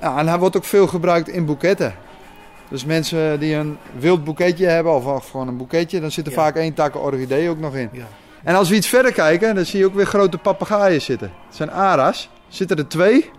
Ja, 0.00 0.18
en 0.18 0.28
hij 0.28 0.38
wordt 0.38 0.56
ook 0.56 0.64
veel 0.64 0.86
gebruikt 0.86 1.28
in 1.28 1.44
boeketten. 1.46 1.94
Dus 2.68 2.84
mensen 2.84 3.40
die 3.40 3.54
een 3.54 3.76
wild 3.98 4.24
boeketje 4.24 4.66
hebben, 4.66 4.94
of, 4.94 5.30
gewoon 5.30 5.48
een 5.48 5.56
boeketje, 5.56 6.00
dan 6.00 6.10
zit 6.10 6.26
er 6.26 6.32
Ja. 6.32 6.38
vaak 6.38 6.56
één 6.56 6.74
takken 6.74 7.02
orchidee 7.02 7.48
ook 7.50 7.58
nog 7.58 7.74
in. 7.74 7.88
ja. 7.92 8.04
En 8.44 8.54
als 8.54 8.68
we 8.68 8.74
iets 8.74 8.86
verder 8.86 9.12
kijken, 9.12 9.54
dan 9.54 9.64
zie 9.64 9.78
je 9.78 9.86
ook 9.86 9.94
weer 9.94 10.06
grote 10.06 10.38
papegaaien 10.38 11.00
zitten. 11.02 11.32
Het 11.46 11.56
zijn 11.56 11.70
ara's. 11.70 12.22
Er 12.48 12.54
zitten 12.56 12.76
er 12.76 12.88
twee. 12.88 13.30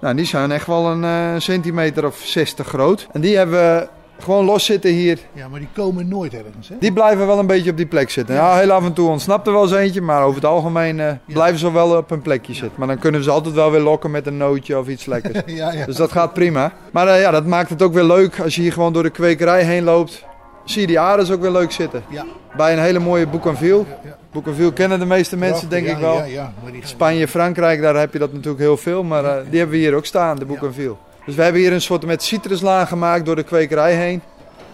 Nou, 0.00 0.14
die 0.16 0.24
zijn 0.26 0.50
echt 0.52 0.66
wel 0.66 0.86
een 0.86 1.04
eh, 1.04 1.40
centimeter 1.40 2.06
of 2.06 2.16
60 2.24 2.66
groot. 2.66 3.06
En 3.12 3.20
die 3.20 3.36
hebben 3.36 3.56
we 3.58 3.88
gewoon 4.22 4.44
los 4.44 4.64
zitten 4.64 4.90
hier. 4.90 5.18
Ja, 5.32 5.48
maar 5.48 5.58
die 5.60 5.68
komen 5.74 6.08
nooit 6.08 6.34
ergens, 6.34 6.68
hè? 6.68 6.74
Die 6.80 6.92
blijven 6.92 7.26
wel 7.26 7.38
een 7.38 7.46
beetje 7.46 7.70
op 7.70 7.76
die 7.76 7.86
plek 7.86 8.10
zitten. 8.10 8.34
Ja, 8.34 8.56
heel 8.56 8.70
af 8.70 8.84
en 8.84 8.92
toe 8.92 9.08
ontsnapt 9.08 9.46
er 9.46 9.52
wel 9.52 9.62
eens 9.62 9.72
eentje, 9.72 10.00
maar 10.00 10.22
over 10.22 10.34
het 10.34 10.44
algemeen 10.50 11.00
eh, 11.00 11.12
blijven 11.26 11.58
ze 11.58 11.72
wel 11.72 11.96
op 11.96 12.10
een 12.10 12.22
plekje 12.22 12.52
zitten. 12.54 12.78
Maar 12.78 12.88
dan 12.88 12.98
kunnen 12.98 13.20
we 13.20 13.26
ze 13.26 13.32
altijd 13.32 13.54
wel 13.54 13.70
weer 13.70 13.80
lokken 13.80 14.10
met 14.10 14.26
een 14.26 14.36
nootje 14.36 14.78
of 14.78 14.88
iets 14.88 15.06
lekkers. 15.06 15.40
Ja, 15.56 15.72
ja. 15.72 15.86
Dus 15.86 15.96
dat 15.96 16.12
gaat 16.12 16.32
prima. 16.32 16.72
Maar 16.92 17.08
eh, 17.08 17.20
ja, 17.20 17.30
dat 17.30 17.46
maakt 17.46 17.70
het 17.70 17.82
ook 17.82 17.92
weer 17.92 18.04
leuk 18.04 18.40
als 18.40 18.54
je 18.54 18.60
hier 18.62 18.72
gewoon 18.72 18.92
door 18.92 19.02
de 19.02 19.10
kwekerij 19.10 19.62
heen 19.62 19.84
loopt. 19.84 20.24
Zie 20.64 20.80
je 20.80 20.86
die 20.86 21.00
aardes 21.00 21.30
ook 21.30 21.40
weer 21.40 21.50
leuk 21.50 21.72
zitten. 21.72 22.02
Ja. 22.08 22.24
Bij 22.56 22.72
een 22.72 22.78
hele 22.78 22.98
mooie 22.98 23.26
Bougainville. 23.26 23.84
ja. 24.04 24.16
Bougainville 24.36 24.72
kennen 24.72 24.98
de 24.98 25.06
meeste 25.06 25.36
mensen 25.36 25.68
denk 25.68 25.86
ik 25.86 25.96
wel. 25.96 26.16
Ja, 26.16 26.24
ja, 26.24 26.52
maar 26.62 26.72
die 26.72 26.86
Spanje, 26.86 27.28
Frankrijk, 27.28 27.80
daar 27.80 27.96
heb 27.96 28.12
je 28.12 28.18
dat 28.18 28.32
natuurlijk 28.32 28.58
heel 28.58 28.76
veel. 28.76 29.02
Maar 29.02 29.24
eh, 29.24 29.36
die 29.50 29.58
hebben 29.58 29.76
we 29.76 29.82
hier 29.82 29.94
ook 29.94 30.06
staan, 30.06 30.36
de 30.36 30.44
Bougainville. 30.44 30.94
Dus 31.26 31.34
we 31.34 31.42
hebben 31.42 31.60
hier 31.60 31.72
een 31.72 31.80
soort 31.80 32.06
met 32.06 32.22
citruslaan 32.22 32.86
gemaakt 32.86 33.26
door 33.26 33.36
de 33.36 33.42
kwekerij 33.42 33.94
heen. 33.94 34.22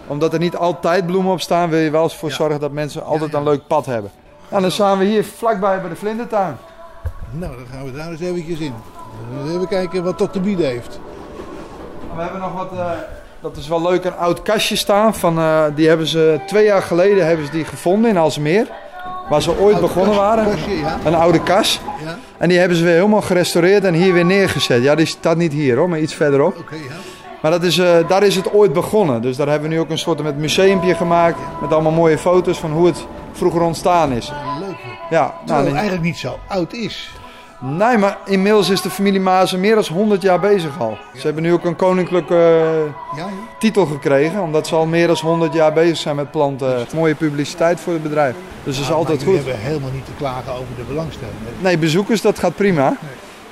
Omdat 0.07 0.33
er 0.33 0.39
niet 0.39 0.57
altijd 0.57 1.07
bloemen 1.07 1.33
op 1.33 1.41
staan, 1.41 1.71
wil 1.71 1.79
je 1.79 1.91
wel 1.91 2.03
eens 2.03 2.17
voor 2.17 2.31
zorgen 2.31 2.61
dat 2.61 2.73
mensen 2.73 3.05
altijd 3.05 3.35
een 3.35 3.43
leuk 3.43 3.67
pad 3.67 3.87
hebben. 3.87 4.11
En 4.49 4.63
dan 4.63 4.71
staan 4.71 4.99
we 4.99 5.05
hier 5.05 5.25
vlakbij 5.25 5.81
bij 5.81 5.91
de 5.91 5.97
vlindertuin. 5.97 6.57
Nou, 7.31 7.57
dan 7.57 7.67
gaan 7.73 7.85
we 7.85 7.93
daar 7.93 8.11
eens 8.11 8.21
eventjes 8.21 8.59
in. 8.59 8.75
Even 9.47 9.69
kijken 9.69 10.05
wat 10.05 10.19
dat 10.19 10.33
te 10.33 10.41
bieden 10.41 10.67
heeft. 10.67 11.01
We 12.15 12.23
hebben 12.23 12.41
nog 12.41 12.53
wat, 12.53 12.73
eh, 12.73 12.91
dat 13.41 13.57
is 13.57 13.69
wel 13.69 13.83
leuk, 13.83 14.05
een 14.05 14.17
oud 14.17 14.43
kastje 14.43 14.77
staan. 14.77 15.15
Van, 15.15 15.39
eh, 15.39 15.65
die 15.75 15.89
hebben 15.89 16.07
ze 16.07 16.41
twee 16.47 16.65
jaar 16.65 16.83
geleden 16.83 17.27
hebben 17.27 17.47
ze 17.47 17.53
die 17.53 17.65
gevonden 17.65 18.11
in 18.11 18.17
Alsmeer. 18.17 18.67
Waar 19.29 19.43
ze 19.43 19.59
ooit 19.59 19.81
begonnen 19.81 20.15
waren. 20.17 20.59
Een 21.05 21.15
oude 21.15 21.43
kas. 21.43 21.81
Ja, 22.05 22.19
En 22.39 22.49
die 22.49 22.59
hebben 22.59 22.77
ze 22.77 22.85
weer 22.85 22.95
helemaal 22.95 23.23
gerestaureerd 23.23 23.85
en 23.85 23.95
hier 23.95 24.13
weer 24.13 24.25
neergezet. 24.25 24.83
Ja, 24.83 24.95
die 24.95 25.07
staat 25.07 25.37
niet 25.37 25.53
hier 25.53 25.77
hoor, 25.77 25.89
maar 25.89 26.01
iets 26.01 26.15
verderop. 26.15 26.65
Maar 27.43 27.51
dat 27.51 27.63
is, 27.63 27.79
eh, 27.79 28.09
daar 28.09 28.23
is 28.23 28.37
het 28.37 28.53
ooit 28.53 28.73
begonnen. 28.73 29.23
Dus 29.23 29.37
daar 29.37 29.49
hebben 29.49 29.69
we 29.69 29.75
nu 29.75 29.81
ook 29.81 29.91
een 29.91 29.99
soort 29.99 30.23
met 30.23 30.39
museumpje 30.39 30.95
gemaakt. 30.95 31.39
Met 31.61 31.73
allemaal 31.73 31.93
mooie 31.93 32.19
foto's 32.19 32.59
van 32.59 32.73
hoe 32.73 32.87
het 32.87 33.07
vroeger 33.33 33.61
ontstaan 33.61 34.13
is. 34.13 34.33
Leuk. 34.61 34.77
Ja, 35.11 35.21
nou, 35.21 35.33
Terwijl 35.45 35.67
het 35.67 35.75
eigenlijk 35.75 36.05
niet 36.05 36.19
zo 36.19 36.39
oud 36.49 36.73
is. 36.73 37.11
Nee, 37.63 37.99
maar 37.99 38.19
inmiddels 38.25 38.69
is 38.71 38.81
de 38.83 38.91
familie 38.91 39.21
Mazen 39.21 39.61
meer 39.61 39.75
dan 39.75 39.85
100 39.93 40.23
jaar 40.23 40.41
bezig 40.41 40.81
al. 40.81 40.99
Ze 41.17 41.21
hebben 41.23 41.43
nu 41.43 41.53
ook 41.53 41.65
een 41.65 41.77
koninklijke 41.77 42.35
eh, 42.35 43.17
Ja, 43.19 43.25
ja. 43.25 43.29
titel 43.59 43.87
gekregen. 43.87 44.41
Omdat 44.43 44.67
ze 44.67 44.75
al 44.75 44.87
meer 44.87 45.07
dan 45.07 45.17
100 45.21 45.53
jaar 45.53 45.73
bezig 45.73 45.97
zijn 45.97 46.17
met 46.17 46.31
planten. 46.31 46.87
Mooie 46.95 47.15
publiciteit 47.15 47.81
voor 47.81 47.93
het 47.93 48.03
bedrijf. 48.03 48.35
Dus 48.65 48.75
dat 48.75 48.83
is 48.85 48.89
Maar 48.91 48.99
altijd 48.99 49.23
goed. 49.23 49.35
hebben 49.35 49.59
helemaal 49.59 49.91
niet 49.93 50.05
te 50.05 50.13
klagen 50.17 50.53
over 50.53 50.67
de 50.77 50.83
belangstelling. 50.89 51.35
Nee, 51.61 51.79
bezoekers, 51.79 52.21
dat 52.21 52.39
gaat 52.39 52.55
prima. 52.57 52.97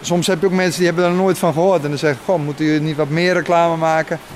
Soms 0.01 0.27
heb 0.27 0.40
je 0.40 0.46
ook 0.46 0.53
mensen 0.53 0.79
die 0.79 0.87
hebben 0.87 1.05
er 1.05 1.12
nooit 1.12 1.38
van 1.38 1.53
gehoord. 1.53 1.83
En 1.83 1.88
dan 1.88 1.99
zeggen, 1.99 2.20
goh, 2.25 2.44
moeten 2.44 2.64
jullie 2.64 2.81
niet 2.81 2.96
wat 2.96 3.09
meer 3.09 3.33
reclame 3.33 3.77
maken? 3.77 4.18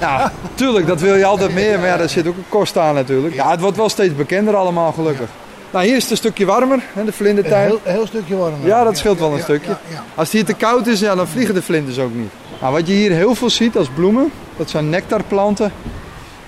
Ja, 0.00 0.32
tuurlijk, 0.54 0.86
dat 0.86 1.00
wil 1.00 1.14
je 1.14 1.24
altijd 1.24 1.54
meer. 1.54 1.78
Maar 1.78 1.88
ja, 1.88 1.96
daar 1.96 2.08
zit 2.08 2.26
ook 2.26 2.36
een 2.36 2.44
kost 2.48 2.78
aan 2.78 2.94
natuurlijk. 2.94 3.34
Ja, 3.34 3.50
het 3.50 3.60
wordt 3.60 3.76
wel 3.76 3.88
steeds 3.88 4.14
bekender 4.14 4.56
allemaal, 4.56 4.92
gelukkig. 4.92 5.28
Nou, 5.76 5.88
hier 5.88 5.96
is 5.96 6.02
het 6.02 6.10
een 6.10 6.16
stukje 6.16 6.44
warmer, 6.44 6.82
hè, 6.92 7.00
de 7.00 7.06
Een 7.06 7.12
vlindertuin. 7.12 7.66
heel, 7.66 7.80
een 7.84 7.92
heel 7.92 8.06
stukje 8.06 8.36
warmer. 8.36 8.66
Ja, 8.66 8.84
dat 8.84 8.98
scheelt 8.98 9.18
wel 9.18 9.32
een 9.32 9.42
stukje. 9.42 9.76
Als 10.14 10.28
het 10.28 10.30
hier 10.32 10.44
te 10.44 10.54
koud 10.54 10.86
is, 10.86 11.00
ja, 11.00 11.14
dan 11.14 11.28
vliegen 11.28 11.54
de 11.54 11.62
vlinders 11.62 11.98
ook 11.98 12.14
niet. 12.14 12.30
Nou, 12.60 12.72
wat 12.72 12.86
je 12.86 12.92
hier 12.92 13.10
heel 13.10 13.34
veel 13.34 13.50
ziet 13.50 13.76
als 13.76 13.88
bloemen, 13.94 14.30
dat 14.56 14.70
zijn 14.70 14.90
nectarplanten. 14.90 15.72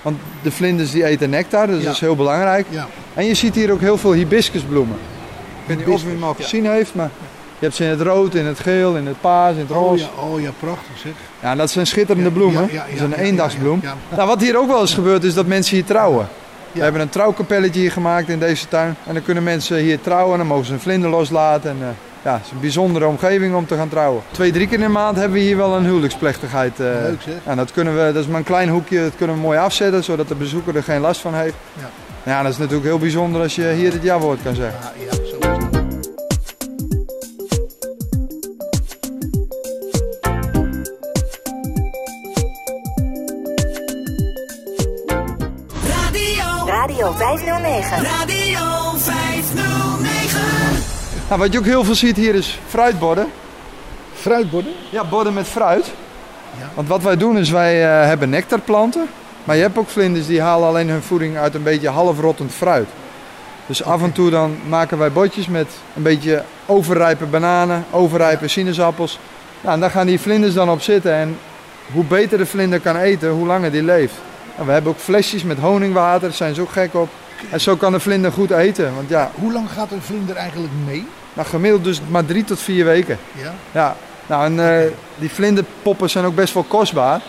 Want 0.01 0.17
de 0.41 0.51
vlinders 0.51 0.91
die 0.91 1.05
eten 1.05 1.29
nectar, 1.29 1.67
dus 1.67 1.83
dat 1.83 1.93
is 1.93 1.99
heel 1.99 2.15
belangrijk. 2.15 2.65
Ja. 2.69 2.87
En 3.13 3.25
je 3.25 3.33
ziet 3.33 3.55
hier 3.55 3.71
ook 3.71 3.79
heel 3.79 3.97
veel 3.97 4.13
hibiscusbloemen. 4.13 4.95
Ik 5.61 5.67
weet 5.67 5.77
niet 5.77 5.95
of 5.95 6.03
u 6.05 6.09
hem 6.09 6.23
al 6.23 6.33
gezien 6.33 6.65
heeft, 6.65 6.95
maar 6.95 7.09
je 7.59 7.65
hebt 7.65 7.75
ze 7.75 7.83
in 7.83 7.89
het 7.89 8.01
rood, 8.01 8.35
in 8.35 8.45
het 8.45 8.59
geel, 8.59 8.95
in 8.95 9.07
het 9.07 9.21
paars, 9.21 9.53
in 9.55 9.61
het 9.61 9.71
Oh 9.71 9.77
roze. 9.77 10.03
ja, 10.03 10.23
oh 10.23 10.41
ja, 10.41 10.49
prachtig 10.59 10.97
zeg. 11.03 11.11
Ja, 11.41 11.55
dat 11.55 11.69
zijn 11.69 11.87
schitterende 11.87 12.31
bloemen. 12.31 12.61
Ja, 12.61 12.67
ja, 12.67 12.73
ja, 12.73 12.83
dat 12.83 13.09
is 13.09 13.17
een 13.17 13.23
eendagsbloem. 13.25 13.81
Nou, 14.15 14.27
wat 14.27 14.41
hier 14.41 14.57
ook 14.57 14.67
wel 14.67 14.81
eens 14.81 14.93
gebeurt 14.93 15.23
is 15.23 15.33
dat 15.33 15.45
mensen 15.45 15.75
hier 15.75 15.85
trouwen. 15.85 16.27
We 16.79 16.83
hebben 16.85 17.01
een 17.01 17.09
trouwkapelletje 17.09 17.79
hier 17.79 17.91
gemaakt 17.91 18.29
in 18.29 18.39
deze 18.39 18.67
tuin. 18.67 18.95
En 19.07 19.13
dan 19.13 19.23
kunnen 19.23 19.43
mensen 19.43 19.77
hier 19.77 20.01
trouwen 20.01 20.31
en 20.31 20.37
dan 20.37 20.47
mogen 20.47 20.65
ze 20.65 20.73
een 20.73 20.79
vlinder 20.79 21.09
loslaten. 21.09 21.69
En, 21.69 21.77
eh, 21.81 21.87
ja, 22.23 22.33
het 22.33 22.45
is 22.45 22.51
een 22.51 22.59
bijzondere 22.59 23.05
omgeving 23.07 23.55
om 23.55 23.65
te 23.65 23.75
gaan 23.75 23.89
trouwen. 23.89 24.21
Twee, 24.31 24.51
drie 24.51 24.67
keer 24.67 24.77
in 24.77 24.83
de 24.83 24.89
maand 24.89 25.15
hebben 25.17 25.33
we 25.37 25.43
hier 25.43 25.57
wel 25.57 25.75
een 25.75 25.85
huwelijksplechtigheid. 25.85 26.79
eh. 26.79 26.85
Leuk, 26.85 27.21
zeg. 27.21 27.33
En 27.43 27.57
dat, 27.57 27.71
kunnen 27.71 27.95
we, 28.05 28.13
dat 28.13 28.23
is 28.23 28.27
maar 28.29 28.37
een 28.39 28.43
klein 28.43 28.69
hoekje, 28.69 29.01
dat 29.01 29.15
kunnen 29.17 29.35
we 29.35 29.41
mooi 29.41 29.57
afzetten, 29.57 30.03
zodat 30.03 30.27
de 30.27 30.35
bezoeker 30.35 30.75
er 30.75 30.83
geen 30.83 30.99
last 31.01 31.21
van 31.21 31.33
heeft. 31.33 31.55
Ja. 31.73 31.89
Ja, 32.23 32.41
dat 32.43 32.51
is 32.51 32.57
natuurlijk 32.57 32.85
heel 32.87 32.97
bijzonder 32.99 33.41
als 33.41 33.55
je 33.55 33.71
hier 33.71 33.93
het 33.93 34.03
ja-woord 34.03 34.39
kan 34.43 34.55
zeggen. 34.55 34.79
Ja, 34.81 34.91
ja, 35.11 35.17
509. 47.19 48.03
Radio 48.03 48.97
509. 48.97 50.41
Nou, 51.27 51.39
wat 51.39 51.53
je 51.53 51.59
ook 51.59 51.65
heel 51.65 51.83
veel 51.83 51.95
ziet 51.95 52.17
hier 52.17 52.35
is 52.35 52.59
fruitborden. 52.67 53.27
Fruitborden? 54.13 54.73
Ja, 54.89 55.03
borden 55.03 55.33
met 55.33 55.47
fruit. 55.47 55.85
Ja. 56.59 56.69
Want 56.73 56.87
wat 56.87 57.03
wij 57.03 57.17
doen 57.17 57.37
is 57.37 57.49
wij 57.49 57.83
eh, 57.83 58.05
hebben 58.07 58.29
nectarplanten. 58.29 59.07
Maar 59.43 59.55
je 59.55 59.61
hebt 59.61 59.77
ook 59.77 59.89
vlinders 59.89 60.27
die 60.27 60.41
halen 60.41 60.67
alleen 60.67 60.89
hun 60.89 61.01
voeding 61.01 61.37
uit 61.37 61.55
een 61.55 61.63
beetje 61.63 61.89
halfrottend 61.89 62.51
fruit. 62.51 62.87
Dus 63.65 63.83
af 63.83 64.01
en 64.01 64.11
toe 64.11 64.29
dan 64.29 64.57
maken 64.67 64.97
wij 64.97 65.11
bordjes 65.11 65.47
met 65.47 65.67
een 65.95 66.03
beetje 66.03 66.43
overrijpe 66.65 67.25
bananen, 67.25 67.85
overrijpe 67.91 68.47
sinaasappels. 68.47 69.19
Nou, 69.61 69.73
en 69.73 69.79
daar 69.79 69.91
gaan 69.91 70.07
die 70.07 70.19
vlinders 70.19 70.53
dan 70.53 70.69
op 70.69 70.81
zitten. 70.81 71.13
En 71.13 71.37
hoe 71.93 72.03
beter 72.03 72.37
de 72.37 72.45
vlinder 72.45 72.79
kan 72.79 72.97
eten, 72.97 73.29
hoe 73.29 73.47
langer 73.47 73.71
die 73.71 73.83
leeft. 73.83 74.13
En 74.59 74.65
we 74.65 74.71
hebben 74.71 74.91
ook 74.91 74.99
flesjes 74.99 75.43
met 75.43 75.57
honingwater, 75.59 76.21
daar 76.21 76.37
zijn 76.37 76.55
ze 76.55 76.61
ook 76.61 76.71
gek 76.71 76.93
op. 76.93 77.09
En 77.51 77.61
zo 77.61 77.75
kan 77.75 77.91
de 77.91 77.99
vlinder 77.99 78.31
goed 78.31 78.51
eten. 78.51 78.95
Want 78.95 79.09
ja, 79.09 79.31
Hoe 79.35 79.51
lang 79.53 79.71
gaat 79.71 79.91
een 79.91 80.01
vlinder 80.01 80.35
eigenlijk 80.35 80.73
mee? 80.85 81.05
nou, 81.33 81.47
gemiddeld 81.47 81.83
dus 81.83 82.01
maar 82.07 82.25
drie 82.25 82.43
tot 82.43 82.59
vier 82.59 82.85
weken. 82.85 83.17
Ja. 83.31 83.53
Ja, 83.71 83.95
nou 84.27 84.45
en 84.45 84.83
eh, 84.83 84.91
die 85.15 85.29
vlinderpoppen 85.29 86.09
zijn 86.09 86.25
ook 86.25 86.35
best 86.35 86.53
wel 86.53 86.63
kostbaar. 86.63 87.21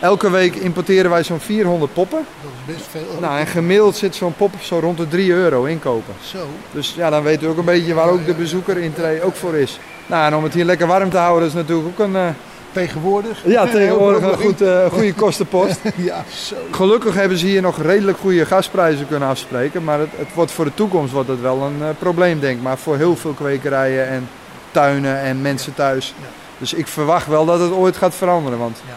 Elke 0.00 0.30
week 0.30 0.54
importeren 0.54 1.10
wij 1.10 1.22
zo'n 1.24 1.40
400 1.40 1.92
poppen. 1.92 2.26
Dat 2.42 2.50
is 2.66 2.74
best 2.74 2.86
veel. 2.90 3.20
Nou, 3.20 3.38
en 3.38 3.46
gemiddeld 3.46 3.96
zit 3.96 4.14
zo'n 4.14 4.34
pop 4.36 4.50
zo 4.60 4.78
rond 4.78 4.98
de 4.98 5.08
3 5.08 5.32
euro 5.32 5.64
inkopen. 5.64 6.14
Zo. 6.24 6.46
Dus 6.70 6.94
ja, 6.96 7.10
dan 7.10 7.22
weten 7.22 7.42
we 7.42 7.48
ook 7.52 7.58
een 7.58 7.64
beetje 7.64 7.94
waar 7.94 8.08
ook 8.08 8.26
de 8.26 8.34
bezoeker 8.34 8.76
intree 8.76 9.22
ook 9.22 9.34
voor 9.34 9.54
is. 9.54 9.78
Nou, 10.06 10.26
en 10.26 10.36
om 10.36 10.44
het 10.44 10.54
hier 10.54 10.64
lekker 10.64 10.86
warm 10.86 11.10
te 11.10 11.16
houden, 11.16 11.48
is 11.48 11.54
natuurlijk 11.54 11.88
ook 11.88 12.06
een, 12.06 12.16
eh, 12.16 12.28
Tegenwoordig? 12.72 13.42
ja, 13.46 13.66
tegenwoordig 13.66 14.22
een 14.22 14.38
goed, 14.38 14.60
eh, 14.60 14.86
goede 14.92 15.14
kostenpost. 15.14 15.80
Ja, 15.96 16.24
zo. 16.34 16.54
Gelukkig 16.70 17.14
hebben 17.14 17.38
ze 17.38 17.46
hier 17.46 17.62
nog 17.62 17.82
redelijk 17.82 18.18
goede 18.18 18.46
gasprijzen 18.46 19.08
kunnen 19.08 19.28
afspreken. 19.28 19.84
Maar 19.84 19.98
het, 19.98 20.08
het 20.16 20.28
wordt 20.34 20.50
voor 20.52 20.64
de 20.64 20.74
toekomst 20.74 21.12
wordt 21.12 21.28
het 21.28 21.40
wel 21.40 21.62
een 21.62 21.82
eh, 21.82 21.88
probleem, 21.98 22.40
denk 22.40 22.56
ik. 22.56 22.62
Maar 22.62 22.78
voor 22.78 22.96
heel 22.96 23.16
veel 23.16 23.32
kwekerijen 23.32 24.08
en 24.08 24.28
tuinen 24.70 25.20
en 25.20 25.40
mensen 25.42 25.74
thuis. 25.74 26.14
Ja. 26.20 26.26
Dus 26.58 26.72
ik 26.74 26.86
verwacht 26.86 27.26
wel 27.26 27.44
dat 27.44 27.60
het 27.60 27.72
ooit 27.72 27.96
gaat 27.96 28.14
veranderen. 28.14 28.58
Want 28.58 28.82
Ja. 28.86 28.94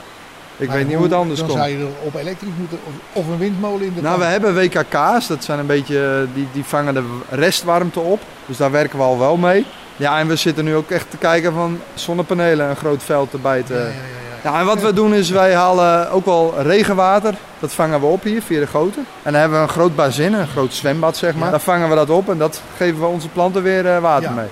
ik 0.58 0.68
Maar 0.68 0.78
weet 0.78 0.86
niet 0.88 0.96
hoe 0.96 1.04
het 1.06 1.14
anders 1.14 1.40
dan 1.40 1.48
komt. 1.48 1.60
zou 1.60 1.72
je 1.72 1.78
er 1.78 1.88
op 2.04 2.16
elektrisch 2.16 2.50
moeten, 2.60 2.80
of, 3.14 3.28
een 3.28 3.38
windmolen 3.38 3.86
in 3.86 3.94
de 3.96 4.02
Nou, 4.02 4.20
we 4.20 4.26
hebben 4.26 4.56
WKK's. 4.56 5.28
Dat 5.28 5.44
zijn 5.44 5.60
een 5.60 5.66
beetje, 5.66 6.28
die, 6.34 6.48
die 6.54 6.64
vangen 6.64 6.94
de 6.94 7.04
restwarmte 7.30 8.00
op. 8.00 8.20
Dus 8.46 8.58
daar 8.58 8.72
werken 8.72 8.98
we 8.98 9.04
al 9.04 9.20
wel 9.20 9.38
mee. 9.38 9.66
Ja, 9.98 10.20
en 10.20 10.28
we 10.28 10.36
zitten 10.36 10.64
nu 10.66 10.76
ook 10.76 10.90
echt 10.90 11.10
te 11.10 11.18
kijken 11.18 11.54
van 11.54 11.80
zonnepanelen 11.94 12.70
een 12.70 12.76
groot 12.76 13.04
veld 13.04 13.34
erbij 13.34 13.64
te... 13.64 13.74
Ja, 13.74 13.80
ja, 13.80 13.86
ja, 13.86 13.90
ja. 13.92 14.52
Ja, 14.52 14.60
en 14.60 14.66
wat 14.66 14.82
we 14.82 14.94
doen 14.94 15.14
is, 15.14 15.30
wij 15.30 15.56
halen 15.56 16.12
ook 16.12 16.26
wel 16.26 16.54
regenwater. 16.62 17.36
Dat 17.60 17.74
vangen 17.74 18.00
we 18.00 18.06
op 18.06 18.24
hier 18.24 18.42
via 18.42 18.60
de 18.60 18.68
goten. 18.68 19.06
En 19.24 19.32
dan 19.32 19.42
hebben 19.42 19.58
we 19.58 19.64
een 19.64 19.72
groot 19.72 19.96
bazin, 19.96 20.34
een 20.34 20.48
groot 20.48 20.74
zwembad 20.74 21.18
zeg 21.18 21.36
maar. 21.36 21.52
Daar 21.52 21.60
vangen 21.60 21.90
we 21.90 21.96
dat 21.96 22.10
op 22.10 22.30
en 22.30 22.38
dat 22.38 22.62
geven 22.78 23.00
we 23.00 23.06
onze 23.06 23.30
planten 23.30 23.64
weer 23.64 23.88
eh, 23.88 24.00
water 24.00 24.32
mee. 24.32 24.48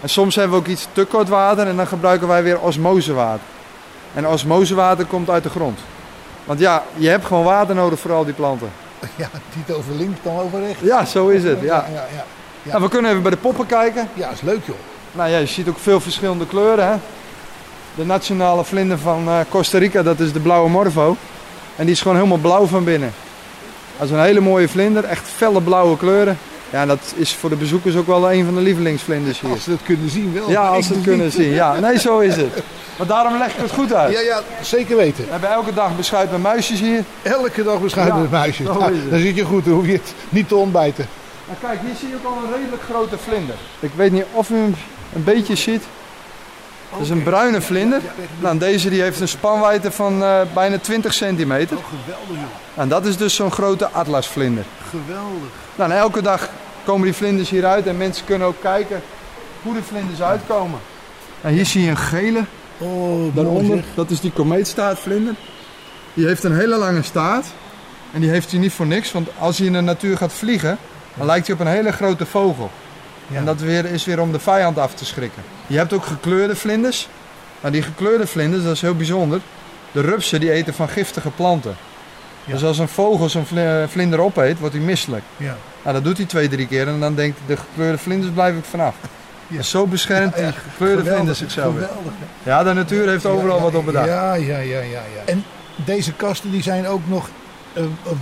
En 0.00 0.08
soms 0.08 0.34
hebben 0.34 0.52
we 0.52 0.64
ook 0.64 0.70
iets 0.70 0.88
te 0.92 1.04
kort 1.04 1.28
water 1.28 1.66
en 1.66 1.76
dan 1.76 1.86
gebruiken 1.86 2.28
wij 2.28 2.42
weer 2.42 2.60
osmosewater. 2.60 3.40
En 4.14 4.28
osmosewater 4.28 5.04
komt 5.04 5.30
uit 5.30 5.42
de 5.42 5.50
grond. 5.50 5.78
Want 6.44 6.58
ja, 6.58 6.82
je 6.94 7.08
hebt 7.08 7.24
gewoon 7.24 7.44
water 7.44 7.74
nodig 7.74 7.98
voor 7.98 8.12
al 8.12 8.24
die 8.24 8.34
planten. 8.34 8.70
Ja, 9.16 9.28
niet 9.56 9.76
over 9.76 9.94
links 9.94 10.18
dan 10.22 10.38
over 10.38 10.60
rechts. 10.60 10.82
Ja, 10.82 11.04
zo 11.04 11.28
is 11.28 11.44
het. 11.44 11.60
Ja. 11.60 11.84
Ja. 11.92 12.24
Nou, 12.70 12.82
we 12.82 12.88
kunnen 12.88 13.10
even 13.10 13.22
bij 13.22 13.30
de 13.30 13.36
poppen 13.36 13.66
kijken. 13.66 14.08
Ja, 14.14 14.30
is 14.30 14.40
leuk 14.40 14.60
joh. 14.64 14.76
Nou 15.12 15.30
ja, 15.30 15.38
je 15.38 15.46
ziet 15.46 15.68
ook 15.68 15.78
veel 15.78 16.00
verschillende 16.00 16.46
kleuren. 16.46 16.88
Hè? 16.88 16.94
De 17.94 18.04
nationale 18.04 18.64
vlinder 18.64 18.98
van 18.98 19.28
eh, 19.28 19.38
Costa 19.48 19.78
Rica, 19.78 20.02
dat 20.02 20.20
is 20.20 20.32
de 20.32 20.40
blauwe 20.40 20.68
morvo. 20.70 21.16
En 21.76 21.84
die 21.84 21.94
is 21.94 22.00
gewoon 22.00 22.16
helemaal 22.16 22.38
blauw 22.38 22.66
van 22.66 22.84
binnen. 22.84 23.12
Dat 23.98 24.06
is 24.06 24.12
een 24.12 24.22
hele 24.22 24.40
mooie 24.40 24.68
vlinder, 24.68 25.04
echt 25.04 25.28
felle 25.28 25.60
blauwe 25.60 25.96
kleuren. 25.96 26.38
Ja, 26.70 26.86
dat 26.86 27.12
is 27.16 27.34
voor 27.34 27.50
de 27.50 27.56
bezoekers 27.56 27.96
ook 27.96 28.06
wel 28.06 28.32
een 28.32 28.44
van 28.44 28.54
de 28.54 28.60
lievelingsvlinders 28.60 29.40
hier. 29.40 29.50
Als 29.50 29.62
ze 29.64 29.70
het 29.70 29.82
kunnen 29.82 30.10
zien 30.10 30.32
wel. 30.34 30.50
Ja, 30.50 30.68
als 30.68 30.86
ze 30.86 30.92
het 30.92 31.02
kunnen 31.02 31.32
zien. 31.32 31.50
Ja, 31.50 31.80
nee, 31.80 31.98
zo 31.98 32.18
is 32.18 32.36
het. 32.36 32.62
Maar 32.98 33.06
daarom 33.06 33.38
leg 33.38 33.48
ik 33.48 33.60
het 33.60 33.70
goed 33.70 33.94
uit. 33.94 34.12
Ja, 34.12 34.20
ja, 34.20 34.40
zeker 34.62 34.96
weten. 34.96 35.24
We 35.24 35.30
hebben 35.30 35.50
elke 35.50 35.74
dag 35.74 35.96
beschuit 35.96 36.30
met 36.30 36.42
muisjes 36.42 36.80
hier. 36.80 37.04
Elke 37.22 37.62
dag 37.62 37.80
beschuiten 37.80 38.16
Ja, 38.16 38.22
met 38.22 38.30
muisjes. 38.30 38.66
Nou, 38.66 38.92
dan 39.10 39.18
zit 39.18 39.36
je 39.36 39.44
goed, 39.44 39.64
dan 39.64 39.74
hoef 39.74 39.86
je 39.86 39.92
het 39.92 40.14
niet 40.28 40.48
te 40.48 40.54
ontbijten. 40.56 41.06
Nou, 41.46 41.58
kijk, 41.60 41.80
hier 41.86 41.94
zie 41.94 42.08
je 42.08 42.14
ook 42.14 42.24
al 42.24 42.44
een 42.44 42.52
redelijk 42.52 42.82
grote 42.82 43.18
vlinder. 43.18 43.54
Ik 43.80 43.90
weet 43.96 44.12
niet 44.12 44.24
of 44.32 44.50
u 44.50 44.54
hem 44.54 44.74
een 45.14 45.24
beetje 45.24 45.54
ziet. 45.54 45.82
Dat 46.90 47.00
is 47.00 47.10
een 47.10 47.22
bruine 47.22 47.60
vlinder. 47.60 48.00
Nou, 48.40 48.58
deze 48.58 48.90
die 48.90 49.02
heeft 49.02 49.20
een 49.20 49.28
spanwijdte 49.28 49.92
van 49.92 50.22
eh, 50.22 50.40
bijna 50.54 50.78
20 50.78 51.14
centimeter. 51.14 51.76
Oh, 51.76 51.84
geweldig 51.84 52.36
joh. 52.36 52.82
En 52.82 52.88
dat 52.88 53.06
is 53.06 53.16
dus 53.16 53.34
zo'n 53.34 53.50
grote 53.50 53.88
atlasvlinder. 53.88 54.64
Geweldig. 54.90 55.48
Nou, 55.74 55.90
en 55.90 55.96
elke 55.96 56.22
dag 56.22 56.48
komen 56.84 57.04
die 57.04 57.14
vlinders 57.14 57.50
hieruit 57.50 57.86
en 57.86 57.96
mensen 57.96 58.24
kunnen 58.24 58.46
ook 58.46 58.60
kijken 58.60 59.02
hoe 59.62 59.74
de 59.74 59.82
vlinders 59.82 60.22
uitkomen. 60.22 60.80
En 61.40 61.52
hier 61.52 61.66
zie 61.66 61.82
je 61.82 61.90
een 61.90 61.96
gele 61.96 62.44
Oh, 62.78 63.34
daaronder. 63.34 63.84
Dat 63.94 64.10
is 64.10 64.20
die 64.20 64.32
komeetstaatvlinder. 64.32 65.34
Die 66.14 66.26
heeft 66.26 66.44
een 66.44 66.54
hele 66.54 66.76
lange 66.76 67.02
staart. 67.02 67.46
En 68.12 68.20
die 68.20 68.30
heeft 68.30 68.50
hij 68.50 68.60
niet 68.60 68.72
voor 68.72 68.86
niks, 68.86 69.12
want 69.12 69.28
als 69.38 69.58
hij 69.58 69.66
in 69.66 69.72
de 69.72 69.80
natuur 69.80 70.16
gaat 70.16 70.32
vliegen, 70.32 70.78
dan 71.14 71.26
lijkt 71.26 71.46
hij 71.46 71.54
op 71.54 71.60
een 71.60 71.66
hele 71.72 71.92
grote 71.92 72.26
vogel. 72.26 72.70
Ja. 73.26 73.36
En 73.38 73.44
dat 73.44 73.60
weer, 73.60 73.84
is 73.84 74.04
weer 74.04 74.20
om 74.20 74.32
de 74.32 74.38
vijand 74.38 74.78
af 74.78 74.94
te 74.94 75.04
schrikken. 75.04 75.42
Je 75.66 75.76
hebt 75.76 75.92
ook 75.92 76.04
gekleurde 76.04 76.56
vlinders. 76.56 77.08
Maar 77.60 77.72
die 77.72 77.82
gekleurde 77.82 78.26
vlinders, 78.26 78.62
dat 78.64 78.72
is 78.72 78.80
heel 78.80 78.96
bijzonder. 78.96 79.40
De 79.92 80.00
rupsen 80.00 80.40
die 80.40 80.52
eten 80.52 80.74
van 80.74 80.88
giftige 80.88 81.30
planten. 81.30 81.76
Ja. 82.44 82.52
Dus 82.52 82.64
als 82.64 82.78
een 82.78 82.88
vogel 82.88 83.28
zo'n 83.28 83.46
vli- 83.46 83.86
vlinder 83.88 84.20
opeet, 84.20 84.58
wordt 84.58 84.74
hij 84.74 84.84
misselijk. 84.84 85.22
Ja. 85.36 85.56
Nou, 85.82 85.94
dat 85.94 86.04
doet 86.04 86.16
hij 86.16 86.26
twee, 86.26 86.48
drie 86.48 86.66
keer 86.66 86.88
en 86.88 87.00
dan 87.00 87.14
denkt 87.14 87.38
hij, 87.46 87.56
de 87.56 87.62
gekleurde 87.62 87.98
vlinders 87.98 88.32
blijf 88.32 88.56
ik 88.56 88.64
vanaf. 88.64 88.94
Ja. 89.48 89.56
En 89.58 89.64
zo 89.64 89.86
beschermt 89.86 90.34
die 90.36 90.44
gekleurde 90.44 90.76
Geweldig, 90.96 91.12
vlinders 91.12 91.38
zichzelf. 91.38 91.74
weer. 91.74 91.88
Ja, 92.42 92.62
de 92.62 92.72
natuur 92.72 93.08
heeft 93.08 93.26
overal 93.26 93.60
wat 93.60 93.74
op 93.74 93.84
bedacht. 93.84 94.06
Ja, 94.06 94.34
ja, 94.34 94.58
ja, 94.58 94.78
ja, 94.78 94.82
ja. 95.14 95.22
En 95.24 95.44
deze 95.76 96.12
kasten 96.12 96.50
die 96.50 96.62
zijn 96.62 96.86
ook 96.86 97.00
nog 97.06 97.26
eh, 97.26 97.32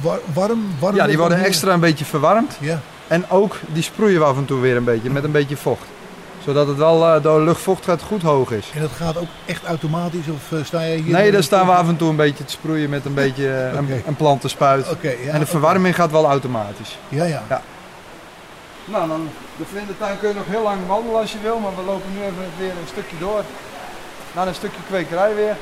war- 0.02 0.20
warm, 0.32 0.66
warm. 0.78 0.94
Ja, 0.96 1.06
die 1.06 1.18
worden 1.18 1.44
extra 1.44 1.72
een 1.72 1.80
beetje 1.80 2.04
verwarmd. 2.04 2.56
Ja, 2.60 2.80
En 3.08 3.30
ook, 3.30 3.56
die 3.72 3.82
sproeien 3.82 4.18
we 4.18 4.24
af 4.24 4.36
en 4.36 4.44
toe 4.44 4.60
weer 4.60 4.76
een 4.76 4.84
beetje, 4.84 5.10
met 5.10 5.24
een 5.24 5.32
beetje 5.32 5.56
vocht. 5.56 5.86
Zodat 6.44 6.66
het 6.66 6.76
wel 6.76 7.06
eh, 7.14 7.22
door 7.22 7.38
de 7.38 7.44
luchtvochtigheid 7.44 8.02
goed 8.02 8.22
hoog 8.22 8.50
is. 8.50 8.70
en 8.74 8.80
dat 8.80 8.90
gaat 8.90 9.16
ook 9.16 9.28
echt 9.46 9.64
automatisch 9.64 10.28
of 10.28 10.58
eh, 10.58 10.64
sta 10.64 10.78
jij 10.78 10.96
hier? 10.96 11.12
Nee, 11.12 11.30
daar 11.32 11.42
staan 11.42 11.66
we 11.66 11.72
af 11.72 11.88
en 11.88 11.96
toe 11.96 12.10
een 12.10 12.16
beetje 12.16 12.44
te 12.44 12.52
sproeien 12.52 12.90
met 12.90 13.04
een 13.04 13.14
beetje 13.14 13.48
eh, 13.54 13.74
een, 13.74 14.02
een 14.06 14.16
plantenspuit. 14.16 14.90
Oké, 14.90 15.08
ja. 15.24 15.32
En 15.32 15.40
de 15.40 15.46
verwarming 15.46 15.94
gaat 15.94 16.10
wel 16.10 16.24
automatisch. 16.26 16.98
Ja, 17.08 17.24
ja. 17.24 17.42
Nou, 18.84 19.08
dan, 19.08 19.28
de 19.56 19.64
vlindertuin 19.70 20.18
kun 20.18 20.28
je 20.28 20.34
nog 20.34 20.46
heel 20.46 20.62
lang 20.62 20.78
wandelen 20.86 21.20
als 21.20 21.32
je 21.32 21.38
wil, 21.42 21.58
maar 21.58 21.76
we 21.76 21.82
lopen 21.82 22.10
nu 22.12 22.18
even 22.22 22.34
weer 22.58 22.70
een 22.70 22.88
stukje 22.88 23.18
door. 23.18 23.42
Naar 24.34 24.46
een 24.46 24.54
stukje 24.54 24.80
kwekerij 24.88 25.34
weer. 25.34 25.56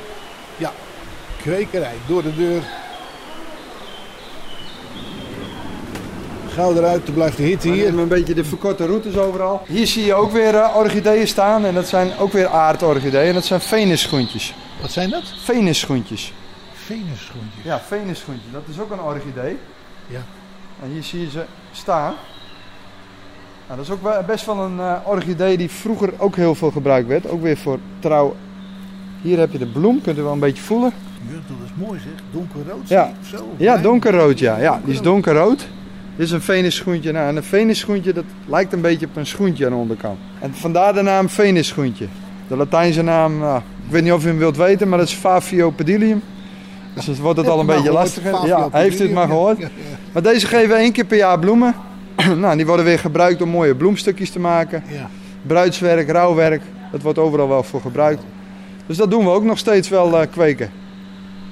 Kwekerij, 1.43 1.95
door 2.07 2.23
de 2.23 2.37
deur. 2.37 2.63
Gauw 6.61 6.75
eruit, 6.77 7.07
er 7.07 7.13
blijft 7.13 7.37
de 7.37 7.43
hitte 7.43 7.69
hier. 7.69 7.85
nemen 7.85 8.03
een 8.03 8.09
beetje 8.09 8.35
de 8.35 8.45
verkorte 8.45 8.87
routes 8.87 9.17
overal. 9.17 9.63
Hier 9.67 9.87
zie 9.87 10.05
je 10.05 10.15
ook 10.15 10.31
weer 10.33 10.55
eh, 10.55 10.77
orchideeën 10.77 11.27
staan 11.27 11.65
en 11.65 11.75
dat 11.75 11.89
zijn 11.89 12.11
ook 12.19 12.33
weer 12.33 12.47
aardorchideeën. 12.49 13.29
En 13.29 13.35
dat 13.35 13.45
zijn 13.45 13.61
venusschoentjes. 13.61 14.55
Wat 14.81 14.91
zijn 14.91 15.11
dat? 15.11 15.23
Venusschoentjes. 15.45 16.33
Venusschoentjes. 16.73 17.65
Ja, 17.65 17.81
venusschoentje. 17.81 18.51
Dat 18.53 18.63
is 18.71 18.81
ook 18.81 18.91
een 18.91 19.01
orchidee. 19.01 19.57
Ja. 20.07 20.21
En 20.83 20.91
hier 20.91 21.03
zie 21.03 21.21
je 21.21 21.31
ze 21.31 21.45
staan. 21.73 22.15
Nou, 23.67 23.77
dat 23.79 23.87
is 23.87 23.91
ook 23.91 24.03
wel- 24.03 24.23
best 24.27 24.47
wel 24.47 24.59
een 24.59 24.81
eh, 24.81 24.95
orchidee 25.05 25.57
die 25.57 25.71
vroeger 25.71 26.13
ook 26.17 26.37
heel 26.37 26.55
veel 26.55 26.71
gebruikt 26.71 27.09
werd. 27.09 27.29
Ook 27.29 27.43
weer 27.43 27.57
voor 27.57 27.79
trouw. 27.99 28.37
Hier 29.23 29.39
heb 29.39 29.53
je 29.53 29.59
de 29.59 29.67
bloem, 29.67 30.01
kunt 30.01 30.19
u 30.19 30.23
wel 30.23 30.33
een 30.33 30.39
beetje 30.39 30.63
voelen. 30.63 30.93
Ja, 31.29 31.33
dat 31.35 31.57
is 31.65 31.87
mooi 31.87 32.01
zeg. 32.01 32.13
Donkerrood. 32.31 32.89
Ja. 32.89 33.13
Zo. 33.31 33.49
Ja, 33.57 33.77
donkerrood 33.77 34.39
ja. 34.39 34.57
Ja, 34.59 34.81
die 34.85 34.95
is 34.95 35.01
donkerrood. 35.01 35.67
Dit 36.21 36.29
is 36.29 36.35
een 36.35 36.43
venusschoentje. 36.43 37.13
Nou, 37.13 37.29
en 37.29 37.37
een 37.37 37.43
venusschoentje 37.43 38.13
dat 38.13 38.25
lijkt 38.47 38.73
een 38.73 38.81
beetje 38.81 39.07
op 39.07 39.17
een 39.17 39.27
schoentje 39.27 39.65
aan 39.65 39.71
de 39.71 39.77
onderkant. 39.77 40.19
En 40.41 40.55
vandaar 40.55 40.95
de 40.95 41.03
naam 41.03 41.29
venusschoentje. 41.29 42.07
De 42.49 42.57
Latijnse 42.57 43.03
naam, 43.03 43.39
nou, 43.39 43.59
ik 43.59 43.91
weet 43.91 44.03
niet 44.03 44.13
of 44.13 44.25
u 44.25 44.27
hem 44.29 44.39
wilt 44.39 44.57
weten, 44.57 44.89
maar 44.89 44.99
dat 44.99 45.09
is 45.09 45.15
Favio 45.15 45.71
pedilium. 45.71 46.23
Dus 46.95 47.05
dan 47.05 47.15
wordt 47.15 47.39
het 47.39 47.49
al 47.49 47.61
een 47.61 47.67
beetje 47.67 47.93
lastiger. 47.93 48.47
Ja, 48.47 48.69
heeft 48.73 49.01
u 49.01 49.03
het 49.03 49.13
maar 49.13 49.27
gehoord? 49.27 49.59
Ja, 49.59 49.65
ja, 49.65 49.97
Maar 50.13 50.23
deze 50.23 50.47
geven 50.47 50.77
één 50.77 50.93
keer 50.93 51.05
per 51.05 51.17
jaar 51.17 51.39
bloemen. 51.39 51.75
nou, 52.37 52.57
die 52.57 52.67
worden 52.67 52.85
weer 52.85 52.99
gebruikt 52.99 53.43
om 53.43 53.49
mooie 53.49 53.75
bloemstukjes 53.75 54.31
te 54.31 54.41
maken. 54.41 54.83
ja. 54.89 55.09
Bruidswerk, 55.43 56.11
rouwwerk, 56.11 56.63
dat 56.93 57.03
wordt 57.03 57.19
overal 57.19 57.49
wel 57.49 57.63
voor 57.63 57.81
gebruikt. 57.81 58.23
Dus 58.87 58.97
dat 58.97 59.11
doen 59.11 59.25
we 59.25 59.31
ook 59.31 59.45
nog 59.45 59.59
steeds 59.59 59.89
wel 59.89 60.21
eh, 60.21 60.27
kweken. 60.31 60.71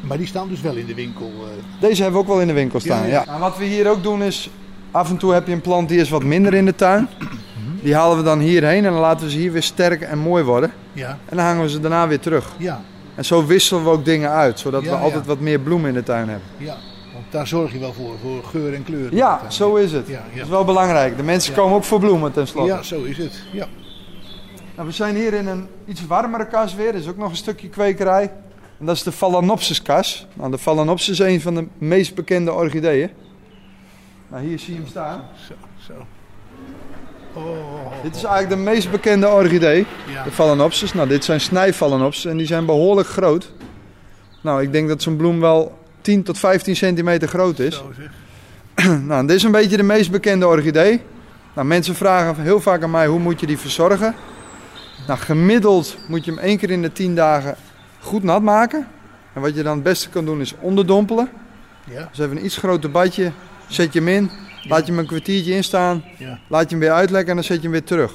Maar 0.01 0.17
die 0.17 0.27
staan 0.27 0.49
dus 0.49 0.61
wel 0.61 0.75
in 0.77 0.87
de 0.87 0.95
winkel. 0.95 1.27
eh. 1.37 1.81
Deze 1.81 2.03
hebben 2.03 2.21
we 2.21 2.27
ook 2.27 2.33
wel 2.33 2.41
in 2.41 2.47
de 2.47 2.53
winkel 2.53 2.81
staan. 2.81 3.01
Ja, 3.03 3.07
Ja, 3.07 3.13
ja. 3.13 3.25
Nou, 3.27 3.41
wat 3.41 3.59
we 3.59 3.65
hier 3.65 3.89
ook 3.91 4.03
doen 4.03 4.23
is, 4.23 4.51
af 4.91 5.11
en 5.11 5.17
toe 5.17 5.33
heb 5.33 5.47
je 5.47 5.53
een 5.53 5.61
plant 5.61 5.89
die 5.89 5.99
is 6.01 6.09
wat 6.11 6.23
minder 6.25 6.55
in 6.55 6.65
de 6.65 6.75
tuin. 6.75 7.09
Die 7.83 7.95
halen 7.95 8.17
we 8.17 8.23
dan 8.23 8.39
hierheen 8.41 8.85
en 8.85 8.93
dan 8.93 9.01
laten 9.01 9.27
we 9.27 9.33
ze 9.33 9.39
hier 9.39 9.53
weer 9.53 9.63
sterk 9.63 10.01
en 10.03 10.19
mooi 10.19 10.45
worden. 10.45 10.73
Ja, 10.93 11.09
En 11.25 11.37
dan 11.37 11.45
hangen 11.47 11.63
we 11.63 11.71
ze 11.71 11.81
daarna 11.81 12.09
weer 12.09 12.21
terug. 12.21 12.53
ja, 12.57 12.81
En 13.15 13.25
zo 13.25 13.47
wisselen 13.47 13.85
we 13.85 13.91
ook 13.91 14.05
dingen 14.05 14.31
uit, 14.31 14.59
zodat 14.59 14.83
Ja, 14.83 14.91
we 14.91 14.97
ja. 14.97 15.03
altijd 15.03 15.27
wat 15.27 15.41
meer 15.41 15.61
bloemen 15.61 15.89
in 15.89 15.95
de 15.95 16.03
tuin 16.03 16.29
hebben. 16.29 16.47
ja. 16.57 16.77
Want 17.13 17.25
daar 17.33 17.47
zorg 17.47 17.73
je 17.73 17.79
wel 17.79 17.93
voor, 17.93 18.15
voor 18.23 18.45
geur 18.45 18.75
en 18.75 18.85
kleur. 18.85 19.15
Ja, 19.15 19.41
zo 19.51 19.75
is 19.75 19.93
het. 19.93 20.07
Ja, 20.09 20.23
Dat 20.35 20.43
is 20.45 20.49
wel 20.49 20.65
belangrijk. 20.65 21.17
De 21.17 21.23
mensen 21.23 21.55
Ja. 21.55 21.59
komen 21.61 21.77
ook 21.77 21.85
voor 21.85 21.99
bloemen 22.01 22.33
tenslotte. 22.33 22.73
ja, 22.73 22.83
zo 22.83 23.03
is 23.03 23.19
het. 23.19 23.43
Ja. 23.53 23.67
Nou, 24.77 24.89
we 24.89 24.95
zijn 24.95 25.15
hier 25.17 25.35
in 25.35 25.47
een 25.47 25.67
iets 25.87 26.07
warmere 26.07 26.47
kas 26.47 26.75
weer. 26.75 26.89
Er 26.89 26.95
is 26.95 27.09
ook 27.09 27.17
nog 27.17 27.31
een 27.31 27.37
stukje 27.37 27.69
kwekerij. 27.69 28.31
En 28.79 28.87
dat 28.87 28.97
is 28.97 29.03
de 29.03 29.13
Phalaenopsis 29.13 29.83
kas. 29.83 30.27
Nou, 30.35 30.51
de 30.51 30.59
Phalaenopsis 30.59 31.21
is 31.21 31.27
een 31.27 31.41
van 31.41 31.55
de 31.55 31.67
meest 31.79 32.15
bekende 32.15 32.53
orchideeën. 32.53 33.11
Nou, 34.29 34.45
hier 34.47 34.59
zie 34.59 34.73
je 34.75 34.81
hem 34.81 34.89
staan. 34.89 35.23
Zo, 35.47 35.55
zo. 35.87 36.07
Oh, 37.33 38.03
Dit 38.03 38.17
is 38.17 38.25
eigenlijk 38.25 38.65
de 38.65 38.71
meest 38.71 38.91
bekende 38.91 39.29
orchidee, 39.29 39.87
ja. 40.13 40.23
de 40.25 40.31
Phalaenopsis. 40.31 40.93
Nou, 40.95 41.09
dit 41.09 41.25
zijn 41.25 41.41
snijphalaenopsis 41.41 42.25
en 42.25 42.37
die 42.37 42.47
zijn 42.47 42.67
behoorlijk 42.67 43.09
groot. 43.09 43.53
Nou, 44.41 44.63
ik 44.63 44.73
denk 44.73 44.89
dat 44.89 45.03
zo'n 45.03 45.17
bloem 45.17 45.41
wel 45.41 45.79
10 46.01 46.23
tot 46.23 46.39
15 46.39 46.77
centimeter 46.77 47.29
groot 47.29 47.59
is. 47.59 47.75
Zo 47.75 47.93
zeg. 47.97 48.11
Nou, 49.07 49.27
dit 49.27 49.37
is 49.37 49.43
een 49.43 49.53
beetje 49.53 49.77
de 49.77 49.83
meest 49.83 50.11
bekende 50.11 50.47
orchidee. 50.47 51.03
Nou, 51.55 51.67
mensen 51.67 51.95
vragen 51.95 52.43
heel 52.43 52.61
vaak 52.61 52.83
aan 52.83 52.91
mij 52.91 53.07
hoe 53.07 53.19
moet 53.19 53.41
je 53.41 53.47
die 53.47 53.59
verzorgen. 53.59 54.15
Nou, 55.07 55.19
gemiddeld 55.19 55.97
moet 56.09 56.25
je 56.25 56.31
hem 56.31 56.41
één 56.41 56.59
keer 56.59 56.71
in 56.71 56.83
de 56.83 56.93
10 56.93 57.15
dagen 57.15 57.57
goed 58.09 58.23
nat 58.23 58.43
maken. 58.43 58.87
En 59.33 59.41
wat 59.41 59.55
je 59.55 59.63
dan 59.63 59.75
het 59.75 59.83
beste 59.83 60.09
kan 60.09 60.25
doen 60.25 60.41
is 60.41 60.55
onderdompelen. 60.61 61.29
Ja, 61.85 62.09
Dus 62.11 62.19
even 62.19 62.37
een 62.37 62.45
iets 62.45 62.57
groter 62.57 62.91
badje, 62.91 63.33
zet 63.69 63.93
je 63.93 63.99
hem 63.99 64.09
in, 64.09 64.31
laat 64.63 64.87
je 64.87 64.93
hem 64.93 65.01
een 65.01 65.07
kwartiertje 65.07 65.55
instaan, 65.55 66.05
ja. 66.19 66.39
laat 66.49 66.63
je 66.63 66.69
hem 66.69 66.79
weer 66.79 66.93
uitlekken 66.93 67.29
en 67.29 67.35
dan 67.35 67.45
zet 67.45 67.57
je 67.57 67.63
hem 67.63 67.71
weer 67.71 67.85
terug. 67.85 68.13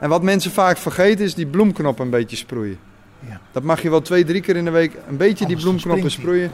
En 0.00 0.08
wat 0.08 0.22
mensen 0.22 0.50
vaak 0.50 0.76
vergeten 0.76 1.24
is 1.24 1.34
die 1.34 1.46
bloemknop 1.46 1.98
een 1.98 2.10
beetje 2.10 2.36
sproeien. 2.36 2.78
Ja. 3.28 3.40
Dat 3.52 3.62
mag 3.62 3.82
je 3.82 3.90
wel 3.90 4.02
twee, 4.02 4.24
drie 4.24 4.40
keer 4.40 4.56
in 4.56 4.64
de 4.64 4.70
week 4.70 4.96
een 5.08 5.16
beetje 5.16 5.46
die 5.46 5.56
bloemknoppen 5.56 6.10
sproeien. 6.10 6.50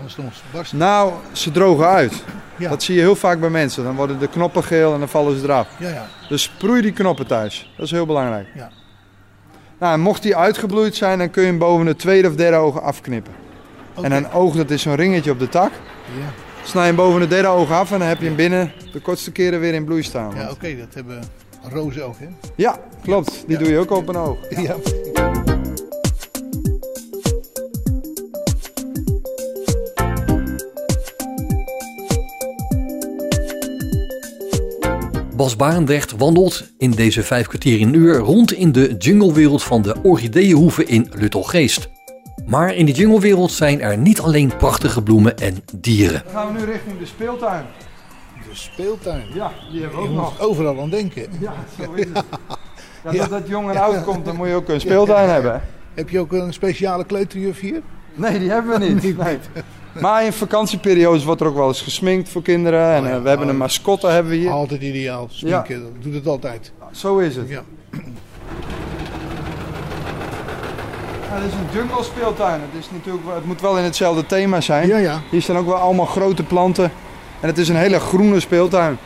Nou, 0.72 1.12
ze 1.32 1.50
drogen 1.50 1.86
uit. 1.86 2.24
Ja. 2.56 2.68
Dat 2.68 2.82
zie 2.82 2.94
je 2.94 3.00
heel 3.00 3.16
vaak 3.16 3.40
bij 3.40 3.50
mensen. 3.50 3.84
Dan 3.84 3.94
worden 3.94 4.18
de 4.18 4.28
knoppen 4.28 4.64
geel 4.64 4.92
en 4.92 4.98
dan 4.98 5.08
vallen 5.08 5.38
ze 5.38 5.44
eraf. 5.44 5.68
Ja, 5.78 5.88
ja. 5.88 6.06
Dus 6.28 6.42
sproei 6.42 6.82
die 6.82 6.92
knoppen 6.92 7.26
thuis. 7.26 7.72
Dat 7.76 7.84
is 7.86 7.90
heel 7.90 8.06
belangrijk. 8.06 8.46
Nou, 9.82 9.94
en 9.94 10.00
mocht 10.00 10.22
die 10.22 10.36
uitgebloeid 10.36 10.94
zijn, 10.96 11.18
dan 11.18 11.30
kun 11.30 11.42
je 11.42 11.48
hem 11.48 11.58
boven 11.58 11.86
het 11.86 11.98
tweede 11.98 12.28
of 12.28 12.34
derde 12.34 12.56
oog 12.56 12.80
afknippen. 12.80 13.32
En 14.02 14.12
een 14.12 14.30
oog, 14.32 14.54
dat 14.56 14.70
is 14.70 14.82
zo'n 14.82 14.94
ringetje 14.94 15.30
op 15.30 15.38
de 15.38 15.48
tak. 15.48 15.70
Ja, 16.18 16.32
Snij 16.64 16.86
hem 16.86 16.96
boven 16.96 17.20
het 17.20 17.30
derde 17.30 17.48
oog 17.48 17.70
af 17.70 17.92
en 17.92 17.98
dan 17.98 18.08
heb 18.08 18.18
je 18.20 18.26
hem 18.26 18.36
binnen 18.36 18.72
de 18.92 19.00
kortste 19.00 19.32
keren 19.32 19.60
weer 19.60 19.74
in 19.74 19.84
bloei 19.84 20.02
staan. 20.02 20.32
ja 20.36 20.50
oké, 20.50 20.76
dat 20.76 20.94
hebben 20.94 21.22
rozen 21.72 22.06
ook, 22.06 22.18
hè? 22.18 22.26
Ja, 22.54 22.78
klopt. 23.02 23.30
Die 23.46 23.56
Ja. 23.58 23.62
doe 23.62 23.72
je 23.72 23.78
ook 23.78 23.90
op 23.90 24.08
een 24.08 24.16
oog. 24.16 24.36
Ja. 24.48 24.74
Bas 35.42 35.56
Barendrecht 35.56 36.16
wandelt 36.16 36.64
in 36.78 36.90
deze 36.90 37.22
vijf 37.22 37.46
kwartier 37.46 37.80
in 37.80 37.88
een 37.88 37.94
uur 37.94 38.16
rond 38.16 38.52
in 38.52 38.72
de 38.72 38.94
junglewereld 38.98 39.62
van 39.62 39.82
de 39.82 39.94
orchideeënhoeve 40.02 40.84
in 40.84 41.10
Luttelgeest. 41.14 41.88
Maar 42.46 42.74
in 42.74 42.84
die 42.86 42.94
junglewereld 42.94 43.52
zijn 43.52 43.80
er 43.80 43.98
niet 43.98 44.20
alleen 44.20 44.56
prachtige 44.56 45.02
bloemen 45.02 45.36
en 45.38 45.56
dieren. 45.76 46.22
Dan 46.24 46.32
gaan 46.32 46.52
we 46.52 46.58
nu 46.58 46.64
richting 46.64 46.98
de 46.98 47.06
speeltuin. 47.06 47.64
De 48.48 48.56
speeltuin. 48.56 49.24
Ja, 49.34 49.52
die 49.72 49.80
hebben 49.80 49.98
we 49.98 50.04
Je 50.04 50.10
ook 50.10 50.16
nog. 50.16 50.30
moet 50.38 50.46
overal 50.48 50.80
aan 50.80 50.90
denken. 50.90 51.22
Ja, 51.40 51.54
zo 51.84 51.92
is 51.92 52.04
het. 52.12 52.24
Ja, 53.04 53.10
Ja. 53.12 53.18
dat 53.18 53.30
dat 53.30 53.48
jong 53.48 53.70
en 53.70 53.76
oud 53.76 54.04
komt, 54.04 54.24
dan 54.24 54.36
moet 54.36 54.48
je 54.48 54.54
ook 54.54 54.68
een 54.68 54.80
speeltuin 54.80 55.28
hebben. 55.28 55.62
Heb 55.94 56.08
je 56.08 56.18
ook 56.18 56.32
een 56.32 56.52
speciale 56.52 57.04
kleuterjuf 57.04 57.60
hier? 57.60 57.82
Nee, 58.14 58.38
die 58.38 58.50
hebben 58.50 58.80
we 58.80 58.86
niet. 58.86 59.02
Niet, 59.04 59.16
Nee. 59.18 59.38
Maar 60.00 60.24
in 60.24 60.32
vakantieperiodes 60.32 61.24
wordt 61.24 61.40
er 61.40 61.46
ook 61.46 61.54
wel 61.56 61.68
eens 61.68 61.80
gesminkt 61.80 62.28
voor 62.28 62.42
kinderen. 62.42 62.94
En 62.94 63.02
Oh 63.02 63.08
ja, 63.08 63.14
eh, 63.16 63.22
we 63.22 63.28
hebben 63.28 63.46
oh 63.46 63.52
een 63.52 63.58
ja. 63.58 63.64
mascotte 63.64 64.06
hebben 64.06 64.32
we 64.32 64.38
hier. 64.38 64.50
Altijd 64.50 64.82
ideaal. 64.82 65.28
Sminken, 65.30 65.82
dat 65.82 66.02
doet 66.02 66.14
het 66.14 66.26
altijd. 66.26 66.72
Zo 66.92 67.18
is 67.18 67.36
het. 67.36 67.48
Ja. 67.48 67.62
Ja, 71.28 71.38
dit 71.40 71.48
is 71.48 71.54
een 71.54 71.66
jungle 71.78 72.02
speeltuin. 72.04 72.60
Het, 72.60 72.80
is 72.80 72.90
natuurlijk, 72.90 73.24
het 73.34 73.44
moet 73.44 73.60
wel 73.60 73.78
in 73.78 73.84
hetzelfde 73.84 74.26
thema 74.26 74.60
zijn. 74.60 74.88
Ja, 74.88 74.96
ja. 74.96 75.20
Hier 75.30 75.42
staan 75.42 75.56
ook 75.56 75.66
wel 75.66 75.74
allemaal 75.74 76.06
grote 76.06 76.42
planten. 76.42 76.92
En 77.40 77.48
het 77.48 77.58
is 77.58 77.68
een 77.68 77.76
hele 77.76 78.00
groene 78.00 78.40
speeltuin. 78.40 78.98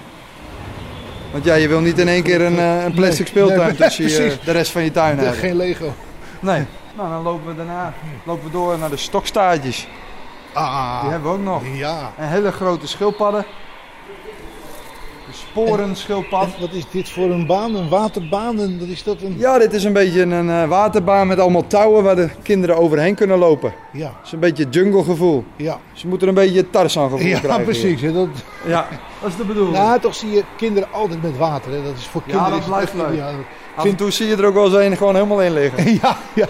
Want 1.33 1.45
ja, 1.45 1.55
je 1.55 1.69
wil 1.69 1.81
niet 1.81 1.99
in 1.99 2.09
één 2.09 2.23
keer 2.23 2.41
een, 2.41 2.59
eh, 2.59 2.85
een 2.85 2.93
plastic 2.93 3.19
Nee, 3.19 3.29
speeltuin 3.29 3.69
nee, 3.69 3.77
tussen 3.77 4.05
je, 4.09 4.17
precies. 4.17 4.45
de 4.45 4.53
rest 4.53 4.71
van 4.71 4.83
je 4.85 4.91
tuin 4.91 5.19
hebben. 5.19 5.37
geen 5.37 5.57
Lego. 5.57 5.93
Nee. 6.41 6.65
Nou, 6.97 7.09
dan 7.09 7.23
lopen 7.23 7.47
we 7.47 7.57
daarna 7.57 7.95
lopen 8.25 8.45
we 8.45 8.51
door 8.51 8.79
naar 8.79 8.91
de 8.91 8.97
stokstaartjes. 8.97 9.89
Ah, 10.57 11.01
Die 11.03 11.11
hebben 11.11 11.31
we 11.31 11.37
ook 11.39 11.45
nog. 11.45 11.63
ja. 11.75 12.13
En 12.19 12.29
hele 12.29 12.53
grote 12.53 12.87
schildpadden. 12.89 13.45
De 15.27 15.33
sporenschildpad. 15.33 16.45
En 16.55 16.61
wat 16.61 16.73
is 16.73 16.85
dit 16.91 17.09
voor 17.11 17.31
een 17.31 17.47
baan? 17.47 17.75
Een 17.75 17.89
waterbaan? 17.89 18.59
En 18.61 18.79
wat 18.79 18.89
is 18.89 19.03
dat? 19.03 19.23
Een... 19.23 19.35
Ja, 19.39 19.59
dit 19.59 19.73
is 19.73 19.85
een 19.85 19.93
beetje 19.93 20.23
een 20.23 20.51
eh, 20.51 20.69
waterbaan 20.69 21.27
met 21.27 21.39
allemaal 21.39 21.67
touwen 21.67 22.03
waar 22.05 22.17
de 22.17 22.29
kinderen 22.43 22.77
overheen 22.77 23.15
kunnen 23.15 23.39
lopen. 23.39 23.73
Ja, 23.93 24.07
Het 24.07 24.27
is 24.27 24.33
een 24.33 24.39
beetje 24.41 24.67
jungle 24.71 25.05
gevoel. 25.05 25.45
ja. 25.57 25.79
Ze 25.93 26.09
moeten 26.09 26.29
een 26.29 26.35
beetje 26.35 26.71
Tarzan 26.71 27.11
gevoel 27.11 27.27
Ja, 27.27 27.39
krijgen. 27.39 27.65
precies. 27.65 28.01
hè, 28.01 28.13
Dat. 28.13 28.29
Ja, 28.67 28.89
dat 29.21 29.31
is 29.31 29.37
de 29.37 29.45
bedoeling. 29.45 29.77
nou, 29.77 30.01
toch 30.01 30.15
zie 30.15 30.31
je 30.31 30.45
kinderen 30.57 30.89
altijd 30.93 31.23
met 31.23 31.37
water. 31.37 31.73
Hè. 31.73 31.83
Dat 31.83 31.95
is 31.97 32.07
voor 32.07 32.23
Ja, 32.27 32.33
kinderen. 32.33 32.51
dat 32.51 32.59
is 32.61 32.65
het 32.89 32.93
blijft 32.95 33.11
leuk. 33.17 33.35
Ja, 33.77 33.83
Af 33.83 33.89
en 33.89 33.97
toe 33.97 34.11
zie 34.11 34.27
je 34.27 34.37
er 34.37 34.45
ook 34.47 34.55
wel 34.55 34.65
eens 34.65 34.75
een 34.91 34.97
gewoon 34.97 35.15
helemaal 35.15 35.43
in 35.43 35.53
liggen. 35.53 35.93
ja, 36.03 36.17
ja. 36.35 36.47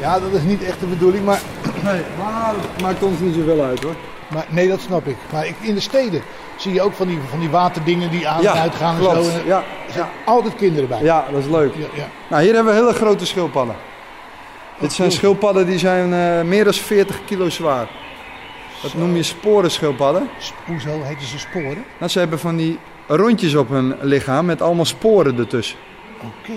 ja, 0.00 0.20
dat 0.20 0.32
is 0.32 0.42
niet 0.42 0.64
echt 0.64 0.80
de 0.80 0.86
bedoeling. 0.86 1.24
Maar, 1.24 1.40
Nee, 1.84 2.00
maar 2.18 2.52
dat 2.62 2.80
maakt 2.82 3.02
ons 3.02 3.18
niet 3.20 3.34
zoveel 3.34 3.62
uit 3.64 3.82
hoor. 3.82 3.94
maar 4.28 4.46
nee, 4.48 4.68
dat 4.68 4.80
snap 4.80 5.06
ik. 5.06 5.16
Maar 5.32 5.46
ik, 5.46 5.54
in 5.60 5.74
de 5.74 5.80
steden 5.80 6.22
zie 6.56 6.72
je 6.72 6.82
ook 6.82 6.92
van 6.94 7.06
die, 7.06 7.18
van 7.30 7.38
die 7.40 7.48
waterdingen 7.50 8.10
die 8.10 8.28
aan 8.28 8.36
en 8.36 8.42
Ja, 8.42 8.52
uit 8.52 8.74
gaan 8.74 8.94
en 8.94 9.00
klopt. 9.00 9.24
zo. 9.24 9.30
En 9.30 9.38
er 9.40 9.46
Ja, 9.46 9.62
zijn 9.92 10.06
altijd 10.24 10.54
kinderen 10.56 10.88
bij. 10.88 11.02
ja, 11.02 11.24
dat 11.32 11.40
is 11.40 11.46
leuk. 11.50 11.74
Ja, 11.74 11.86
ja. 11.94 12.06
Nou, 12.30 12.42
hier 12.42 12.54
hebben 12.54 12.72
we 12.74 12.78
hele 12.80 12.92
grote 12.94 13.26
schildpadden. 13.26 13.74
Dit 14.78 14.92
zijn 14.92 15.08
cool. 15.08 15.20
schildpadden 15.20 15.66
die 15.66 15.78
zijn 15.78 16.12
eh, 16.12 16.48
meer 16.48 16.64
dan 16.64 16.72
40 16.72 17.20
kilo 17.24 17.48
zwaar. 17.50 17.88
Dat 18.82 18.94
noem 18.94 19.16
je 19.16 19.22
sporenschildpadden. 19.22 20.28
Sp- 20.38 20.54
Hoezo 20.66 21.02
heten 21.02 21.26
ze 21.26 21.38
sporen? 21.38 21.84
Nou, 21.98 22.10
ze 22.10 22.18
hebben 22.18 22.38
van 22.38 22.56
die 22.56 22.78
rondjes 23.06 23.54
op 23.54 23.68
hun 23.68 23.94
lichaam 24.00 24.46
met 24.46 24.62
allemaal 24.62 24.84
sporen 24.84 25.38
ertussen. 25.38 25.78
Oké. 26.20 26.52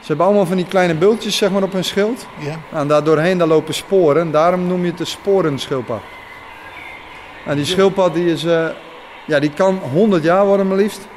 Ze 0.00 0.06
hebben 0.10 0.26
allemaal 0.26 0.46
van 0.46 0.56
die 0.56 0.66
kleine 0.66 0.94
bultjes 0.94 1.36
zeg 1.36 1.50
maar, 1.50 1.62
op 1.62 1.72
hun 1.72 1.84
schild. 1.84 2.26
Ja. 2.38 2.56
Nou, 2.70 2.82
en 2.82 2.88
daar 2.88 3.04
doorheen 3.04 3.38
daar 3.38 3.46
lopen 3.46 3.74
sporen. 3.74 4.22
En 4.22 4.30
daarom 4.30 4.66
noem 4.66 4.80
je 4.80 4.88
het 4.88 4.98
de 4.98 5.04
sporenschildpad. 5.04 6.00
Nou, 7.44 7.56
die 7.56 7.64
schildpad 7.66 8.14
die 8.14 8.32
is, 8.32 8.44
eh, 8.44 8.66
ja, 9.26 9.38
die 9.38 9.50
kan 9.50 9.80
100 9.92 10.22
jaar 10.22 10.46
worden 10.46 10.68
maar 10.68 10.76
liefst. 10.76 11.08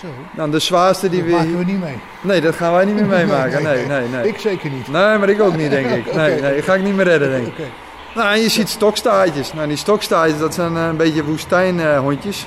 Zo. 0.00 0.06
Nou, 0.30 0.50
de 0.50 0.58
zwaarste 0.58 1.08
die 1.08 1.20
Dat 1.20 1.28
we... 1.30 1.36
maken 1.36 1.58
we 1.58 1.64
niet 1.64 1.80
mee. 1.80 1.98
Nee, 2.20 2.40
dat 2.40 2.54
gaan 2.54 2.72
wij 2.72 2.84
niet 2.84 2.94
meer 2.94 3.06
meemaken. 3.18 3.62
Nee, 3.62 3.86
nee, 3.86 4.08
nee. 4.08 4.28
Ik 4.28 4.38
zeker 4.38 4.70
niet. 4.70 4.88
Nee, 4.88 5.18
maar 5.18 5.28
ik 5.28 5.40
ook 5.40 5.56
niet, 5.56 5.70
denk 5.70 5.90
ik. 6.06 6.14
Nee, 6.14 6.40
nee, 6.40 6.56
ik 6.56 6.64
ga 6.64 6.74
ik 6.74 6.82
niet 6.82 6.96
meer 6.96 7.04
redden, 7.04 7.30
denk 7.30 7.46
ik. 7.46 7.52
Oké. 7.52 7.68
Nou, 8.14 8.34
en 8.34 8.40
je 8.40 8.48
ziet 8.48 8.68
stokstaartjes. 8.68 9.52
Nou, 9.52 9.68
die 9.68 9.76
stokstaartjes, 9.76 10.38
dat 10.38 10.54
zijn 10.54 10.76
eh, 10.76 10.86
een 10.86 10.96
beetje 10.96 11.24
woestijnhondjes. 11.24 12.46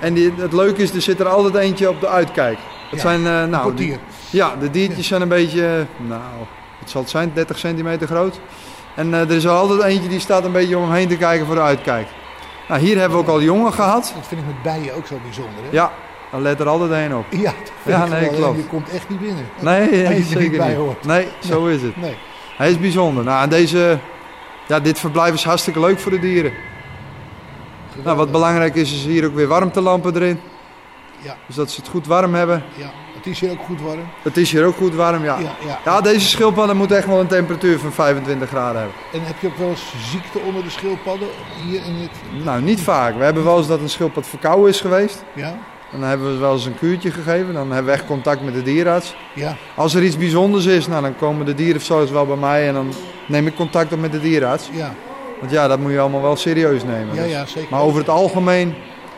en 0.00 0.14
die, 0.14 0.32
het 0.36 0.52
leuke 0.52 0.82
is, 0.82 0.94
er 0.94 1.02
zit 1.02 1.20
er 1.20 1.28
altijd 1.28 1.54
eentje 1.54 1.88
op 1.88 2.00
de 2.00 2.08
uitkijk. 2.08 2.58
Ja, 2.90 2.98
zijn, 2.98 3.26
eh, 3.26 3.44
nou, 3.44 3.74
die- 3.74 3.98
ja, 4.30 4.54
de 4.60 4.70
diertjes 4.70 5.06
zijn 5.06 5.22
een 5.22 5.28
beetje, 5.28 5.66
eh, 5.66 6.06
nou, 6.08 6.20
wat 6.80 6.90
zal 6.90 7.00
het 7.00 7.10
zijn, 7.10 7.30
30 7.34 7.58
centimeter 7.58 8.06
groot. 8.06 8.40
En 8.96 9.14
eh, 9.14 9.20
er 9.20 9.30
is 9.30 9.44
er 9.44 9.50
altijd 9.50 9.82
eentje 9.82 10.08
die 10.08 10.20
staat 10.20 10.44
een 10.44 10.52
beetje 10.52 10.76
om 10.78 10.82
hem 10.84 10.92
heen 10.92 11.08
te 11.08 11.16
kijken 11.16 11.46
voor 11.46 11.54
de 11.54 11.60
uitkijk. 11.60 12.06
Nou, 12.68 12.80
hier 12.80 12.98
hebben 12.98 13.18
we 13.18 13.24
ook 13.24 13.30
al 13.30 13.42
jongen 13.42 13.72
gehad. 13.72 14.12
Dat 14.16 14.26
vind 14.26 14.40
ik 14.40 14.46
met 14.46 14.62
bijen 14.62 14.94
ook 14.94 15.06
zo 15.06 15.14
bijzonder. 15.24 15.54
Hè? 15.62 15.68
Ja, 15.70 15.92
daar 16.32 16.40
let 16.40 16.60
er 16.60 16.68
altijd 16.68 16.90
één 16.90 17.16
op. 17.18 17.24
Ja, 17.30 17.42
dat 17.42 17.52
vind 17.82 17.96
Ja, 17.96 18.06
nee, 18.06 18.30
wel. 18.30 18.38
klopt. 18.38 18.56
Je 18.56 18.64
komt 18.66 18.88
echt 18.90 19.08
niet 19.08 19.20
binnen. 19.20 19.44
Nee, 19.60 19.90
nee 19.90 20.08
niet 20.18 20.26
zeker 20.26 20.58
bij 20.58 20.68
niet. 20.68 20.76
hoort. 20.76 21.04
Nee, 21.04 21.28
zo 21.48 21.66
is 21.66 21.82
het. 21.82 21.96
Nee. 21.96 22.16
Hij 22.56 22.70
is 22.70 22.78
bijzonder. 22.78 23.24
Nou, 23.24 23.42
en 23.42 23.48
deze, 23.48 23.98
ja, 24.68 24.80
dit 24.80 24.98
verblijf 24.98 25.34
is 25.34 25.44
hartstikke 25.44 25.80
leuk 25.80 25.98
voor 25.98 26.10
de 26.10 26.18
dieren. 26.18 26.52
Nou, 28.04 28.16
wat 28.16 28.30
belangrijk 28.30 28.74
is, 28.74 28.92
is 28.92 29.04
hier 29.04 29.24
ook 29.26 29.34
weer 29.34 29.46
warmtelampen 29.48 30.14
erin. 30.14 30.40
Ja. 31.22 31.36
Dus 31.46 31.56
dat 31.56 31.70
ze 31.70 31.80
het 31.80 31.88
goed 31.90 32.06
warm 32.06 32.34
hebben. 32.34 32.62
Ja, 32.76 32.90
het 33.16 33.26
is 33.26 33.40
hier 33.40 33.50
ook 33.50 33.62
goed 33.66 33.80
warm. 33.80 34.08
Het 34.22 34.36
is 34.36 34.50
hier 34.52 34.64
ook 34.64 34.76
goed 34.76 34.94
warm, 34.94 35.24
ja. 35.24 35.38
Ja, 35.38 35.50
ja. 35.66 35.78
Ja, 35.84 36.00
deze 36.00 36.26
schildpadden 36.26 36.76
moeten 36.76 36.96
echt 36.96 37.06
wel 37.06 37.20
een 37.20 37.26
temperatuur 37.26 37.78
van 37.78 37.92
25 37.92 38.48
graden 38.48 38.76
hebben. 38.80 38.96
En 39.12 39.20
heb 39.22 39.40
je 39.40 39.46
ook 39.46 39.56
wel 39.56 39.68
eens 39.68 39.92
ziekte 40.10 40.38
onder 40.38 40.62
de 40.62 40.70
schildpadden 40.70 41.28
hier 41.66 41.80
in 41.86 41.94
het... 41.94 42.44
Nou, 42.44 42.62
niet 42.62 42.80
vaak. 42.80 43.16
We 43.16 43.24
hebben 43.24 43.44
wel 43.44 43.58
eens 43.58 43.66
dat 43.66 43.80
een 43.80 43.88
schildpad 43.88 44.26
verkouden 44.26 44.68
is 44.68 44.80
geweest. 44.80 45.24
Ja? 45.34 45.54
En 45.92 46.00
dan 46.00 46.08
hebben 46.08 46.32
we 46.32 46.38
wel 46.38 46.52
eens 46.52 46.64
een 46.64 46.78
kuurtje 46.78 47.10
gegeven. 47.10 47.54
Dan 47.54 47.66
hebben 47.72 47.92
we 47.92 47.98
echt 47.98 48.06
contact 48.06 48.42
met 48.44 48.54
de 48.54 48.62
dierenarts. 48.62 49.14
Ja. 49.34 49.56
Als 49.74 49.94
er 49.94 50.02
iets 50.02 50.16
bijzonders 50.16 50.64
is, 50.64 50.86
nou, 50.86 51.02
dan 51.02 51.16
komen 51.16 51.46
de 51.46 51.54
dierenverzorgers 51.54 52.10
wel 52.10 52.26
bij 52.26 52.36
mij. 52.36 52.68
En 52.68 52.74
dan 52.74 52.92
neem 53.26 53.46
ik 53.46 53.54
contact 53.54 53.92
op 53.92 54.00
met 54.00 54.12
de 54.12 54.20
dierenarts. 54.20 54.68
Ja. 54.72 54.94
Want 55.40 55.52
ja, 55.52 55.68
dat 55.68 55.78
moet 55.78 55.92
je 55.92 56.00
allemaal 56.00 56.22
wel 56.22 56.36
serieus 56.36 56.82
nemen. 56.84 57.14
Ja, 57.14 57.22
Dus- 57.22 57.30
ja, 57.30 57.46
zeker. 57.46 57.70
Maar 57.70 57.80
over 57.80 57.98
het 57.98 58.08
algemeen 58.08 58.74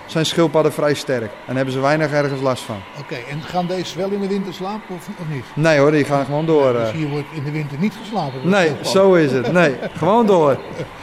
zijn 0.07 0.27
schildpadden 0.27 0.73
vrij 0.73 0.95
sterk. 0.95 1.31
En 1.47 1.57
hebben 1.57 1.75
ze 1.75 1.81
weinig 1.81 2.13
ergens 2.13 2.41
last 2.41 2.63
van. 2.63 2.77
Oké, 3.01 3.15
en 3.15 3.43
gaan 3.43 3.67
deze 3.67 3.99
wel 3.99 4.11
in 4.11 4.21
de 4.21 4.27
winter 4.27 4.55
slapen 4.55 4.95
of, 4.95 5.09
of 5.19 5.29
niet? 5.29 5.45
Nee 5.55 5.79
hoor, 5.79 5.91
die 5.91 6.05
gaan 6.05 6.25
gewoon 6.25 6.47
door. 6.47 6.73
Dus 6.73 6.89
eh. 6.89 6.95
hier 6.95 7.09
wordt 7.09 7.27
in 7.33 7.45
de 7.45 7.51
winter 7.51 7.79
niet 7.79 7.95
geslapen. 8.01 8.49
Nee, 8.49 8.73
zo 8.83 9.15
is 9.15 9.33
het. 9.33 9.53
Nee, 9.53 9.77
gewoon 9.99 10.27
door. 10.27 10.59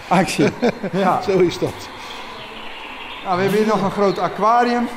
Actie. 0.07 0.45
Ja. 0.91 1.21
Zo 1.21 1.39
is 1.39 1.59
dat. 1.59 1.73
Nou, 3.23 3.35
we 3.35 3.41
hebben 3.41 3.59
hier 3.59 3.67
nog 3.67 3.83
een 3.83 3.91
groot 3.91 4.19
aquarium. 4.19 4.87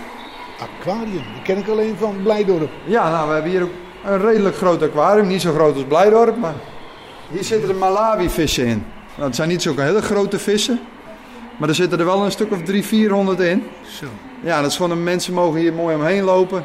Aquarium, 0.61 1.25
die 1.33 1.43
ken 1.43 1.59
ik 1.59 1.69
alleen 1.69 1.97
van 1.99 2.17
Blijdorp. 2.23 2.71
Ja, 2.85 3.11
nou, 3.11 3.29
we 3.29 3.33
hebben 3.35 3.51
hier 3.51 3.63
ook 3.63 3.71
een 4.05 4.21
redelijk 4.21 4.57
groot 4.57 4.83
aquarium. 4.83 5.27
Niet 5.27 5.41
zo 5.41 5.53
groot 5.53 5.75
als 5.75 5.85
Blijdorp, 5.85 6.37
maar 6.37 6.55
hier 7.31 7.45
zitten 7.45 7.69
de 7.69 7.75
Malawi-vissen 7.75 8.67
in. 8.67 8.85
Nou, 9.15 9.27
het 9.27 9.37
zijn 9.37 9.49
niet 9.49 9.63
zulke 9.63 9.83
hele 9.83 10.03
grote 10.03 10.39
vissen. 10.39 10.81
Maar 11.63 11.71
er 11.71 11.77
zitten 11.77 11.99
er 11.99 12.05
wel 12.05 12.25
een 12.25 12.31
stuk 12.31 12.53
of 12.53 12.63
300, 12.63 12.87
400 12.87 13.41
in. 13.41 13.65
Zo, 13.83 14.07
Ja, 14.41 14.61
dat 14.61 14.71
is 14.71 14.77
gewoon 14.77 14.91
een 14.91 15.03
mensen 15.03 15.35
mogen 15.35 15.61
hier 15.61 15.73
mooi 15.73 15.95
omheen 15.95 16.23
lopen. 16.23 16.59
En 16.59 16.65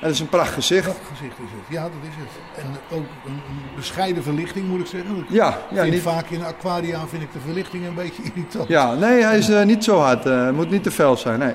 dat 0.00 0.10
is 0.10 0.20
een 0.20 0.28
prachtig 0.28 0.54
gezicht. 0.54 0.86
dat 0.86 0.96
gezicht 1.16 1.38
is 1.38 1.50
het. 1.50 1.60
Ja, 1.68 1.82
dat 1.82 1.92
is 2.08 2.14
het. 2.16 2.64
En 2.64 2.96
ook 2.96 3.04
een, 3.26 3.32
een 3.32 3.60
bescheiden 3.76 4.22
verlichting 4.22 4.68
moet 4.68 4.80
ik 4.80 4.86
zeggen. 4.86 5.16
Ik 5.16 5.24
Ja, 5.28 5.58
ja, 5.70 5.80
vind 5.80 5.92
niet, 5.94 6.02
vaak 6.02 6.30
in 6.30 6.44
aquaria 6.44 7.06
vind 7.06 7.22
ik 7.22 7.32
de 7.32 7.38
verlichting 7.44 7.86
een 7.86 7.94
beetje 7.94 8.22
irritant. 8.34 8.68
ja 8.68 8.94
nee, 8.94 9.22
hij 9.22 9.38
is 9.38 9.48
eh, 9.48 9.64
niet 9.64 9.84
zo 9.84 9.98
hard. 9.98 10.24
Het 10.24 10.54
moet 10.54 10.70
niet 10.70 10.82
te 10.82 10.90
fel 10.90 11.16
zijn, 11.16 11.38
nee. 11.38 11.54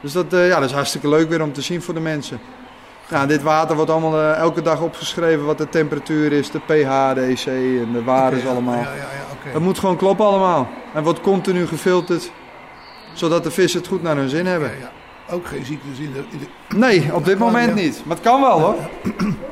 Dus 0.00 0.12
dat, 0.12 0.32
eh, 0.32 0.48
ja, 0.48 0.60
dat 0.60 0.68
is 0.68 0.74
hartstikke 0.74 1.08
leuk 1.08 1.28
weer 1.28 1.42
om 1.42 1.52
te 1.52 1.62
zien 1.62 1.82
voor 1.82 1.94
de 1.94 2.00
mensen. 2.00 2.40
Ja, 3.08 3.26
dit 3.26 3.42
water 3.42 3.76
wordt 3.76 3.90
allemaal 3.90 4.20
elke 4.34 4.62
dag 4.62 4.80
opgeschreven 4.80 5.44
wat 5.44 5.58
de 5.58 5.68
temperatuur 5.68 6.32
is, 6.32 6.50
de 6.50 6.58
pH, 6.58 7.14
de 7.14 7.20
EC 7.20 7.46
en 7.46 7.92
de 7.92 8.02
waarden 8.04 8.48
allemaal. 8.48 8.74
Ja, 8.74 8.82
ja, 8.82 8.96
ja, 8.96 9.21
Het 9.48 9.62
moet 9.62 9.78
gewoon 9.78 9.96
kloppen 9.96 10.26
allemaal. 10.26 10.68
En 10.94 11.02
wordt 11.02 11.20
continu 11.20 11.66
gefilterd, 11.66 12.30
zodat 13.12 13.44
de 13.44 13.50
vissen 13.50 13.80
het 13.80 13.88
goed 13.88 14.02
naar 14.02 14.16
hun 14.16 14.28
zin 14.28 14.46
hebben. 14.46 14.68
Ja, 14.68 14.74
ja. 14.80 14.90
Ook 15.34 15.46
geen 15.46 15.64
ziektes 15.64 15.98
in 15.98 16.12
de... 16.12 16.22
In 16.30 16.38
de... 16.38 16.76
Nee, 16.76 17.14
op 17.14 17.24
dit 17.24 17.38
moment 17.38 17.74
niet. 17.74 18.02
Maar 18.04 18.16
het 18.16 18.24
kan 18.24 18.40
wel 18.40 18.60
hoor. 18.60 18.76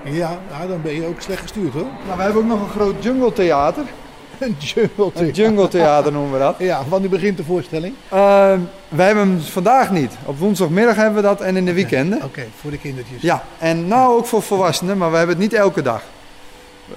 Ja, 0.05 0.39
nou, 0.51 0.69
dan 0.69 0.83
ben 0.83 0.95
je 0.95 1.07
ook 1.07 1.21
slecht 1.21 1.41
gestuurd 1.41 1.73
hoor. 1.73 1.87
Nou, 2.07 2.17
we 2.17 2.23
hebben 2.23 2.43
ook 2.43 2.49
nog 2.49 2.61
een 2.61 2.81
groot 2.81 3.03
jungle 3.03 3.33
theater. 3.33 3.85
Een 4.39 4.57
jungle. 4.59 5.11
Een 5.15 5.31
jungle 5.31 5.69
theater 5.69 6.13
noemen 6.13 6.33
we 6.33 6.39
dat. 6.39 6.55
Ja, 6.59 6.83
wanneer 6.89 7.11
begint 7.11 7.37
de 7.37 7.45
voorstelling? 7.45 7.95
Uh, 8.13 8.53
we 8.89 9.03
hebben 9.03 9.29
hem 9.29 9.41
vandaag 9.41 9.91
niet. 9.91 10.13
Op 10.25 10.39
woensdagmiddag 10.39 10.97
hebben 10.97 11.15
we 11.15 11.29
dat 11.29 11.41
en 11.41 11.57
in 11.57 11.65
de 11.65 11.73
weekenden. 11.73 12.23
Oké, 12.25 12.47
voor 12.61 12.71
de 12.71 12.79
kindertjes. 12.79 13.23
Ja, 13.23 13.45
en 13.59 13.89
nou 13.89 14.17
ook 14.17 14.27
voor 14.27 14.43
volwassenen, 14.43 14.99
maar 14.99 15.11
we 15.11 15.17
hebben 15.17 15.35
het 15.35 15.45
niet 15.45 15.55
elke 15.55 15.83
dag. 15.83 16.03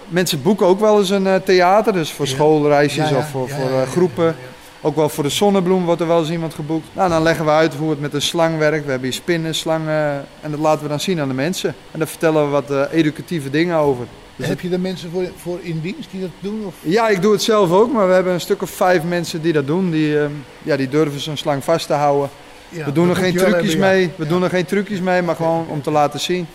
Mensen 0.08 0.42
boeken 0.42 0.66
ook 0.68 0.80
wel 0.80 1.00
eens 1.00 1.10
een 1.10 1.28
eh, 1.28 1.36
theater, 1.36 1.94
dus 1.94 2.12
voor 2.12 2.26
Ja. 2.26 2.32
schoolreisjes 2.32 3.10
Ja, 3.10 3.18
of 3.18 3.30
voor, 3.30 3.50
voor 3.50 3.70
eh, 3.70 3.82
groepen. 3.92 4.36
Ook 4.82 4.96
wel 4.96 5.10
voor 5.10 5.24
de 5.24 5.30
zonnebloem 5.30 5.86
wordt 5.86 6.02
er 6.02 6.08
wel 6.08 6.20
eens 6.20 6.30
iemand 6.32 6.54
geboekt. 6.54 6.86
Nou, 6.94 7.10
dan 7.10 7.24
leggen 7.24 7.46
we 7.46 7.52
uit 7.52 7.74
hoe 7.76 7.90
het 7.90 8.00
met 8.00 8.14
een 8.14 8.22
slang 8.22 8.58
werkt. 8.58 8.84
We 8.86 8.92
hebben 8.92 9.10
hier 9.10 9.18
spinnen, 9.20 9.56
slangen 9.56 10.26
en 10.42 10.52
dat 10.52 10.60
laten 10.60 10.84
we 10.84 10.90
dan 10.90 11.00
zien 11.00 11.20
aan 11.20 11.28
de 11.28 11.34
mensen. 11.34 11.76
En 11.92 12.00
daar 12.00 12.08
vertellen 12.08 12.44
we 12.44 12.50
wat 12.50 12.72
eh, 12.72 12.82
educatieve 12.92 13.50
dingen 13.50 13.78
over. 13.78 14.06
Dus 14.36 14.48
Heb 14.48 14.60
je 14.60 14.70
er 14.70 14.80
mensen 14.80 15.10
voor, 15.12 15.24
voor 15.42 15.60
in 15.62 15.80
dienst 15.82 16.12
die 16.12 16.22
dat 16.22 16.30
doen? 16.40 16.64
Of? 16.66 16.74
Ja, 16.80 17.10
ik 17.10 17.22
doe 17.22 17.32
het 17.32 17.42
zelf 17.44 17.72
ook, 17.72 17.92
maar 17.94 18.08
we 18.08 18.14
hebben 18.14 18.34
een 18.34 18.42
stuk 18.42 18.62
of 18.62 18.70
vijf 18.70 19.04
mensen 19.04 19.42
die 19.42 19.54
dat 19.54 19.68
doen. 19.68 19.92
Die, 19.92 20.20
eh, 20.20 20.26
ja, 20.64 20.76
die 20.78 20.90
durven 20.90 21.20
zo'n 21.20 21.38
slang 21.38 21.64
vast 21.64 21.88
te 21.88 21.94
houden. 21.94 22.30
Ja, 22.70 22.86
we 22.86 22.92
doen 22.92 23.10
er 23.10 23.16
geen 23.16 23.36
trucjes 23.36 23.54
hebben, 23.74 23.88
ja. 23.88 23.94
mee. 23.94 24.12
We 24.16 24.24
Ja. 24.24 24.30
doen 24.30 24.44
er 24.44 24.50
geen 24.50 24.66
trucjes 24.66 25.00
mee, 25.00 25.22
maar 25.22 25.36
gewoon 25.36 25.66
om 25.70 25.82
te 25.82 25.92
laten 25.92 26.20
zien. 26.20 26.48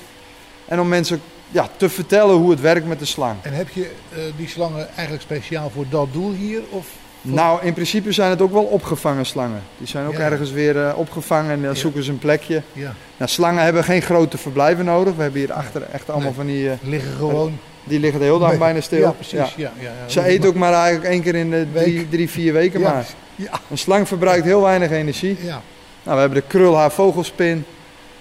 En 0.64 0.80
om 0.80 0.88
mensen 0.88 1.20
ja, 1.50 1.68
te 1.76 1.88
vertellen 1.88 2.34
hoe 2.36 2.50
het 2.50 2.60
werkt 2.60 2.86
met 2.86 2.98
de 2.98 3.04
slang. 3.04 3.36
En 3.42 3.52
heb 3.52 3.68
je 3.68 3.90
eh, 4.12 4.18
die 4.36 4.48
slangen 4.48 4.88
eigenlijk 4.94 5.22
speciaal 5.22 5.70
voor 5.70 5.84
dat 5.90 6.08
doel 6.12 6.32
hier? 6.32 6.60
Of 6.70 6.86
voor- 7.22 7.30
Nou, 7.34 7.64
in 7.64 7.72
principe 7.72 8.12
zijn 8.12 8.30
het 8.30 8.40
ook 8.42 8.52
wel 8.52 8.62
opgevangen 8.64 9.26
slangen. 9.26 9.62
Die 9.78 9.86
zijn 9.86 10.06
ook 10.06 10.12
Ja. 10.12 10.18
ergens 10.18 10.50
weer 10.50 10.86
eh, 10.86 10.98
opgevangen 10.98 11.50
en 11.52 11.60
dan 11.62 11.70
Ja. 11.72 11.76
zoeken 11.78 12.02
ze 12.02 12.10
een 12.10 12.18
plekje. 12.18 12.62
Ja, 12.72 12.94
Nou, 13.16 13.30
slangen 13.30 13.62
hebben 13.64 13.84
geen 13.84 14.02
grote 14.02 14.38
verblijven 14.38 14.84
nodig. 14.84 15.14
We 15.14 15.22
hebben 15.22 15.40
hier 15.40 15.52
achter 15.52 15.82
echt 15.82 16.08
allemaal 16.10 16.26
Nee. 16.26 16.36
van 16.36 16.46
die... 16.46 16.70
eh, 16.70 16.76
liggen 16.82 17.12
gewoon. 17.16 17.58
die 17.84 18.00
liggen 18.00 18.20
de 18.20 18.26
hele 18.26 18.38
dag 18.38 18.48
Nee. 18.48 18.58
bijna 18.58 18.80
stil. 18.80 18.98
Ja, 18.98 19.10
precies. 19.10 19.32
Ja. 19.38 19.48
Ja. 19.56 19.72
Ja, 19.78 19.82
ja, 20.04 20.08
Ze 20.08 20.22
eten 20.24 20.48
ook 20.48 20.54
maar 20.54 20.72
eigenlijk 20.72 21.04
één 21.12 21.22
keer 21.22 21.34
in 21.34 21.50
de 21.50 21.66
drie, 21.74 22.08
drie 22.08 22.30
vier 22.30 22.52
weken 22.52 22.80
maar. 22.80 23.06
Ja. 23.34 23.60
Een 23.70 23.78
slang 23.78 24.08
verbruikt 24.08 24.44
heel 24.44 24.62
weinig 24.62 24.90
energie. 24.90 25.36
Ja. 25.42 25.62
Nou, 26.02 26.14
we 26.14 26.20
hebben 26.20 26.40
de 26.40 26.46
krulhaar 26.48 26.90
vogelspin. 26.92 27.64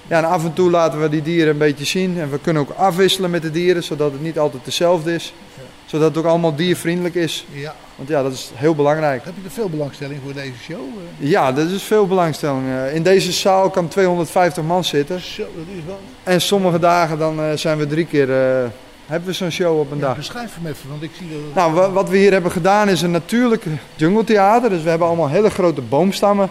Ja, 0.07 0.17
en 0.17 0.23
af 0.25 0.43
en 0.43 0.53
toe 0.53 0.69
laten 0.69 1.01
we 1.01 1.09
die 1.09 1.21
dieren 1.21 1.51
een 1.51 1.57
beetje 1.57 1.85
zien. 1.85 2.19
En 2.19 2.31
we 2.31 2.39
kunnen 2.39 2.61
ook 2.61 2.71
afwisselen 2.77 3.29
met 3.29 3.41
de 3.41 3.51
dieren, 3.51 3.83
zodat 3.83 4.11
het 4.11 4.21
niet 4.21 4.39
altijd 4.39 4.65
hetzelfde 4.65 5.13
is. 5.13 5.33
Ja. 5.55 5.61
Zodat 5.85 6.07
het 6.07 6.17
ook 6.17 6.25
allemaal 6.29 6.55
diervriendelijk 6.55 7.15
is. 7.15 7.45
ja. 7.51 7.75
Want 7.95 8.09
ja, 8.09 8.23
dat 8.23 8.31
is 8.33 8.51
heel 8.55 8.75
belangrijk. 8.75 9.25
Heb 9.25 9.33
je 9.37 9.45
er 9.45 9.51
veel 9.51 9.69
belangstelling 9.69 10.19
voor 10.23 10.33
deze 10.33 10.51
show? 10.61 10.79
Ja, 11.17 11.51
dat 11.51 11.67
is 11.69 11.83
veel 11.83 12.07
belangstelling. 12.07 12.63
Eh, 12.67 12.95
In 12.95 13.03
deze 13.03 13.31
zaal 13.31 13.69
kan 13.69 13.87
250 13.87 14.63
man 14.63 14.83
zitten. 14.83 15.19
Zo, 15.21 15.41
dat 15.41 15.65
is 15.77 15.83
wel. 15.85 15.99
En 16.23 16.41
sommige 16.41 16.79
dagen 16.79 17.17
dan 17.17 17.39
eh, 17.41 17.51
zijn 17.55 17.77
we 17.77 17.87
drie 17.87 18.05
keer 18.05 18.29
eh, 18.31 18.69
hebben 19.05 19.27
we 19.27 19.33
zo'n 19.33 19.51
show 19.51 19.79
op 19.79 19.91
een 19.91 19.97
Ja, 19.97 20.03
dag. 20.05 20.15
beschrijf 20.15 20.55
hem 20.55 20.65
even, 20.71 20.89
want 20.89 21.03
ik 21.03 21.11
zie 21.17 21.27
dat... 21.29 21.55
Nou, 21.55 21.73
wa- 21.73 21.91
wat 21.91 22.09
we 22.09 22.17
hier 22.17 22.31
hebben 22.31 22.51
gedaan 22.51 22.89
is 22.89 23.01
een 23.01 23.11
natuurlijk 23.11 23.63
jungletheater. 23.95 24.69
Dus 24.69 24.83
we 24.83 24.89
hebben 24.89 25.07
allemaal 25.07 25.29
hele 25.29 25.49
grote 25.49 25.81
boomstammen 25.81 26.49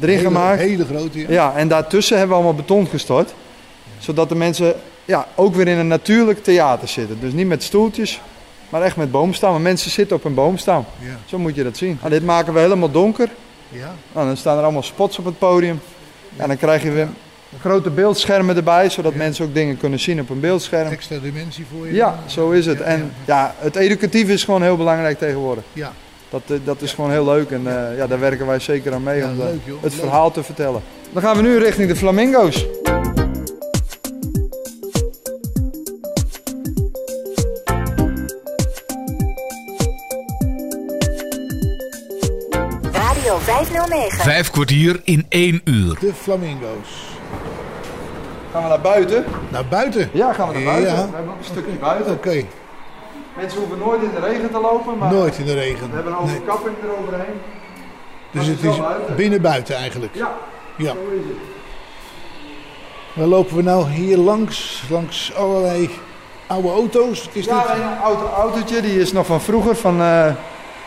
erin 0.00 0.16
hele, 0.16 0.26
gemaakt. 0.28 0.60
Hele 0.60 0.84
grote, 0.84 1.18
ja. 1.18 1.26
Ja, 1.28 1.52
en 1.56 1.68
daartussen 1.68 2.18
hebben 2.18 2.36
we 2.36 2.42
allemaal 2.42 2.60
beton 2.62 2.86
gestort. 2.86 3.34
Zodat 3.98 4.28
de 4.28 4.34
mensen 4.34 4.74
ja, 5.04 5.26
ook 5.34 5.54
weer 5.54 5.68
in 5.68 5.78
een 5.78 5.88
natuurlijk 5.88 6.42
theater 6.44 6.88
zitten. 6.88 7.20
Dus 7.20 7.32
niet 7.32 7.46
met 7.46 7.62
stoeltjes, 7.62 8.20
maar 8.68 8.82
echt 8.82 8.96
met 8.96 9.10
boomstammen. 9.10 9.62
Mensen 9.62 9.90
zitten 9.90 10.16
op 10.16 10.24
een 10.24 10.34
boomstam. 10.34 10.84
Ja, 10.98 11.16
Zo 11.24 11.38
moet 11.38 11.54
je 11.54 11.62
dat 11.64 11.76
zien. 11.76 11.96
Nou, 12.00 12.10
dit 12.12 12.24
maken 12.24 12.52
we 12.52 12.60
helemaal 12.60 12.90
donker. 12.90 13.28
ja. 13.68 13.94
Nou, 14.12 14.26
dan 14.26 14.36
staan 14.36 14.56
er 14.58 14.62
allemaal 14.62 14.82
spots 14.82 15.18
op 15.18 15.24
het 15.24 15.38
podium. 15.38 15.80
En 16.36 16.48
dan 16.48 16.56
krijg 16.56 16.82
je 16.82 16.90
weer 16.90 17.08
grote 17.60 17.90
beeldschermen 17.90 18.56
erbij, 18.56 18.90
zodat 18.90 19.14
mensen 19.14 19.44
ook 19.44 19.54
dingen 19.54 19.78
kunnen 19.78 20.00
zien 20.00 20.20
op 20.20 20.30
een 20.30 20.40
beeldscherm. 20.40 20.88
Extra 20.90 21.18
dimensie 21.18 21.64
voor 21.76 21.86
je. 21.86 21.94
Ja, 21.94 22.18
zo 22.26 22.50
is 22.50 22.66
het. 22.66 22.78
Ja, 22.78 22.84
En 22.84 23.12
ja, 23.24 23.54
het 23.58 23.76
educatief 23.76 24.28
is 24.28 24.44
gewoon 24.44 24.62
heel 24.62 24.76
belangrijk 24.76 25.18
tegenwoordig. 25.18 25.64
Ja, 25.72 25.92
Dat, 26.36 26.58
eh, 26.58 26.66
dat 26.66 26.82
is 26.82 26.92
gewoon 26.92 27.10
heel 27.10 27.24
leuk 27.24 27.50
en 27.50 27.66
eh, 27.90 27.96
ja, 27.96 28.06
daar 28.06 28.20
werken 28.20 28.46
wij 28.46 28.58
zeker 28.58 28.94
aan 28.94 29.02
mee 29.02 29.18
Ja, 29.18 29.28
om 29.30 29.36
de- 29.36 29.42
leuk, 29.42 29.60
joh. 29.64 29.82
het 29.82 29.92
Leuk. 29.92 30.00
verhaal 30.02 30.30
te 30.30 30.42
vertellen. 30.42 30.82
Dan 31.12 31.22
gaan 31.22 31.36
we 31.36 31.42
nu 31.42 31.58
richting 31.58 31.88
de 31.88 31.96
flamingo's. 31.96 32.66
Radio 42.92 43.38
509. 43.38 44.18
Vijf 44.24 44.50
kwartier 44.50 45.00
in 45.04 45.26
één 45.28 45.60
uur. 45.64 45.96
de 46.00 46.14
flamingo's. 46.14 47.04
Gaan 48.52 48.62
we 48.62 48.68
naar 48.68 48.80
buiten? 48.80 49.24
Naar 49.50 49.66
buiten? 49.66 50.08
Ja, 50.12 50.32
gaan 50.32 50.48
we 50.48 50.54
naar 50.54 50.64
buiten. 50.64 50.92
Ja. 50.94 51.08
We 51.08 51.14
hebben 51.16 51.32
ook 51.32 51.38
een 51.38 51.44
stukje 51.44 51.72
buiten. 51.80 52.12
Oké, 52.12 52.44
Mensen 53.36 53.58
hoeven 53.58 53.78
nooit 53.78 54.02
in 54.02 54.10
de 54.14 54.20
regen 54.26 54.50
te 54.50 54.60
lopen, 54.60 54.98
maar 54.98 55.12
nooit 55.12 55.38
in 55.38 55.44
de 55.44 55.54
regen. 55.54 55.88
we 55.88 55.94
hebben 55.94 56.12
een 56.12 56.24
Nee. 56.24 56.34
overkapping 56.34 56.76
eroverheen. 56.84 57.34
Dus 58.30 58.46
het 58.46 58.60
het 58.60 58.70
is 58.70 58.78
wel 58.78 58.86
buiten. 58.88 59.16
binnen-buiten 59.16 59.76
eigenlijk. 59.76 60.14
Ja, 60.14 60.30
Ja. 60.76 60.92
zo 60.92 60.98
is 61.12 61.24
het. 61.28 61.36
Dan 63.14 63.28
lopen 63.28 63.56
we 63.56 63.62
nou 63.62 63.88
hier 63.90 64.16
langs, 64.16 64.82
langs 64.90 65.34
allerlei 65.34 65.90
oude 66.46 66.68
auto's. 66.68 67.24
Wat 67.24 67.34
is 67.34 67.44
Ja, 67.44 67.60
dit? 67.62 67.70
een 67.70 67.98
auto, 68.02 68.26
autootje, 68.36 68.80
die 68.80 69.00
is 69.00 69.12
nog 69.12 69.26
van 69.26 69.40
vroeger, 69.40 69.76
van 69.76 70.00
eh, 70.00 70.26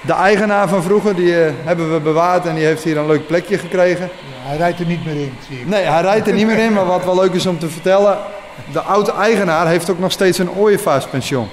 de 0.02 0.14
eigenaar 0.14 0.68
van 0.70 0.84
vroeger. 0.84 1.16
Die 1.16 1.44
eh, 1.46 1.52
hebben 1.64 1.94
we 1.94 2.00
bewaard 2.00 2.46
en 2.46 2.56
die 2.56 2.66
heeft 2.66 2.84
hier 2.84 2.98
een 2.98 3.08
leuk 3.08 3.28
plekje 3.28 3.58
gekregen. 3.58 4.06
Ja, 4.06 4.48
hij 4.50 4.58
rijdt 4.58 4.80
er 4.80 4.86
niet 4.86 5.06
meer 5.06 5.16
in, 5.16 5.34
zie 5.48 5.60
ik. 5.60 5.68
Nee, 5.68 5.84
hij 5.84 6.02
rijdt 6.02 6.28
er 6.28 6.34
niet 6.34 6.46
meer 6.48 6.58
in, 6.60 6.74
maar 6.74 6.86
wat 6.86 7.06
wel 7.06 7.16
leuk 7.16 7.34
is 7.34 7.46
om 7.46 7.60
te 7.60 7.70
vertellen... 7.70 8.18
De 8.72 8.82
oude 8.82 9.12
eigenaar 9.12 9.68
heeft 9.68 9.90
ook 9.90 10.00
nog 10.00 10.12
steeds 10.12 10.38
een 10.38 10.52
ooievaarspension. 10.52 11.48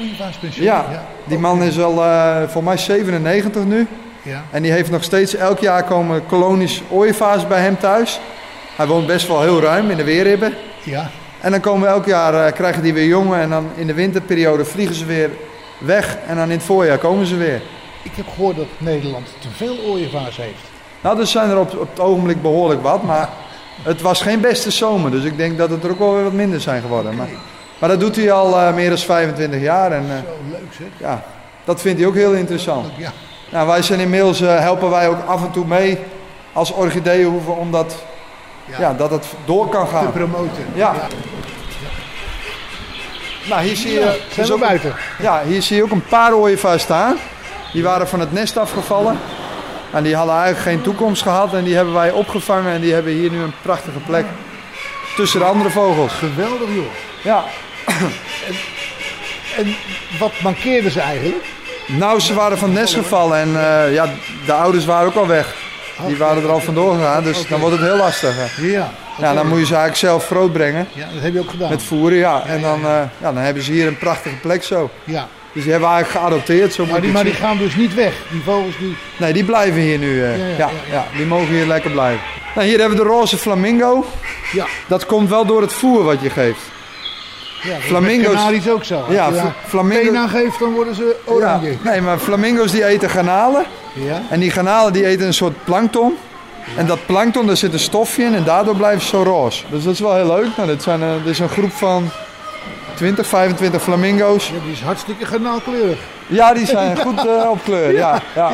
Ooievaarspension? 0.00 0.64
Ja, 0.64 1.04
die 1.24 1.38
man 1.38 1.62
is 1.62 1.80
al 1.80 2.02
eh 2.02 2.42
voor 2.48 2.64
mij 2.64 2.76
97 2.76 3.64
nu. 3.64 3.86
Ja. 4.22 4.44
En 4.50 4.62
die 4.62 4.72
heeft 4.72 4.90
nog 4.90 5.02
steeds, 5.04 5.34
elk 5.34 5.58
jaar 5.58 5.84
komen 5.84 6.26
kolonies 6.26 6.82
ooievaars 6.90 7.46
bij 7.46 7.60
hem 7.60 7.78
thuis. 7.78 8.20
Hij 8.76 8.86
woont 8.86 9.06
best 9.06 9.26
wel 9.28 9.40
heel 9.42 9.60
ruim 9.60 9.90
in 9.90 9.96
de 9.96 10.04
weerribben. 10.04 10.54
ja. 10.82 11.10
En 11.40 11.50
dan 11.50 11.60
komen 11.60 11.80
we 11.80 11.86
elk 11.94 12.06
jaar, 12.06 12.46
eh, 12.46 12.52
krijgen 12.52 12.82
die 12.82 12.94
weer 12.94 13.06
jongen. 13.06 13.40
En 13.40 13.50
dan 13.50 13.70
in 13.74 13.86
de 13.86 13.94
winterperiode 13.94 14.64
vliegen 14.64 14.94
ze 14.94 15.04
weer 15.04 15.30
weg. 15.78 16.16
En 16.26 16.36
dan 16.36 16.44
in 16.44 16.56
het 16.56 16.62
voorjaar 16.62 16.98
komen 16.98 17.26
ze 17.26 17.36
weer. 17.36 17.62
Ik 18.02 18.12
heb 18.14 18.28
gehoord 18.28 18.56
dat 18.56 18.66
Nederland 18.78 19.26
te 19.38 19.48
veel 19.56 19.76
ooievaars 19.86 20.36
heeft. 20.36 20.60
Nou, 21.00 21.20
er 21.20 21.26
zijn 21.26 21.50
er 21.50 21.58
op, 21.58 21.78
op 21.78 21.90
het 21.90 22.00
ogenblik 22.00 22.42
behoorlijk 22.42 22.82
wat. 22.82 23.02
Maar 23.02 23.28
het 23.82 24.00
was 24.00 24.22
geen 24.22 24.40
beste 24.40 24.70
zomer. 24.70 25.10
Dus 25.10 25.24
ik 25.24 25.36
denk 25.36 25.58
dat 25.58 25.70
het 25.70 25.84
er 25.84 25.90
ook 25.90 25.98
wel 25.98 26.14
weer 26.14 26.24
wat 26.24 26.32
minder 26.32 26.60
zijn 26.60 26.82
geworden. 26.82 27.16
Maar, 27.16 27.28
maar 27.82 27.90
dat 27.90 28.00
doet 28.00 28.16
hij 28.16 28.32
al 28.32 28.58
eh, 28.58 28.74
meer 28.74 28.88
dan 28.88 28.98
25 28.98 29.60
jaar. 29.60 29.92
En 29.92 30.02
eh, 30.10 30.16
Zo 30.16 30.50
leuk 30.50 30.72
zeg. 30.78 30.86
ja, 30.96 31.22
dat 31.64 31.80
vindt 31.80 31.98
hij 31.98 32.08
ook 32.08 32.14
heel 32.14 32.32
interessant. 32.32 32.86
Ja. 32.96 33.12
Nou, 33.50 33.66
wij 33.66 33.82
zijn 33.82 34.00
inmiddels, 34.00 34.40
eh, 34.40 34.58
helpen 34.58 34.90
wij 34.90 35.08
ook 35.08 35.26
af 35.26 35.42
en 35.42 35.50
toe 35.50 35.66
mee 35.66 35.98
als 36.52 36.72
orchideeënhoeven. 36.72 37.56
Omdat 37.56 37.94
Ja. 38.64 38.80
ja. 38.80 38.94
dat 38.94 39.10
het 39.10 39.26
door 39.44 39.68
kan 39.68 39.84
Te 39.86 39.90
gaan. 39.92 40.12
promoten. 40.12 40.66
Ja. 40.74 40.94
Nou, 43.48 43.62
hier 43.62 43.76
zie 43.76 43.92
je, 43.92 44.00
Ja, 44.00 44.12
zijn 44.34 44.46
we 44.46 44.52
ook, 44.52 44.60
buiten. 44.60 44.94
ja, 45.18 45.42
hier 45.46 45.62
zie 45.62 45.76
je 45.76 45.82
ook 45.82 45.90
een 45.90 46.04
paar 46.08 46.32
ooievaars 46.34 46.82
staan. 46.82 47.16
Die 47.72 47.82
waren 47.82 48.08
van 48.08 48.20
het 48.20 48.32
nest 48.32 48.56
afgevallen. 48.56 49.18
En 49.92 50.02
die 50.02 50.16
hadden 50.16 50.34
eigenlijk 50.34 50.64
geen 50.64 50.80
toekomst 50.82 51.22
gehad. 51.22 51.54
En 51.54 51.64
die 51.64 51.74
hebben 51.74 51.94
wij 51.94 52.10
opgevangen. 52.10 52.72
En 52.72 52.80
die 52.80 52.92
hebben 52.92 53.12
hier 53.12 53.30
nu 53.30 53.38
een 53.42 53.54
prachtige 53.62 53.98
plek 54.06 54.24
tussen 55.16 55.40
de 55.40 55.46
andere 55.46 55.70
vogels. 55.70 56.12
Geweldig 56.12 56.68
joh. 56.74 56.84
Ja, 57.22 57.44
En 59.56 59.74
wat 60.18 60.32
mankeerden 60.42 60.90
ze 60.90 61.00
eigenlijk? 61.00 61.44
nou 61.86 62.20
ze 62.20 62.34
waren 62.34 62.58
van 62.58 62.72
nest 62.72 62.94
gevallen. 62.94 63.38
En 63.38 63.48
eh, 63.48 63.94
ja, 63.94 64.06
de 64.46 64.52
ouders 64.52 64.84
waren 64.84 65.06
ook 65.06 65.14
al 65.16 65.26
weg. 65.26 65.54
Die 66.06 66.16
waren 66.16 66.42
er 66.42 66.50
al 66.50 66.60
vandoor 66.60 66.94
gegaan. 66.94 67.22
Dus 67.24 67.46
dan 67.48 67.60
wordt 67.60 67.76
het 67.76 67.84
heel 67.84 67.96
lastig. 67.96 68.34
hè. 68.36 68.66
Ja. 68.66 68.90
Ja, 69.18 69.34
dan 69.34 69.46
moet 69.48 69.58
je 69.58 69.64
ze 69.66 69.74
eigenlijk 69.74 69.96
zelf 69.96 70.26
grootbrengen. 70.26 70.88
Ja, 70.92 71.08
dat 71.14 71.22
heb 71.22 71.32
je 71.32 71.40
ook 71.40 71.50
gedaan. 71.50 71.70
Met 71.70 71.82
voeren, 71.82 72.18
ja. 72.18 72.42
En 72.46 72.60
dan, 72.60 72.80
eh, 72.84 72.90
ja, 73.20 73.32
dan 73.32 73.36
hebben 73.36 73.62
ze 73.62 73.72
hier 73.72 73.86
een 73.86 73.98
prachtige 73.98 74.34
plek 74.36 74.62
zo. 74.64 74.90
Ja. 75.04 75.28
Dus 75.52 75.62
die 75.62 75.70
hebben 75.72 75.88
we 75.90 75.94
eigenlijk 75.94 76.24
geadopteerd. 76.24 76.72
Zo 76.74 76.86
Maar 76.86 77.00
die, 77.00 77.10
maar 77.10 77.24
die 77.24 77.32
gaan 77.32 77.56
dus 77.58 77.74
niet 77.74 77.94
weg. 77.94 78.12
Die 78.30 78.42
vogels 78.44 78.74
die... 78.78 78.96
Nee, 79.16 79.32
die 79.32 79.44
blijven 79.44 79.80
hier 79.80 79.98
nu. 79.98 80.24
eh. 80.24 80.58
Ja, 80.58 80.68
ja, 80.68 80.70
ja, 80.90 81.06
die 81.16 81.26
mogen 81.26 81.46
hier 81.54 81.66
lekker 81.66 81.90
blijven. 81.90 82.20
Nou, 82.54 82.66
hier 82.66 82.78
hebben 82.78 82.98
we 82.98 83.04
de 83.04 83.10
roze 83.10 83.36
flamingo. 83.36 84.04
Ja. 84.52 84.66
Dat 84.86 85.06
komt 85.06 85.28
wel 85.28 85.46
door 85.46 85.60
het 85.62 85.72
voer 85.72 86.04
wat 86.04 86.20
je 86.20 86.30
geeft. 86.30 86.60
Ja 87.62 87.76
Flamingo's- 87.80 88.26
Met 88.26 88.36
kanaries 88.36 88.68
ook 88.68 88.84
zo. 88.84 88.94
Als 89.00 89.14
Ja, 89.14 89.26
je 89.26 89.32
fla- 89.32 89.42
daar 89.42 89.54
flamingo- 89.66 90.04
Pena 90.10 90.26
geeft, 90.26 90.58
dan 90.58 90.72
worden 90.72 90.94
ze 90.94 91.16
oranje. 91.24 91.70
Ja, 91.70 91.76
nee, 91.90 92.00
maar 92.00 92.18
flamingo's 92.18 92.70
die 92.72 92.84
eten 92.84 93.10
garnalen. 93.10 93.64
Ja. 93.92 94.22
En 94.30 94.40
die 94.40 94.50
garnalen 94.50 94.92
die 94.92 95.06
eten 95.06 95.26
een 95.26 95.34
soort 95.34 95.64
plankton. 95.64 96.16
En 96.76 96.86
dat 96.86 97.06
plankton, 97.06 97.46
daar 97.46 97.56
zit 97.56 97.72
een 97.72 97.78
stofje 97.78 98.24
in 98.24 98.34
en 98.34 98.44
daardoor 98.44 98.76
blijven 98.76 99.00
ze 99.02 99.08
zo 99.08 99.22
roze. 99.22 99.62
Dus 99.70 99.84
dat 99.84 99.92
is 99.92 100.00
wel 100.00 100.14
heel 100.14 100.26
leuk. 100.26 100.46
Nou, 100.56 100.68
dit, 100.68 100.82
zijn, 100.82 101.02
eh, 101.02 101.08
dit 101.24 101.32
is 101.32 101.38
een 101.38 101.48
groep 101.48 101.72
van 101.72 102.10
20, 102.94 103.26
25 103.26 103.82
flamingo's. 103.82 104.48
Ja, 104.48 104.54
die 104.64 104.72
is 104.72 104.80
hartstikke 104.80 105.24
garnaalkleurig. 105.26 105.98
Ja, 106.26 106.54
die 106.54 106.66
zijn 106.66 106.98
goed 107.06 107.26
eh, 107.26 107.50
op 107.50 107.58
kleur. 107.64 107.92
Ja, 107.92 108.22
ja. 108.34 108.50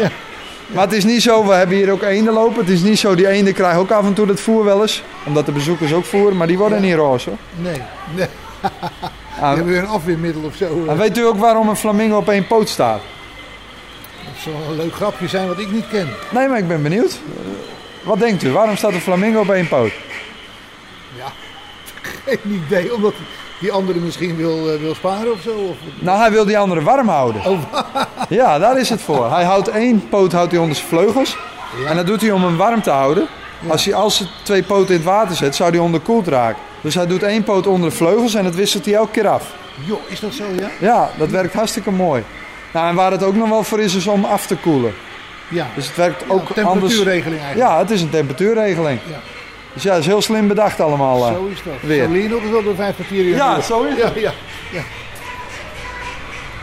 Maar 0.66 0.84
het 0.84 0.92
is 0.92 1.04
niet 1.04 1.22
zo, 1.22 1.46
we 1.46 1.52
hebben 1.52 1.76
hier 1.76 1.90
ook 1.92 2.02
eenden 2.02 2.32
lopen. 2.32 2.60
Het 2.60 2.68
is 2.68 2.80
niet 2.82 2.98
zo, 2.98 3.14
die 3.14 3.28
eenden 3.28 3.54
krijgen 3.54 3.80
ook 3.80 3.90
af 3.90 4.04
en 4.04 4.12
toe 4.14 4.26
dat 4.26 4.40
voer 4.40 4.64
wel 4.64 4.80
eens. 4.82 5.02
Omdat 5.26 5.46
de 5.46 5.52
bezoekers 5.52 5.92
ook 5.92 6.04
voeren, 6.04 6.36
maar 6.36 6.46
die 6.46 6.58
worden 6.58 6.80
niet 6.80 6.94
roze. 6.94 7.28
hoor. 7.28 7.38
Nee. 7.54 7.82
nee. 8.14 8.26
Ah, 9.40 9.48
hebben 9.48 9.66
weer 9.66 9.78
een 9.78 9.88
afweermiddel 9.88 10.42
of 10.42 10.54
zo. 10.54 10.84
en 10.88 10.96
weet 10.96 11.18
u 11.18 11.26
ook 11.26 11.38
waarom 11.38 11.68
een 11.68 11.76
flamingo 11.76 12.16
op 12.16 12.28
één 12.28 12.46
poot 12.46 12.68
staat? 12.68 13.00
Dat 14.24 14.34
zou 14.42 14.56
een 14.70 14.76
leuk 14.76 14.94
grapje 14.94 15.28
zijn 15.28 15.48
wat 15.48 15.58
ik 15.58 15.70
niet 15.70 15.88
ken. 15.88 16.08
Nee, 16.30 16.48
maar 16.48 16.58
ik 16.58 16.68
ben 16.68 16.82
benieuwd. 16.82 17.10
Eh, 17.12 18.06
Wat 18.08 18.18
denkt 18.18 18.42
u? 18.42 18.50
Waarom 18.50 18.76
staat 18.76 18.92
een 18.92 19.00
flamingo 19.00 19.40
op 19.40 19.50
één 19.50 19.68
poot? 19.68 19.92
Ja. 21.16 21.26
Geen 22.24 22.62
idee, 22.66 22.94
omdat 22.94 23.14
die 23.60 23.72
andere 23.72 23.98
misschien 23.98 24.36
wil, 24.36 24.72
eh, 24.72 24.80
wil 24.80 24.94
sparen 24.94 25.32
of 25.32 25.40
zo. 25.40 25.50
Of... 25.50 25.76
Nou, 26.00 26.18
hij 26.18 26.30
wil 26.30 26.44
die 26.44 26.58
andere 26.58 26.82
warm 26.82 27.08
houden. 27.08 27.44
Oh, 27.44 27.58
Ja, 28.28 28.58
daar 28.58 28.78
is 28.78 28.88
het 28.88 29.02
voor. 29.02 29.30
Hij 29.32 29.44
houdt 29.44 29.68
één 29.68 30.08
poot 30.08 30.32
houdt 30.32 30.50
hij 30.52 30.60
onder 30.60 30.76
zijn 30.76 30.88
vleugels. 30.88 31.36
En 31.88 31.96
dat 31.96 32.06
doet 32.06 32.20
hij 32.20 32.30
om 32.30 32.42
hem 32.44 32.56
warm 32.56 32.82
te 32.82 32.90
houden. 32.90 33.26
Als 33.68 33.84
hij 33.84 33.94
als 33.94 34.18
hij 34.18 34.28
twee 34.42 34.62
poten 34.62 34.88
in 34.88 34.94
het 35.00 35.04
water 35.04 35.36
zet, 35.36 35.56
zou 35.56 35.70
hij 35.70 35.78
onderkoeld 35.78 36.26
raken. 36.28 36.62
Dus 36.80 36.94
hij 36.94 37.06
doet 37.06 37.22
één 37.22 37.42
poot 37.42 37.66
onder 37.66 37.90
de 37.90 37.96
vleugels 37.96 38.34
en 38.34 38.44
dat 38.44 38.54
wisselt 38.54 38.84
hij 38.84 38.94
elke 38.94 39.10
keer 39.10 39.28
af. 39.28 39.44
joh, 39.84 39.98
is 40.08 40.20
dat 40.20 40.32
zo, 40.32 40.44
ja? 40.58 40.68
Ja, 40.80 41.10
dat 41.18 41.28
werkt 41.30 41.54
hartstikke 41.54 41.90
mooi. 41.90 42.22
Nou, 42.72 42.88
en 42.88 42.94
waar 42.94 43.10
het 43.10 43.22
ook 43.22 43.34
nog 43.34 43.48
wel 43.48 43.62
voor 43.62 43.80
is, 43.80 43.94
is 43.94 44.06
om 44.06 44.24
af 44.24 44.46
te 44.46 44.56
koelen. 44.56 44.94
Ja. 45.48 45.66
Dus 45.74 45.86
het 45.86 45.96
werkt 45.96 46.24
Ja, 46.26 46.32
ook 46.34 46.52
temperatuurregeling 46.54 47.40
eigenlijk. 47.42 47.70
Ja, 47.70 47.78
het 47.78 47.90
is 47.90 48.02
een 48.02 48.10
temperatuurregeling. 48.10 49.00
Ja. 49.10 49.18
Dus 49.72 49.82
ja, 49.82 49.90
dat 49.90 50.00
is 50.00 50.06
heel 50.06 50.22
slim 50.22 50.48
bedacht 50.48 50.80
allemaal. 50.80 51.26
eh. 51.26 51.32
Zo 51.32 51.46
is 51.52 51.58
dat. 51.64 51.74
weer. 51.80 52.04
Zo 52.04 52.28
nog 52.28 52.42
eens 52.42 52.50
wel 52.50 52.62
door 52.62 52.74
vijf 52.74 52.94
kwartier 52.94 53.24
Ja, 53.24 53.56
uur. 53.56 53.62
zo 53.62 53.82
is 53.82 53.96
ja, 53.96 54.04
het. 54.04 54.20
ja. 54.20 54.32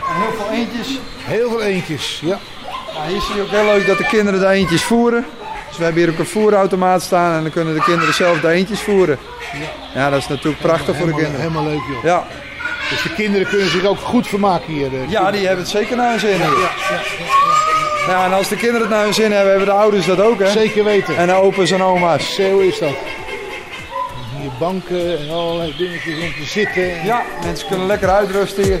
En 0.08 0.14
heel 0.22 0.32
veel 0.36 0.50
eentjes. 0.52 0.98
Heel 1.24 1.48
veel 1.48 1.62
eentjes, 1.62 2.20
ja. 2.24 2.38
Nou, 2.94 3.10
hier 3.12 3.20
zie 3.20 3.34
je 3.34 3.42
ook 3.42 3.48
heel 3.50 3.64
leuk 3.64 3.86
dat 3.86 3.98
de 3.98 4.06
kinderen 4.06 4.40
de 4.40 4.46
eentjes 4.48 4.82
voeren. 4.84 5.26
Dus 5.76 5.84
we 5.84 5.92
hebben 5.92 6.02
hier 6.10 6.12
ook 6.20 6.26
een 6.26 6.40
voerautomaat 6.40 7.02
staan 7.02 7.36
en 7.36 7.42
dan 7.42 7.50
kunnen 7.52 7.74
de 7.74 7.82
kinderen 7.82 8.14
zelf 8.14 8.40
de 8.40 8.48
eentjes 8.48 8.80
voeren. 8.80 9.18
Ja, 9.94 10.10
dat 10.10 10.18
is 10.18 10.28
natuurlijk 10.28 10.62
prachtig 10.62 10.96
voor 10.96 11.06
de 11.06 11.12
kinderen. 11.12 11.40
helemaal 11.40 11.64
leuk, 11.64 11.80
joh. 11.92 12.04
Ja. 12.04 12.26
Dus 12.90 13.02
de 13.02 13.14
kinderen 13.14 13.46
kunnen 13.48 13.70
zich 13.70 13.84
ook 13.84 13.98
goed 13.98 14.26
vermaken 14.28 14.72
hier. 14.72 14.86
eh. 14.86 15.10
ja, 15.10 15.30
die 15.30 15.40
hebben 15.46 15.64
het 15.64 15.72
zeker 15.72 15.96
naar 15.96 16.10
hun 16.10 16.20
zin. 16.20 16.38
Ja, 16.38 16.44
ja, 16.44 16.50
Ja, 18.08 18.24
en 18.24 18.32
als 18.32 18.48
de 18.48 18.56
kinderen 18.56 18.80
het 18.80 18.90
naar 18.90 19.04
hun 19.04 19.14
zin 19.14 19.32
hebben, 19.32 19.50
hebben 19.50 19.68
de 19.68 19.74
ouders 19.74 20.06
dat 20.06 20.20
ook, 20.20 20.38
hè? 20.38 20.50
zeker 20.50 20.84
weten. 20.84 21.16
En 21.16 21.26
de 21.26 21.32
opa's 21.34 21.70
en 21.70 21.82
oma's. 21.82 22.34
Zo 22.34 22.58
is 22.58 22.78
dat. 22.78 22.94
Hier 24.40 24.50
banken 24.58 25.18
en 25.18 25.30
allerlei 25.30 25.74
dingetjes 25.76 26.14
om 26.14 26.32
te 26.40 26.44
zitten. 26.44 27.04
Ja, 27.04 27.22
mensen 27.44 27.68
kunnen 27.68 27.86
lekker 27.86 28.08
uitrusten 28.10 28.64
hier. 28.64 28.80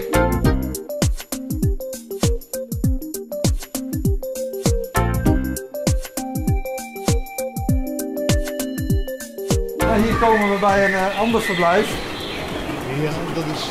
Komen 10.26 10.50
we 10.50 10.58
bij 10.58 10.84
een 10.84 10.94
eh, 10.94 11.20
ander 11.20 11.42
verblijf. 11.42 11.94
Ja, 13.02 13.10
dat 13.34 13.44
is 13.54 13.66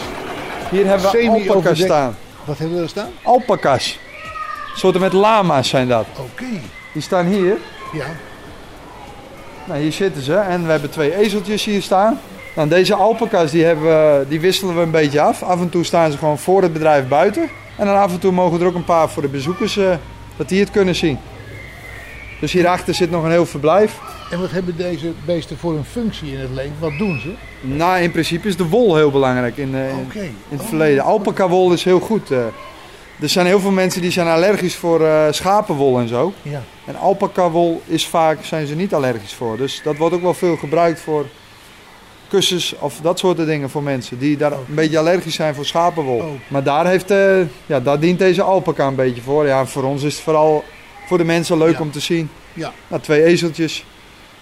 Hier 0.69 0.85
hebben 0.85 1.11
we 1.11 1.49
alpaca's 1.49 1.79
staan. 1.79 2.15
Wat 2.43 2.57
hebben 2.57 2.77
we 2.77 2.83
er 2.83 2.89
staan? 2.89 3.09
Alpaca's. 3.23 3.99
Soorten 4.75 5.01
met 5.01 5.13
lama's 5.13 5.69
zijn 5.69 5.87
dat. 5.87 6.05
Oké. 6.19 6.45
Die 6.93 7.01
staan 7.01 7.25
hier. 7.25 7.57
Ja. 7.93 8.05
Nou, 9.65 9.79
hier 9.79 9.91
zitten 9.91 10.21
ze. 10.21 10.35
En 10.35 10.65
we 10.65 10.71
hebben 10.71 10.89
twee 10.89 11.15
ezeltjes 11.15 11.65
hier 11.65 11.81
staan. 11.81 12.19
Nou, 12.55 12.69
deze 12.69 12.95
alpaca's 12.95 13.51
die 13.51 13.63
hebben 13.63 14.25
die 14.29 14.39
wisselen 14.39 14.75
we 14.75 14.81
een 14.81 14.91
beetje 14.91 15.21
af. 15.21 15.43
Af 15.43 15.59
en 15.59 15.69
toe 15.69 15.83
staan 15.83 16.11
ze 16.11 16.17
gewoon 16.17 16.37
voor 16.37 16.61
het 16.61 16.73
bedrijf 16.73 17.07
buiten. 17.07 17.49
En 17.77 17.85
dan 17.85 17.95
af 17.95 18.11
en 18.11 18.19
toe 18.19 18.31
mogen 18.31 18.59
er 18.59 18.67
ook 18.67 18.75
een 18.75 18.83
paar 18.85 19.09
voor 19.09 19.21
de 19.21 19.27
bezoekers, 19.27 19.77
eh, 19.77 19.95
dat 20.37 20.49
die 20.49 20.59
het 20.59 20.71
kunnen 20.71 20.95
zien. 20.95 21.19
Dus 22.39 22.51
hierachter 22.51 22.93
zit 22.93 23.11
nog 23.11 23.23
een 23.23 23.31
heel 23.31 23.45
verblijf. 23.45 23.99
En 24.31 24.39
wat 24.39 24.51
hebben 24.51 24.77
deze 24.77 25.11
beesten 25.25 25.57
voor 25.57 25.73
een 25.77 25.83
functie 25.85 26.31
in 26.31 26.39
het 26.39 26.49
leven? 26.53 26.73
Wat 26.79 26.97
doen 26.97 27.19
ze? 27.19 27.33
Nou, 27.67 27.99
in 28.01 28.11
principe 28.11 28.47
is 28.47 28.57
de 28.57 28.67
wol 28.67 28.95
heel 28.95 29.11
belangrijk 29.11 29.57
in, 29.57 29.75
eh, 29.75 29.89
in, 29.89 29.95
Oké. 30.05 30.19
in 30.19 30.35
het 30.49 30.61
Oh, 30.61 30.67
verleden. 30.67 31.03
Alpaca 31.03 31.49
wol 31.49 31.73
is 31.73 31.83
heel 31.83 31.99
goed. 31.99 32.31
eh. 32.31 32.37
er 33.21 33.29
zijn 33.29 33.45
heel 33.45 33.59
veel 33.59 33.71
mensen 33.71 34.01
die 34.01 34.11
zijn 34.11 34.27
allergisch 34.27 34.75
voor 34.75 35.05
eh, 35.05 35.25
schapenwol 35.31 35.99
en 35.99 36.07
zo. 36.07 36.33
Ja. 36.41 36.61
En 36.85 36.95
alpaca 36.95 37.49
wol 37.49 37.81
is 37.85 38.07
vaak, 38.07 38.43
zijn 38.43 38.67
ze 38.67 38.75
niet 38.75 38.93
allergisch 38.93 39.33
voor. 39.33 39.57
Dus 39.57 39.81
dat 39.83 39.97
wordt 39.97 40.15
ook 40.15 40.21
wel 40.21 40.33
veel 40.33 40.55
gebruikt 40.57 40.99
voor 40.99 41.25
kussens 42.27 42.75
of 42.79 42.99
dat 43.01 43.19
soort 43.19 43.37
dingen 43.45 43.69
voor 43.69 43.83
mensen 43.83 44.19
die 44.19 44.37
daar 44.37 44.51
een 44.51 44.75
beetje 44.75 44.97
allergisch 44.99 45.35
zijn 45.35 45.55
voor 45.55 45.65
schapenwol. 45.65 46.17
Oh. 46.17 46.25
Maar 46.47 46.63
daar, 46.63 46.87
heeft, 46.87 47.13
ja, 47.65 47.79
daar 47.79 47.99
dient 47.99 48.19
deze 48.19 48.41
alpaca 48.41 48.87
een 48.87 48.95
beetje 48.95 49.21
voor. 49.21 49.47
Ja, 49.47 49.65
voor 49.65 49.83
ons 49.83 50.03
is 50.03 50.13
het 50.13 50.23
vooral 50.23 50.63
voor 51.07 51.17
de 51.17 51.23
mensen 51.23 51.57
leuk 51.57 51.73
Ja. 51.75 51.79
om 51.81 51.91
te 51.91 51.99
zien. 51.99 52.29
Ja. 52.53 52.73
Nou, 52.87 53.01
twee 53.01 53.23
ezeltjes. 53.23 53.85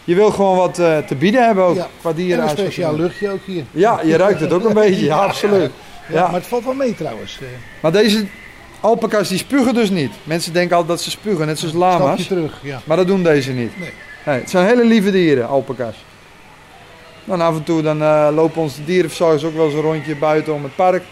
Je 0.03 0.15
wil 0.15 0.31
gewoon 0.31 0.57
wat 0.57 0.79
eh, 0.79 0.97
te 0.97 1.15
bieden 1.15 1.45
hebben 1.45 1.63
ook 1.63 1.75
Ja. 1.75 1.87
qua 1.99 2.09
En 2.09 2.15
dieren. 2.15 2.43
een 2.43 2.49
speciaal 2.49 2.95
luchtje 2.95 3.31
ook 3.31 3.39
hier. 3.45 3.63
Ja, 3.71 3.99
je 4.03 4.17
ruikt 4.17 4.39
het 4.39 4.53
ook 4.53 4.63
een 4.65 4.73
beetje, 4.73 5.05
ja, 5.13 5.15
absoluut. 5.17 5.71
Ja, 6.07 6.15
Ja. 6.15 6.25
Maar 6.25 6.33
het 6.33 6.47
valt 6.47 6.63
wel 6.63 6.73
mee 6.73 6.95
trouwens. 6.95 7.37
Eh, 7.41 7.47
Maar 7.81 7.91
deze 7.91 8.25
alpaca's 8.79 9.27
die 9.29 9.37
spugen 9.37 9.73
dus 9.73 9.89
niet. 9.89 10.11
Mensen 10.23 10.53
denken 10.53 10.75
altijd 10.77 10.97
dat 10.97 11.05
ze 11.05 11.11
spugen, 11.11 11.45
net 11.45 11.59
zoals 11.59 11.75
Stapje 11.75 11.97
lama's. 11.99 12.27
terug, 12.27 12.59
ja. 12.61 12.81
Maar 12.83 12.97
dat 12.97 13.07
doen 13.07 13.23
deze 13.23 13.51
niet. 13.51 13.79
Nee. 13.79 13.91
Nee, 14.25 14.39
het 14.39 14.49
zijn 14.49 14.67
hele 14.67 14.85
lieve 14.85 15.11
dieren, 15.11 15.47
alpaca's. 15.47 15.95
Dan 17.25 17.41
af 17.41 17.55
en 17.55 17.63
toe 17.63 17.81
dan, 17.81 18.01
eh, 18.01 18.27
lopen 18.33 18.61
onze 18.61 18.83
dierenverzorgers 18.85 19.43
ook 19.43 19.55
wel 19.55 19.65
eens 19.65 19.73
een 19.73 19.81
rondje 19.81 20.15
buiten 20.15 20.53
om 20.53 20.63
het 20.63 20.75
park. 20.75 21.03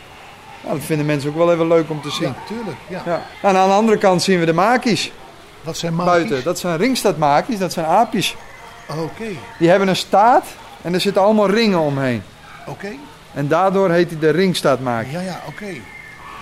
Nou, 0.64 0.76
dat 0.76 0.86
vinden 0.86 1.06
mensen 1.06 1.30
ook 1.30 1.36
wel 1.38 1.54
even 1.54 1.68
leuk 1.68 1.90
om 1.90 2.02
te 2.02 2.10
zien. 2.12 2.28
Ja, 2.28 2.36
tuurlijk. 2.48 2.78
Ja. 2.88 3.02
Ja. 3.06 3.22
En 3.42 3.56
aan 3.56 3.68
de 3.70 3.76
andere 3.76 3.98
kant 3.98 4.22
zien 4.24 4.40
we 4.40 4.46
de 4.46 4.54
makies 4.54 5.12
Wat 5.64 5.78
zijn 5.78 5.96
makies? 5.96 6.12
buiten. 6.14 6.44
Dat 6.44 6.60
zijn 6.60 6.78
ringstadmakies, 6.78 7.58
dat 7.58 7.74
zijn 7.74 7.86
aapjes. 7.86 8.36
Oké, 8.98 9.24
Die 9.60 9.70
hebben 9.70 9.88
een 9.88 9.96
staart 9.96 10.46
en 10.82 10.94
er 10.94 11.02
zitten 11.02 11.22
allemaal 11.22 11.50
ringen 11.50 11.80
omheen. 11.80 12.24
oké. 12.68 12.88
En 13.34 13.48
daardoor 13.48 13.92
heet 13.92 14.10
hij 14.10 14.20
de 14.20 14.30
ringstaartmakie. 14.30 15.12
Ja, 15.12 15.20
ja, 15.22 15.40
oké. 15.48 15.66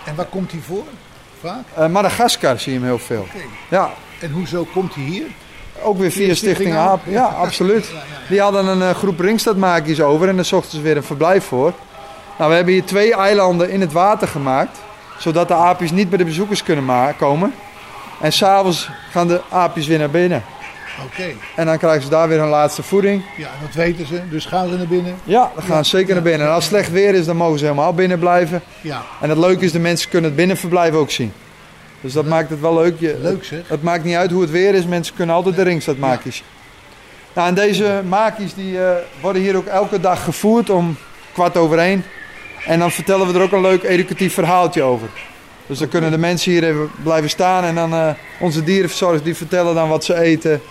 En 0.06 0.16
waar 0.16 0.26
komt 0.26 0.52
hij 0.52 0.60
voor? 0.62 0.84
Vaak? 1.42 1.64
Eh 1.76 1.88
Madagaskar 1.88 2.60
zie 2.60 2.74
je 2.74 2.78
hem 2.80 2.88
heel 2.88 3.00
veel. 3.00 3.22
Oké. 3.22 3.44
Ja, 3.70 3.90
En 4.22 4.32
hoezo 4.32 4.68
komt 4.74 4.96
hij 4.96 5.04
hier? 5.04 5.26
ook 5.82 5.98
weer 5.98 6.12
via 6.12 6.34
Stichting 6.34 6.76
Aap. 6.76 7.02
Ja, 7.20 7.24
absoluut. 7.24 7.86
Ja, 7.88 7.94
ja, 7.94 8.00
ja. 8.00 8.30
Die 8.30 8.42
hadden 8.42 8.66
een 8.68 8.82
eh, 8.82 8.90
groep 8.96 9.20
ringstadmakies 9.20 10.02
over 10.02 10.28
en 10.30 10.36
daar 10.36 10.46
zochten 10.46 10.72
ze 10.78 10.82
weer 10.84 10.98
een 10.98 11.04
verblijf 11.04 11.44
voor. 11.46 11.74
Nou, 12.38 12.50
we 12.50 12.56
hebben 12.56 12.74
hier 12.74 12.86
twee 12.86 13.16
eilanden 13.16 13.70
in 13.70 13.82
het 13.82 13.92
water 13.92 14.28
gemaakt, 14.28 14.78
zodat 15.18 15.48
de 15.48 15.54
aapjes 15.54 15.92
niet 15.92 16.10
bij 16.10 16.18
de 16.18 16.26
bezoekers 16.26 16.64
kunnen 16.64 17.16
komen. 17.18 17.54
En 18.22 18.34
s'avonds 18.34 18.90
gaan 19.12 19.28
de 19.28 19.42
aapjes 19.50 19.88
weer 19.88 20.00
naar 20.00 20.10
binnen. 20.10 20.44
Oké. 21.06 21.34
En 21.56 21.66
dan 21.66 21.78
krijgen 21.78 22.02
ze 22.02 22.10
daar 22.10 22.28
weer 22.28 22.40
hun 22.40 22.50
laatste 22.50 22.84
voeding. 22.84 23.24
Ja, 23.38 23.50
dat 23.62 23.74
weten 23.74 24.06
ze. 24.06 24.22
Dus 24.30 24.46
gaan 24.46 24.70
ze 24.70 24.78
naar 24.78 24.88
binnen. 24.88 25.16
Ja, 25.24 25.52
dan 25.56 25.64
gaan 25.64 25.86
ze 25.86 25.98
zeker 25.98 26.14
naar 26.14 26.24
binnen. 26.24 26.48
En 26.48 26.54
als 26.54 26.64
het 26.64 26.74
slecht 26.74 26.92
weer 26.92 27.14
is, 27.14 27.26
dan 27.26 27.38
mogen 27.38 27.60
ze 27.60 27.64
helemaal 27.66 27.94
binnen 27.94 28.20
blijven. 28.20 28.62
Ja, 28.82 29.02
En 29.22 29.30
het 29.30 29.38
leuke 29.38 29.66
is, 29.66 29.72
de 29.72 29.80
mensen 29.80 30.10
kunnen 30.10 30.30
het 30.30 30.40
binnenverblijf 30.40 30.94
ook 30.94 31.12
zien. 31.12 31.34
Dus 32.02 32.14
dat 32.14 32.26
maakt 32.26 32.50
het 32.50 32.60
wel 32.60 32.74
leuk. 32.74 33.00
Je, 33.00 33.18
leuk 33.22 33.44
zeg. 33.44 33.60
Het 33.68 33.84
maakt 33.84 34.04
niet 34.04 34.16
uit 34.16 34.32
hoe 34.32 34.42
het 34.42 34.52
weer 34.52 34.74
is, 34.74 34.86
mensen 34.86 35.16
kunnen 35.16 35.36
altijd 35.36 35.56
de 35.56 35.64
ringstadmakies 35.64 36.36
zien. 36.36 36.46
Nou, 37.34 37.48
en 37.48 37.56
deze 37.56 38.02
makies 38.08 38.54
die, 38.54 38.84
eh, 38.84 38.92
worden 39.22 39.42
hier 39.42 39.56
ook 39.56 39.66
elke 39.66 40.00
dag 40.00 40.24
gevoerd 40.24 40.70
om 40.70 40.98
kwart 41.34 41.58
over 41.58 41.78
één. 41.78 42.06
En 42.66 42.80
dan 42.80 42.92
vertellen 42.92 43.28
we 43.28 43.34
er 43.34 43.42
ook 43.42 43.52
een 43.52 43.62
leuk 43.62 43.84
educatief 43.84 44.34
verhaaltje 44.34 44.84
over. 44.84 45.08
Dus 45.68 45.78
dan 45.78 45.88
kunnen 45.88 46.12
de 46.12 46.18
mensen 46.18 46.52
hier 46.52 46.64
even 46.64 46.92
blijven 47.04 47.30
staan 47.30 47.64
en 47.64 47.76
dan 47.76 47.94
eh, 47.94 48.10
onze 48.40 48.64
dierenverzorgers 48.64 49.24
die 49.24 49.36
vertellen 49.36 49.76
dan 49.76 49.90
wat 49.90 50.04
ze 50.04 50.20
eten. 50.20 50.62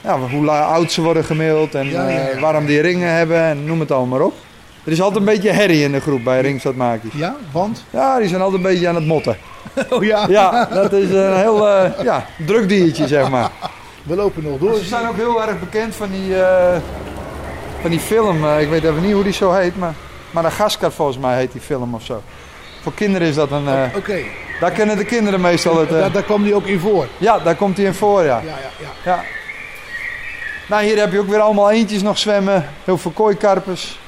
Ja, 0.00 0.18
hoe 0.18 0.50
oud 0.50 0.92
ze 0.92 1.02
worden 1.02 1.24
gemiddeld 1.24 1.74
en 1.74 1.88
Ja, 1.90 2.08
ja, 2.08 2.18
ja. 2.18 2.28
eh, 2.28 2.40
waarom 2.40 2.66
die 2.66 2.80
ringen 2.80 3.10
hebben 3.12 3.40
en 3.42 3.64
noem 3.64 3.80
het 3.80 3.90
allemaal 3.90 4.18
maar 4.18 4.26
op. 4.26 4.34
Er 4.84 4.92
is 4.92 5.00
altijd 5.00 5.20
een 5.20 5.24
beetje 5.34 5.50
herrie 5.50 5.82
in 5.84 5.92
de 5.92 6.00
groep 6.00 6.24
bij 6.24 6.40
ringstadmakies. 6.40 7.12
Ja, 7.14 7.36
want? 7.52 7.84
Ja, 7.90 8.18
die 8.18 8.28
zijn 8.28 8.40
altijd 8.40 8.64
een 8.64 8.70
beetje 8.70 8.88
aan 8.88 8.94
het 8.94 9.06
motten. 9.06 9.36
Oh 9.90 10.04
ja, 10.04 10.26
Ja, 10.28 10.64
dat 10.64 10.92
is 10.92 11.10
een 11.10 11.36
heel 11.36 11.68
eh, 11.68 11.90
ja, 12.04 12.26
druk 12.46 12.68
diertje, 12.68 13.06
zeg 13.06 13.30
maar. 13.30 13.50
we 14.02 14.14
lopen 14.16 14.42
nog 14.42 14.58
door. 14.58 14.74
Ze 14.76 14.84
zijn 14.84 15.08
ook 15.08 15.16
heel 15.16 15.42
erg 15.42 15.60
bekend 15.60 15.94
van 15.94 16.08
die, 16.10 16.42
eh, 16.42 16.76
van 17.80 17.90
die 17.90 18.00
film. 18.00 18.44
eh, 18.44 18.60
ik 18.60 18.68
weet 18.68 18.84
even 18.84 19.02
niet 19.02 19.12
hoe 19.12 19.22
die 19.22 19.32
zo 19.32 19.52
heet, 19.52 19.78
maar 19.78 19.94
Madagaskar 20.30 20.92
volgens 20.92 21.18
mij 21.18 21.36
heet 21.36 21.52
die 21.52 21.60
film 21.60 21.94
of 21.94 22.04
zo. 22.04 22.22
Voor 22.82 22.94
kinderen 22.94 23.28
is 23.28 23.34
dat 23.34 23.50
een... 23.50 23.68
eh, 23.68 23.82
Oké, 23.96 24.18
daar 24.60 24.70
kennen 24.70 24.96
de 24.96 25.04
kinderen 25.04 25.40
meestal 25.40 25.78
het... 25.78 25.88
eh, 25.92 25.98
daar, 25.98 26.12
daar 26.12 26.22
kwam 26.22 26.42
die 26.42 26.54
ook 26.54 26.66
in 26.66 26.80
voor. 26.80 27.06
ja, 27.18 27.38
daar 27.38 27.54
komt 27.56 27.76
hij 27.76 27.86
in 27.86 27.94
voor, 27.94 28.22
ja. 28.22 28.40
Ja, 28.44 28.54
ja, 28.82 28.90
ja. 29.04 29.20
Nou, 30.66 30.84
hier 30.84 30.98
heb 30.98 31.12
je 31.12 31.18
ook 31.18 31.28
weer 31.28 31.40
allemaal 31.40 31.70
eentjes 31.70 32.02
nog 32.02 32.18
zwemmen. 32.18 32.68
Heel 32.84 32.98
veel 32.98 33.10
kooikarpers. 33.10 33.98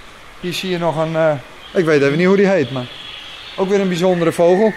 Hier 0.41 0.53
zie 0.55 0.71
je 0.71 0.79
nog 0.79 0.97
een... 0.97 1.17
eh, 1.17 1.33
ik 1.73 1.85
weet 1.85 2.03
even 2.03 2.19
niet 2.19 2.27
hoe 2.27 2.37
die 2.37 2.47
heet, 2.49 2.71
maar... 2.71 2.87
Ook 3.57 3.69
weer 3.69 3.81
een 3.81 3.89
bijzondere 3.89 4.33
vogel. 4.33 4.73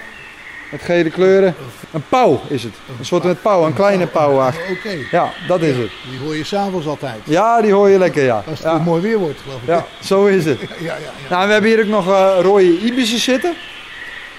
Met 0.71 0.82
gele 0.82 1.09
kleuren. 1.09 1.55
Een 1.91 2.03
pauw 2.09 2.41
is 2.47 2.63
het. 2.63 2.73
Een 2.99 3.05
soort 3.05 3.23
met 3.23 3.41
pauw, 3.41 3.65
een 3.65 3.73
kleine 3.73 4.07
pauw. 4.07 4.41
eigenlijk. 4.41 4.79
Oké, 4.86 4.97
Ja, 5.11 5.32
dat 5.47 5.61
is 5.61 5.77
het. 5.77 5.91
die 6.09 6.19
hoor 6.23 6.36
je 6.36 6.43
s'avonds 6.43 6.88
altijd. 6.88 7.19
Ja, 7.23 7.61
die 7.61 7.73
hoor 7.73 7.89
je 7.89 7.97
lekker, 7.97 8.23
ja. 8.23 8.43
Als 8.49 8.59
het 8.59 8.67
Ja, 8.67 8.77
mooi 8.77 9.01
weer 9.01 9.17
wordt, 9.17 9.39
geloof 9.43 9.61
ik. 9.61 9.67
ja 9.67 9.86
zo 10.03 10.25
is 10.25 10.45
het. 10.45 10.59
ja, 10.61 10.67
ja. 10.79 10.93
ja. 10.95 11.29
Nou, 11.29 11.47
we 11.47 11.53
hebben 11.53 11.71
hier 11.71 11.79
ook 11.79 11.86
nog 11.88 12.07
eh, 12.07 12.38
rode 12.41 12.79
ibissen 12.79 13.19
zitten. 13.19 13.53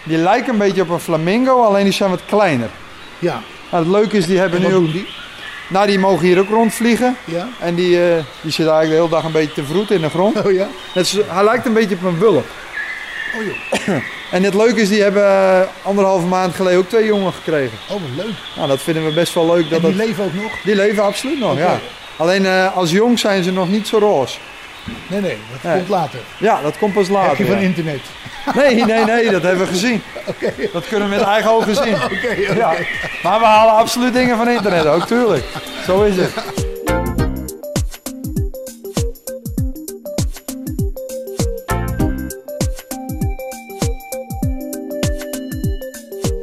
Die 0.04 0.16
lijken 0.16 0.52
een 0.52 0.58
beetje 0.58 0.82
op 0.82 0.88
een 0.88 1.00
flamingo, 1.00 1.62
alleen 1.62 1.84
die 1.84 1.92
zijn 1.92 2.10
wat 2.10 2.24
kleiner. 2.26 2.68
ja. 3.18 3.40
Nou, 3.70 3.84
het 3.84 3.92
leuke 3.92 4.16
is, 4.16 4.26
die 4.26 4.38
hebben 4.38 4.60
nu 4.60 4.66
ook... 4.66 4.72
doen 4.72 4.90
die? 4.92 5.06
Nou, 5.72 5.86
die 5.86 5.98
mogen 5.98 6.26
hier 6.26 6.38
ook 6.38 6.48
rondvliegen. 6.48 7.16
Ja? 7.24 7.48
En 7.60 7.74
die, 7.74 7.96
eh, 8.08 8.14
die 8.40 8.52
zitten 8.52 8.74
eigenlijk 8.74 8.88
de 8.90 8.94
hele 8.96 9.08
dag 9.08 9.24
een 9.24 9.32
beetje 9.32 9.52
te 9.62 9.64
vroeten 9.64 9.96
in 9.96 10.02
de 10.02 10.08
grond. 10.08 10.42
Oh 10.44 10.52
ja? 10.52 10.68
Zo- 11.04 11.22
hij 11.28 11.44
lijkt 11.44 11.66
een 11.66 11.72
beetje 11.72 11.94
op 11.94 12.02
een 12.02 12.18
wulp. 12.18 12.46
Oh 13.38 13.44
joh. 13.44 13.96
En 14.32 14.42
het 14.42 14.54
leuke 14.54 14.80
is, 14.80 14.88
die 14.88 15.02
hebben 15.02 15.22
eh, 15.24 15.60
anderhalve 15.82 16.26
maand 16.26 16.54
geleden 16.54 16.78
ook 16.78 16.88
twee 16.88 17.06
jongen 17.06 17.32
gekregen. 17.32 17.78
Oh, 17.88 18.00
wat 18.00 18.24
leuk. 18.24 18.34
Nou, 18.56 18.68
dat 18.68 18.80
vinden 18.82 19.04
we 19.04 19.12
best 19.12 19.34
wel 19.34 19.46
leuk. 19.54 19.70
Dat 19.70 19.80
En 19.82 19.88
die 19.88 19.96
dat... 19.96 20.06
leven 20.06 20.24
ook 20.24 20.34
nog? 20.34 20.52
die 20.64 20.74
leven 20.76 21.02
absoluut 21.04 21.38
nog, 21.38 21.58
ja. 21.58 21.78
Alleen 22.16 22.46
eh, 22.46 22.76
als 22.76 22.90
jong 22.90 23.18
zijn 23.18 23.42
ze 23.44 23.52
nog 23.52 23.68
niet 23.68 23.86
zo 23.86 23.98
roze. 23.98 24.38
Nee, 25.06 25.20
nee, 25.20 25.36
dat 25.52 25.62
Nee. 25.62 25.76
komt 25.76 25.88
later. 25.88 26.18
Ja, 26.38 26.60
dat 26.62 26.78
komt 26.78 26.94
pas 26.94 27.08
later. 27.08 27.28
Heb 27.28 27.38
je 27.38 27.46
van 27.46 27.60
ja. 27.60 27.66
internet? 27.66 28.00
Nee, 28.54 28.84
nee, 28.84 29.04
nee, 29.04 29.30
dat 29.30 29.42
hebben 29.42 29.60
we 29.66 29.72
gezien. 29.72 30.02
Oké, 30.26 30.52
Dat 30.72 30.88
kunnen 30.88 31.08
we 31.10 31.14
met 31.16 31.24
eigen 31.24 31.50
ogen 31.50 31.74
zien. 31.76 31.94
oké. 32.16 32.52
Ja. 32.54 32.72
Maar 33.22 33.38
we 33.38 33.44
halen 33.46 33.74
absoluut 33.74 34.12
dingen 34.12 34.36
van 34.36 34.48
internet 34.48 34.86
ook, 34.86 35.06
tuurlijk. 35.06 35.44
Zo 35.86 36.02
is 36.02 36.16
het. 36.16 36.30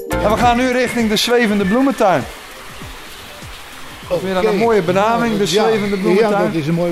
En 0.09 0.29
we 0.31 0.37
gaan 0.37 0.57
nu 0.57 0.71
richting 0.71 1.09
de 1.09 1.15
zwevende 1.15 1.65
bloementuin. 1.65 2.23
Weer 4.21 4.45
een 4.47 4.57
mooie 4.57 4.81
benaming, 4.81 5.33
de 5.37 5.39
Ja, 5.39 5.45
zwevende 5.45 5.95
Ja, 5.95 6.01
bloementuin. 6.01 6.43
dat 6.51 6.53
is 6.53 6.67
een 6.67 6.73
mooie 6.73 6.91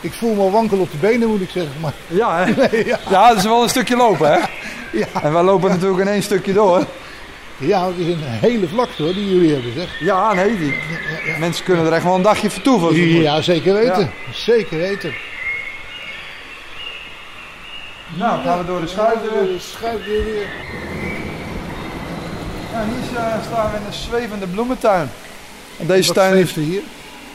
ik 0.00 0.12
voel 0.12 0.34
me 0.34 0.50
wankel 0.50 0.78
op 0.78 0.90
de 0.90 0.96
benen, 0.96 1.28
moet 1.28 1.40
ik 1.40 1.50
zeggen. 1.50 1.80
Maar 1.80 1.92
Ja, 2.06 2.44
hè? 2.44 2.76
ja, 2.76 2.98
ja, 3.10 3.28
dat 3.28 3.36
is 3.36 3.44
wel 3.44 3.62
een 3.62 3.68
stukje 3.68 3.96
lopen, 3.96 4.32
hè? 4.32 4.38
Ja. 4.92 5.22
En 5.22 5.32
wij 5.32 5.42
lopen 5.42 5.70
natuurlijk 5.70 6.00
in 6.00 6.08
één 6.08 6.22
stukje 6.22 6.52
door. 6.52 6.84
ja, 7.56 7.86
het 7.86 7.96
is 7.98 8.06
een 8.06 8.20
hele 8.22 8.68
vlakte 8.68 9.02
hoor, 9.02 9.14
die 9.14 9.34
jullie 9.34 9.52
hebben, 9.52 9.72
zeg. 9.72 10.00
Ja, 10.00 10.32
nee, 10.32 10.58
die, 10.58 10.74
mensen 11.38 11.64
kunnen 11.64 11.86
er 11.86 11.92
echt 11.92 12.04
wel 12.04 12.14
een 12.14 12.22
dagje 12.22 12.50
vertoeven. 12.50 12.88
als 12.88 12.96
moet. 12.96 13.22
Ja, 13.22 13.40
zeker 13.40 13.74
weten. 13.74 14.10
Zeker 14.32 14.78
weten. 14.78 15.14
Nou, 18.14 18.42
gaan 18.42 18.58
we 18.58 18.64
door 18.64 18.80
de 18.80 18.86
schuifdeur. 18.86 19.46
De 19.46 19.58
schuifdeur 19.58 20.24
weer. 20.24 20.46
Hier 22.84 23.18
eh, 23.18 23.34
staan 23.50 23.70
we 23.70 23.76
in 23.76 23.86
een 23.86 23.92
zwevende 23.92 24.46
bloementuin. 24.46 25.10
En 25.78 25.86
deze 25.86 26.06
Wat 26.06 26.16
tuin 26.16 26.34
heeft 26.34 26.56
er 26.56 26.62
hier? 26.62 26.82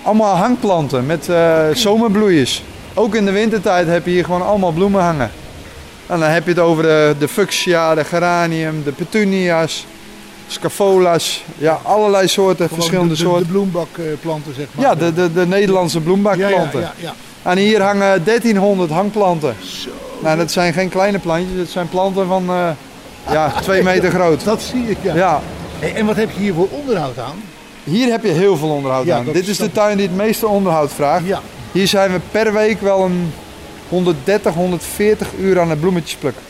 Allemaal 0.04 0.36
hangplanten 0.36 1.06
met 1.06 1.30
eh, 1.30 1.64
zomerbloeiers. 1.74 2.64
Ook 2.93 3.16
in 3.16 3.26
de 3.26 3.32
wintertijd 3.32 3.88
heb 3.88 4.06
je 4.06 4.12
hier 4.12 4.26
gewoon 4.26 4.45
allemaal 4.45 4.72
bloemen 4.72 5.02
hangen. 5.02 5.32
En 6.08 6.20
dan 6.20 6.30
heb 6.30 6.43
je 6.43 6.49
het 6.49 6.60
over 6.60 6.84
de, 6.84 7.16
de 7.20 7.28
fuchsia, 7.28 7.95
de 7.95 8.04
geranium, 8.04 8.84
de 8.84 8.91
petunia's, 8.91 9.86
scapholas. 10.47 11.43
Ja, 11.58 11.80
allerlei 11.84 12.28
soorten, 12.28 12.68
Gewoon 12.68 12.80
verschillende 12.80 13.14
de, 13.14 13.20
de, 13.20 13.28
soorten. 13.28 13.45
De 13.45 13.52
bloembakplanten, 13.52 14.54
zeg 14.54 14.68
maar. 14.72 14.86
Ja, 14.86 14.95
de, 14.95 15.14
de, 15.14 15.34
de 15.34 15.47
Nederlandse 15.47 15.97
ja, 15.97 16.04
ja, 16.04 16.10
bloembakplanten. 16.10 16.80
ja, 16.80 16.93
ja. 16.97 17.14
En 17.43 17.58
hier 17.58 17.82
hangen 17.82 18.24
1300 18.24 18.91
hangplanten. 18.91 19.56
Zo. 19.64 19.89
Nou, 20.20 20.38
dat 20.38 20.52
zijn 20.52 20.74
geen 20.74 20.89
kleine 20.89 21.20
plantjes. 21.20 21.60
Het 21.60 21.70
zijn 21.70 21.89
planten 21.89 22.28
van 22.28 22.49
eh, 22.49 22.70
ja, 23.32 23.52
twee 23.62 23.84
meter 23.84 24.12
groot. 24.12 24.43
Dat 24.43 24.62
zie 24.62 24.89
ik, 24.89 24.97
ja. 25.02 25.16
Ja, 25.16 25.41
Hey, 25.82 25.95
en 25.95 26.06
wat 26.06 26.16
heb 26.16 26.32
je 26.32 26.39
hier 26.39 26.54
voor 26.54 26.68
onderhoud 26.72 27.18
aan? 27.20 27.43
Hier 27.84 28.12
heb 28.12 28.24
je 28.24 28.32
heel 28.32 28.58
veel 28.58 28.70
onderhoud 28.70 29.06
Ja, 29.06 29.18
aan. 29.18 29.26
Dit 29.34 29.48
is 29.48 29.58
de 29.58 29.72
tuin 29.72 29.98
die 29.98 30.08
het 30.08 30.16
meeste 30.16 30.48
onderhoud 30.48 30.92
vraagt. 30.94 31.26
Ja. 31.26 31.42
Hier 31.72 31.88
zijn 31.88 32.12
we 32.12 32.20
per 32.32 32.54
week 32.54 32.82
wel 32.82 33.04
een 33.04 33.34
130, 33.90 34.54
140 34.54 35.28
uur 35.40 35.60
aan 35.60 35.70
het 35.70 35.80
bloemetjes 35.80 36.16
plukken. 36.16 36.44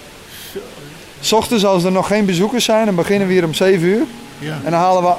S 1.19 1.31
ochtends 1.31 1.65
als 1.65 1.83
er 1.83 1.91
nog 1.91 2.07
geen 2.07 2.25
bezoekers 2.25 2.65
zijn, 2.65 2.85
dan 2.85 2.95
beginnen 2.95 3.27
we 3.27 3.33
hier 3.33 3.45
om 3.45 3.53
7 3.53 3.87
uur. 3.87 4.03
Ja. 4.39 4.57
En 4.63 4.71
dan 4.71 4.79
halen 4.79 5.03
we, 5.03 5.13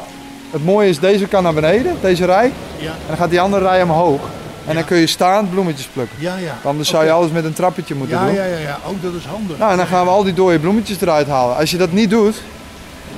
het 0.50 0.64
mooie 0.64 0.88
is 0.88 0.98
deze 0.98 1.26
kan 1.26 1.42
naar 1.42 1.54
beneden, 1.54 1.96
deze 2.00 2.24
rij. 2.24 2.52
Ja. 2.78 2.86
En 2.90 2.96
dan 3.08 3.16
gaat 3.16 3.30
die 3.30 3.40
andere 3.40 3.64
rij 3.64 3.82
omhoog. 3.82 4.20
En 4.66 4.74
dan 4.74 4.84
kun 4.84 4.96
je 4.96 5.06
staand 5.06 5.50
bloemetjes 5.50 5.86
plukken. 5.86 6.16
Ja, 6.20 6.36
ja. 6.36 6.58
Anders 6.64 6.88
zou 6.88 7.04
je 7.04 7.10
alles 7.10 7.30
met 7.30 7.44
een 7.44 7.52
trappetje 7.52 7.94
moeten 7.94 8.16
Ja, 8.18 8.24
doen. 8.24 8.34
ja, 8.34 8.44
ja, 8.44 8.56
ja. 8.58 8.78
Ook 8.88 9.02
dat 9.02 9.12
is 9.14 9.24
handig. 9.24 9.58
Nou, 9.58 9.70
en 9.70 9.76
dan 9.76 9.86
gaan 9.86 10.04
we 10.04 10.10
al 10.10 10.22
die 10.24 10.34
dode 10.34 10.58
bloemetjes 10.58 11.00
eruit 11.00 11.26
halen. 11.26 11.56
Als 11.56 11.70
je 11.70 11.76
dat 11.76 11.92
niet 11.92 12.10
doet, 12.10 12.42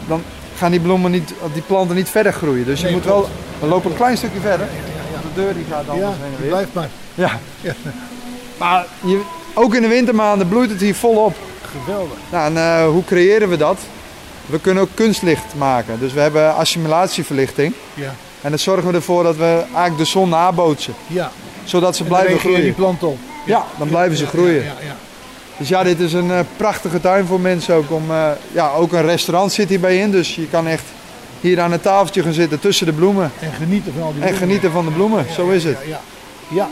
dan 0.09 0.23
gaan 0.57 0.71
die 0.71 0.81
bloemen 0.81 1.11
niet, 1.11 1.33
die 1.53 1.63
planten 1.63 1.97
niet 1.97 2.09
verder 2.09 2.33
groeien. 2.33 2.65
Dus 2.65 2.79
je 2.79 2.85
Nee, 2.85 2.95
moet 2.95 3.05
wel, 3.05 3.29
we 3.61 3.67
lopen 3.67 3.91
een 3.91 3.97
klein 3.97 4.17
stukje 4.17 4.41
verder. 4.41 4.67
De 5.35 5.41
deur 5.43 5.55
die 5.55 5.65
gaat 5.71 5.89
anders 5.89 6.17
heen 6.23 6.33
en 6.35 6.41
weer. 6.41 6.49
blijf 6.49 6.69
maar. 6.73 6.89
Ja. 7.15 7.31
Maar 8.59 8.87
je, 9.05 9.21
ook 9.55 9.75
in 9.75 9.83
de 9.83 9.89
wintermaanden 9.89 10.49
bloeit 10.49 10.71
het 10.71 10.81
hier 10.81 10.95
volop. 10.95 11.35
Geweldig. 11.85 12.17
Nou, 12.31 12.47
en 12.47 12.57
eh, 12.57 12.87
hoe 12.87 13.05
creëren 13.05 13.49
we 13.49 13.57
dat? 13.57 13.79
We 14.47 14.61
kunnen 14.61 14.83
ook 14.83 14.89
kunstlicht 14.95 15.55
maken. 15.57 15.99
Dus 16.01 16.13
we 16.13 16.21
hebben 16.21 16.55
assimilatieverlichting. 16.55 17.75
Ja. 17.95 18.15
En 18.41 18.51
dan 18.51 18.59
zorgen 18.59 18.89
we 18.89 18.95
ervoor 18.95 19.23
dat 19.23 19.37
we 19.37 19.63
eigenlijk 19.65 19.99
de 19.99 20.05
zon 20.05 20.29
nabootsen. 20.29 20.95
Ja. 21.07 21.31
Zodat 21.65 21.97
ze 21.97 22.05
blijven 22.05 22.31
je 22.33 22.39
die 22.41 22.51
groeien. 22.53 22.75
plant 22.75 23.03
op. 23.03 23.19
Ja, 23.47 23.65
dan 23.79 23.89
blijven 23.89 24.17
ze 24.17 24.27
groeien. 24.27 24.55
Ja, 24.65 24.75
ja. 24.83 24.97
Dus 25.57 25.69
ja, 25.69 25.83
dit 25.83 26.01
is 26.01 26.13
een 26.13 26.31
eh, 26.31 26.41
prachtige 26.57 27.01
tuin 27.01 27.27
voor 27.27 27.41
mensen 27.41 27.75
ook. 27.75 27.91
Om, 27.91 28.11
eh, 28.11 28.31
ja, 28.53 28.73
ook 28.73 28.93
een 28.93 29.07
restaurant 29.07 29.53
zit 29.53 29.69
hierbij 29.69 29.99
in. 29.99 30.11
Dus 30.11 30.35
je 30.35 30.49
kan 30.49 30.67
echt 30.67 30.85
hier 31.41 31.61
aan 31.61 31.73
een 31.73 31.81
tafeltje 31.81 32.23
gaan 32.23 32.33
zitten 32.33 32.61
tussen 32.61 32.87
de 32.87 32.93
bloemen. 32.93 33.33
En 33.41 33.53
genieten 33.53 33.93
van 33.93 34.03
al 34.03 34.15
die 34.15 34.23
En 34.23 34.35
genieten 34.35 34.71
van 34.71 34.85
de 34.85 34.91
bloemen. 34.91 35.27
Zo 35.35 35.49
is 35.49 35.65
het. 35.65 35.79
Ja, 35.87 36.01
ja. 36.49 36.57
ja. 36.57 36.69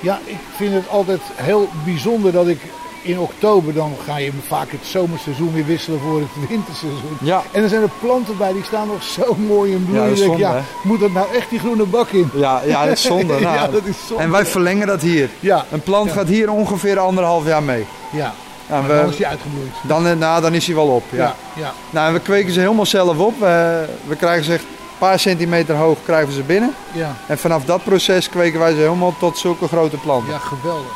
ja, 0.00 0.18
ik 0.24 0.38
vind 0.56 0.74
het 0.74 0.88
altijd 0.88 1.20
heel 1.34 1.68
bijzonder 1.84 2.32
dat 2.32 2.48
ik 2.48 2.60
in 3.02 3.18
oktober 3.18 3.74
dan 3.74 3.92
ga 4.06 4.16
je 4.18 4.30
vaak 4.46 4.70
het 4.70 4.80
zomerseizoen 4.82 5.52
weer 5.52 5.64
wisselen 5.66 6.00
voor 6.00 6.18
het 6.20 6.48
winterseizoen. 6.48 7.16
Ja. 7.20 7.42
En 7.52 7.62
er 7.62 7.68
zijn 7.68 7.82
er 7.82 7.90
planten 8.00 8.36
bij 8.36 8.52
die 8.52 8.64
staan 8.64 8.86
nog 8.86 9.02
zo 9.02 9.34
mooi 9.34 9.72
in 9.72 9.84
bloei. 9.90 10.08
Ja, 10.10 10.14
zonde, 10.16 10.38
ja, 10.38 10.62
moet 10.82 11.00
dat 11.00 11.12
nou 11.12 11.26
echt 11.34 11.50
die 11.50 11.58
groene 11.58 11.84
bak 11.84 12.08
in? 12.08 12.30
Ja, 12.34 12.60
ja, 12.66 12.84
dat 12.84 12.92
is 12.92 13.02
zonde. 13.02 13.40
Nou, 13.40 13.54
ja, 13.56 13.68
dat 13.68 13.84
is 13.84 13.96
zonde. 14.06 14.22
En 14.22 14.30
wij 14.30 14.46
verlengen 14.46 14.86
dat 14.86 15.00
hier. 15.02 15.28
Ja, 15.40 15.64
Een 15.70 15.82
plant 15.82 16.12
gaat 16.12 16.28
hier 16.28 16.50
ongeveer 16.50 16.98
anderhalf 16.98 17.46
jaar 17.46 17.62
mee. 17.62 17.86
ja. 18.10 18.34
Nou, 18.68 18.86
dan 18.86 19.08
is 19.08 19.16
die 19.16 19.26
uitgebloeid. 19.26 19.70
dan, 19.82 20.06
eh, 20.06 20.16
nou, 20.16 20.40
dan 20.42 20.54
is 20.54 20.66
hij 20.66 20.74
wel 20.74 20.86
op. 20.86 21.02
Ja. 21.10 21.34
Ja. 21.56 21.72
Nou, 21.90 22.06
en 22.06 22.12
we 22.12 22.20
kweken 22.20 22.52
ze 22.52 22.60
helemaal 22.60 22.86
zelf 22.86 23.18
op. 23.18 23.40
We, 23.40 23.84
we 24.06 24.16
krijgen 24.16 24.44
ze 24.44 24.52
echt 24.52 24.62
een 24.62 24.98
paar 24.98 25.18
centimeter 25.18 25.74
hoog 25.76 25.98
krijgen 26.04 26.28
we 26.28 26.34
ze 26.34 26.42
binnen. 26.42 26.74
Ja, 26.92 27.16
En 27.26 27.38
vanaf 27.38 27.64
dat 27.64 27.84
proces 27.84 28.28
kweken 28.28 28.58
wij 28.60 28.70
ze 28.74 28.78
helemaal 28.78 29.14
tot 29.18 29.38
zulke 29.38 29.66
grote 29.68 29.96
planten. 29.96 30.32
ja, 30.32 30.38
geweldig. 30.38 30.92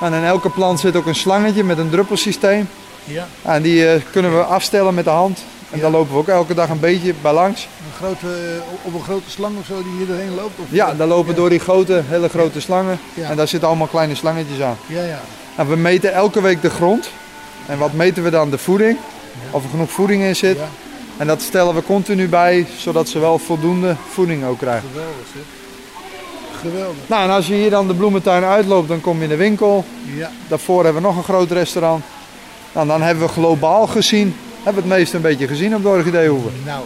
En 0.00 0.12
in 0.12 0.24
elke 0.24 0.50
plant 0.50 0.80
zit 0.80 0.96
ook 0.96 1.06
een 1.06 1.14
slangetje 1.14 1.64
met 1.64 1.78
een 1.78 1.90
druppelsysteem. 1.90 2.68
Ja, 3.04 3.26
En 3.42 3.62
die 3.62 3.88
eh, 3.88 4.00
kunnen 4.12 4.36
we 4.36 4.44
afstellen 4.44 4.94
met 4.94 5.04
de 5.04 5.10
hand. 5.10 5.44
En 5.70 5.80
daar 5.80 5.90
lopen 5.90 6.12
we 6.12 6.18
ook 6.18 6.28
elke 6.28 6.54
dag 6.54 6.68
een 6.68 6.80
beetje 6.80 7.14
bij 7.22 7.32
langs. 7.32 7.62
een 7.62 8.06
grote, 8.06 8.26
eh, 8.26 8.86
op 8.86 8.94
een 8.94 9.02
grote 9.02 9.30
slang 9.30 9.58
of 9.58 9.66
zo 9.66 9.82
die 9.82 9.92
hier 9.96 10.06
doorheen 10.06 10.34
loopt? 10.34 10.58
Of, 10.58 10.66
Ja, 10.68 10.94
daar 10.94 11.06
lopen 11.06 11.34
door 11.34 11.50
die 11.50 11.58
grote, 11.58 12.02
hele 12.06 12.28
grote 12.28 12.60
slangen. 12.60 12.98
Ja. 13.14 13.30
En 13.30 13.36
daar 13.36 13.48
zitten 13.48 13.68
allemaal 13.68 13.86
kleine 13.86 14.14
slangetjes 14.14 14.60
aan. 14.60 14.76
Ja, 14.86 15.02
ja. 15.02 15.20
En 15.56 15.68
we 15.68 15.76
meten 15.76 16.12
elke 16.12 16.40
week 16.40 16.62
de 16.62 16.70
grond. 16.70 17.08
En 17.66 17.78
wat 17.78 17.92
meten 17.92 18.22
we 18.22 18.30
dan? 18.30 18.50
De 18.50 18.58
voeding. 18.58 18.98
Of 19.50 19.64
er 19.64 19.70
genoeg 19.70 19.90
voeding 19.90 20.22
in 20.22 20.36
zit. 20.36 20.56
Ja. 20.56 20.68
En 21.16 21.26
dat 21.26 21.42
stellen 21.42 21.74
we 21.74 21.82
continu 21.82 22.28
bij, 22.28 22.66
zodat 22.78 23.08
ze 23.08 23.18
wel 23.18 23.38
voldoende 23.38 23.96
voeding 24.10 24.44
ook 24.44 24.58
krijgen. 24.58 24.88
Geweldig. 24.92 25.26
Geweldig. 26.60 26.96
Nou, 27.06 27.22
en 27.22 27.30
als 27.30 27.46
je 27.46 27.54
hier 27.54 27.70
dan 27.70 27.86
de 27.86 27.94
bloementuin 27.94 28.44
uitloopt, 28.44 28.88
dan 28.88 29.00
kom 29.00 29.16
je 29.16 29.22
in 29.22 29.28
de 29.28 29.36
winkel. 29.36 29.84
Ja, 30.16 30.30
Daarvoor 30.48 30.84
hebben 30.84 31.02
we 31.02 31.08
nog 31.08 31.16
een 31.16 31.22
groot 31.24 31.50
restaurant. 31.50 32.04
Nou, 32.72 32.86
dan 32.86 33.02
hebben 33.02 33.24
we 33.26 33.32
globaal 33.32 33.86
gezien, 33.86 34.36
hebben 34.62 34.82
we 34.82 34.88
het 34.88 34.98
meest 34.98 35.14
een 35.14 35.20
beetje 35.20 35.46
gezien 35.46 35.74
op 35.74 35.82
de 35.82 35.88
orchideehoeven. 35.88 36.52
nou, 36.64 36.84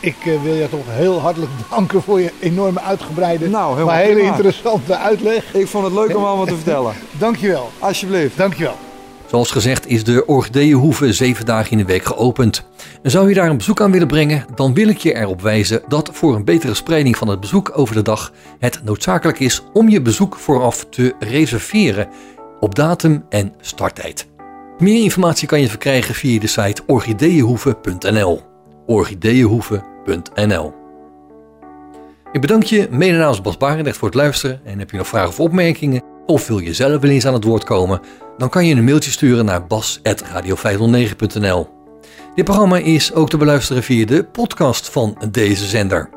ik 0.00 0.16
eh, 0.24 0.42
wil 0.42 0.54
je 0.54 0.68
toch 0.68 0.84
heel 0.88 1.20
hartelijk 1.20 1.50
danken 1.70 2.02
voor 2.02 2.20
je 2.20 2.32
enorme 2.40 2.80
uitgebreide, 2.80 3.48
Nou, 3.48 3.84
maar 3.84 3.96
hele 3.98 4.12
prima. 4.14 4.28
interessante 4.28 4.96
uitleg. 4.98 5.54
Ik 5.54 5.66
vond 5.68 5.84
het 5.84 5.92
leuk 5.94 6.16
om 6.16 6.24
allemaal 6.24 6.46
te 6.46 6.54
vertellen. 6.54 6.94
Dankjewel. 7.18 7.70
Alsjeblieft. 7.78 8.36
Dankjewel. 8.36 8.76
Zoals 9.26 9.50
gezegd 9.50 9.86
is 9.86 10.04
de 10.04 10.26
Orchideeënhoeve 10.26 11.12
zeven 11.12 11.46
dagen 11.46 11.70
in 11.70 11.78
de 11.78 11.84
week 11.84 12.04
geopend. 12.04 12.64
En 13.02 13.10
zou 13.10 13.28
je 13.28 13.34
daar 13.34 13.50
een 13.50 13.56
bezoek 13.56 13.80
aan 13.80 13.90
willen 13.90 14.06
brengen, 14.06 14.44
dan 14.54 14.74
wil 14.74 14.88
ik 14.88 14.98
je 14.98 15.14
erop 15.14 15.40
wijzen 15.42 15.82
dat 15.88 16.10
voor 16.12 16.34
een 16.34 16.44
betere 16.44 16.74
spreiding 16.74 17.16
van 17.16 17.28
het 17.28 17.40
bezoek 17.40 17.78
over 17.78 17.94
de 17.94 18.02
dag 18.02 18.32
het 18.58 18.80
noodzakelijk 18.84 19.40
is 19.40 19.62
om 19.72 19.88
je 19.88 20.02
bezoek 20.02 20.36
vooraf 20.36 20.86
te 20.90 21.14
reserveren 21.18 22.08
op 22.60 22.74
datum 22.74 23.24
en 23.28 23.52
starttijd. 23.60 24.26
Meer 24.78 25.02
informatie 25.02 25.48
kan 25.48 25.60
je 25.60 25.68
verkrijgen 25.68 26.14
via 26.14 26.40
de 26.40 26.46
site 26.46 26.82
orchideeënhoeve.nl. 26.86 28.40
orchideeënhoeve.nl 28.86 30.74
Ik 32.32 32.40
bedank 32.40 32.62
je 32.62 32.88
mede 32.90 33.18
namens 33.18 33.40
Bas 33.40 33.56
Barendrecht 33.56 33.96
voor 33.96 34.08
het 34.08 34.16
luisteren 34.16 34.60
en 34.64 34.78
heb 34.78 34.90
je 34.90 34.96
nog 34.96 35.06
vragen 35.06 35.28
of 35.28 35.40
opmerkingen 35.40 36.13
of 36.26 36.46
wil 36.46 36.58
je 36.58 36.74
zelf 36.74 37.00
wel 37.00 37.10
eens 37.10 37.26
aan 37.26 37.34
het 37.34 37.44
woord 37.44 37.64
komen, 37.64 38.00
dan 38.36 38.48
kan 38.48 38.66
je 38.66 38.74
een 38.74 38.84
mailtje 38.84 39.10
sturen 39.10 39.44
naar 39.44 39.66
bas.radio509.nl. 39.66 41.68
Dit 42.34 42.44
programma 42.44 42.76
is 42.76 43.12
ook 43.12 43.30
te 43.30 43.36
beluisteren 43.36 43.82
via 43.82 44.06
de 44.06 44.24
podcast 44.24 44.90
van 44.90 45.18
deze 45.30 45.66
zender. 45.66 46.08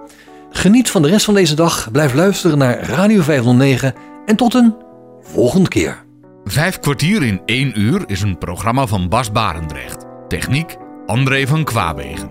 Geniet 0.49 0.89
van 0.89 1.01
de 1.01 1.07
rest 1.07 1.25
van 1.25 1.33
deze 1.33 1.55
dag, 1.55 1.91
blijf 1.91 2.13
luisteren 2.13 2.57
naar 2.57 2.79
Radio 2.79 3.21
509 3.21 3.93
en 4.25 4.35
tot 4.35 4.53
een 4.53 4.75
volgende 5.21 5.69
keer. 5.69 6.05
Vijf 6.43 6.79
kwartier 6.79 7.23
in 7.23 7.41
één 7.45 7.79
uur 7.79 8.03
is 8.05 8.21
een 8.21 8.37
programma 8.37 8.87
van 8.87 9.09
Bas 9.09 9.31
Barendrecht. 9.31 10.05
Techniek 10.27 10.77
André 11.05 11.47
van 11.47 11.63
Kwaabegen. 11.63 12.29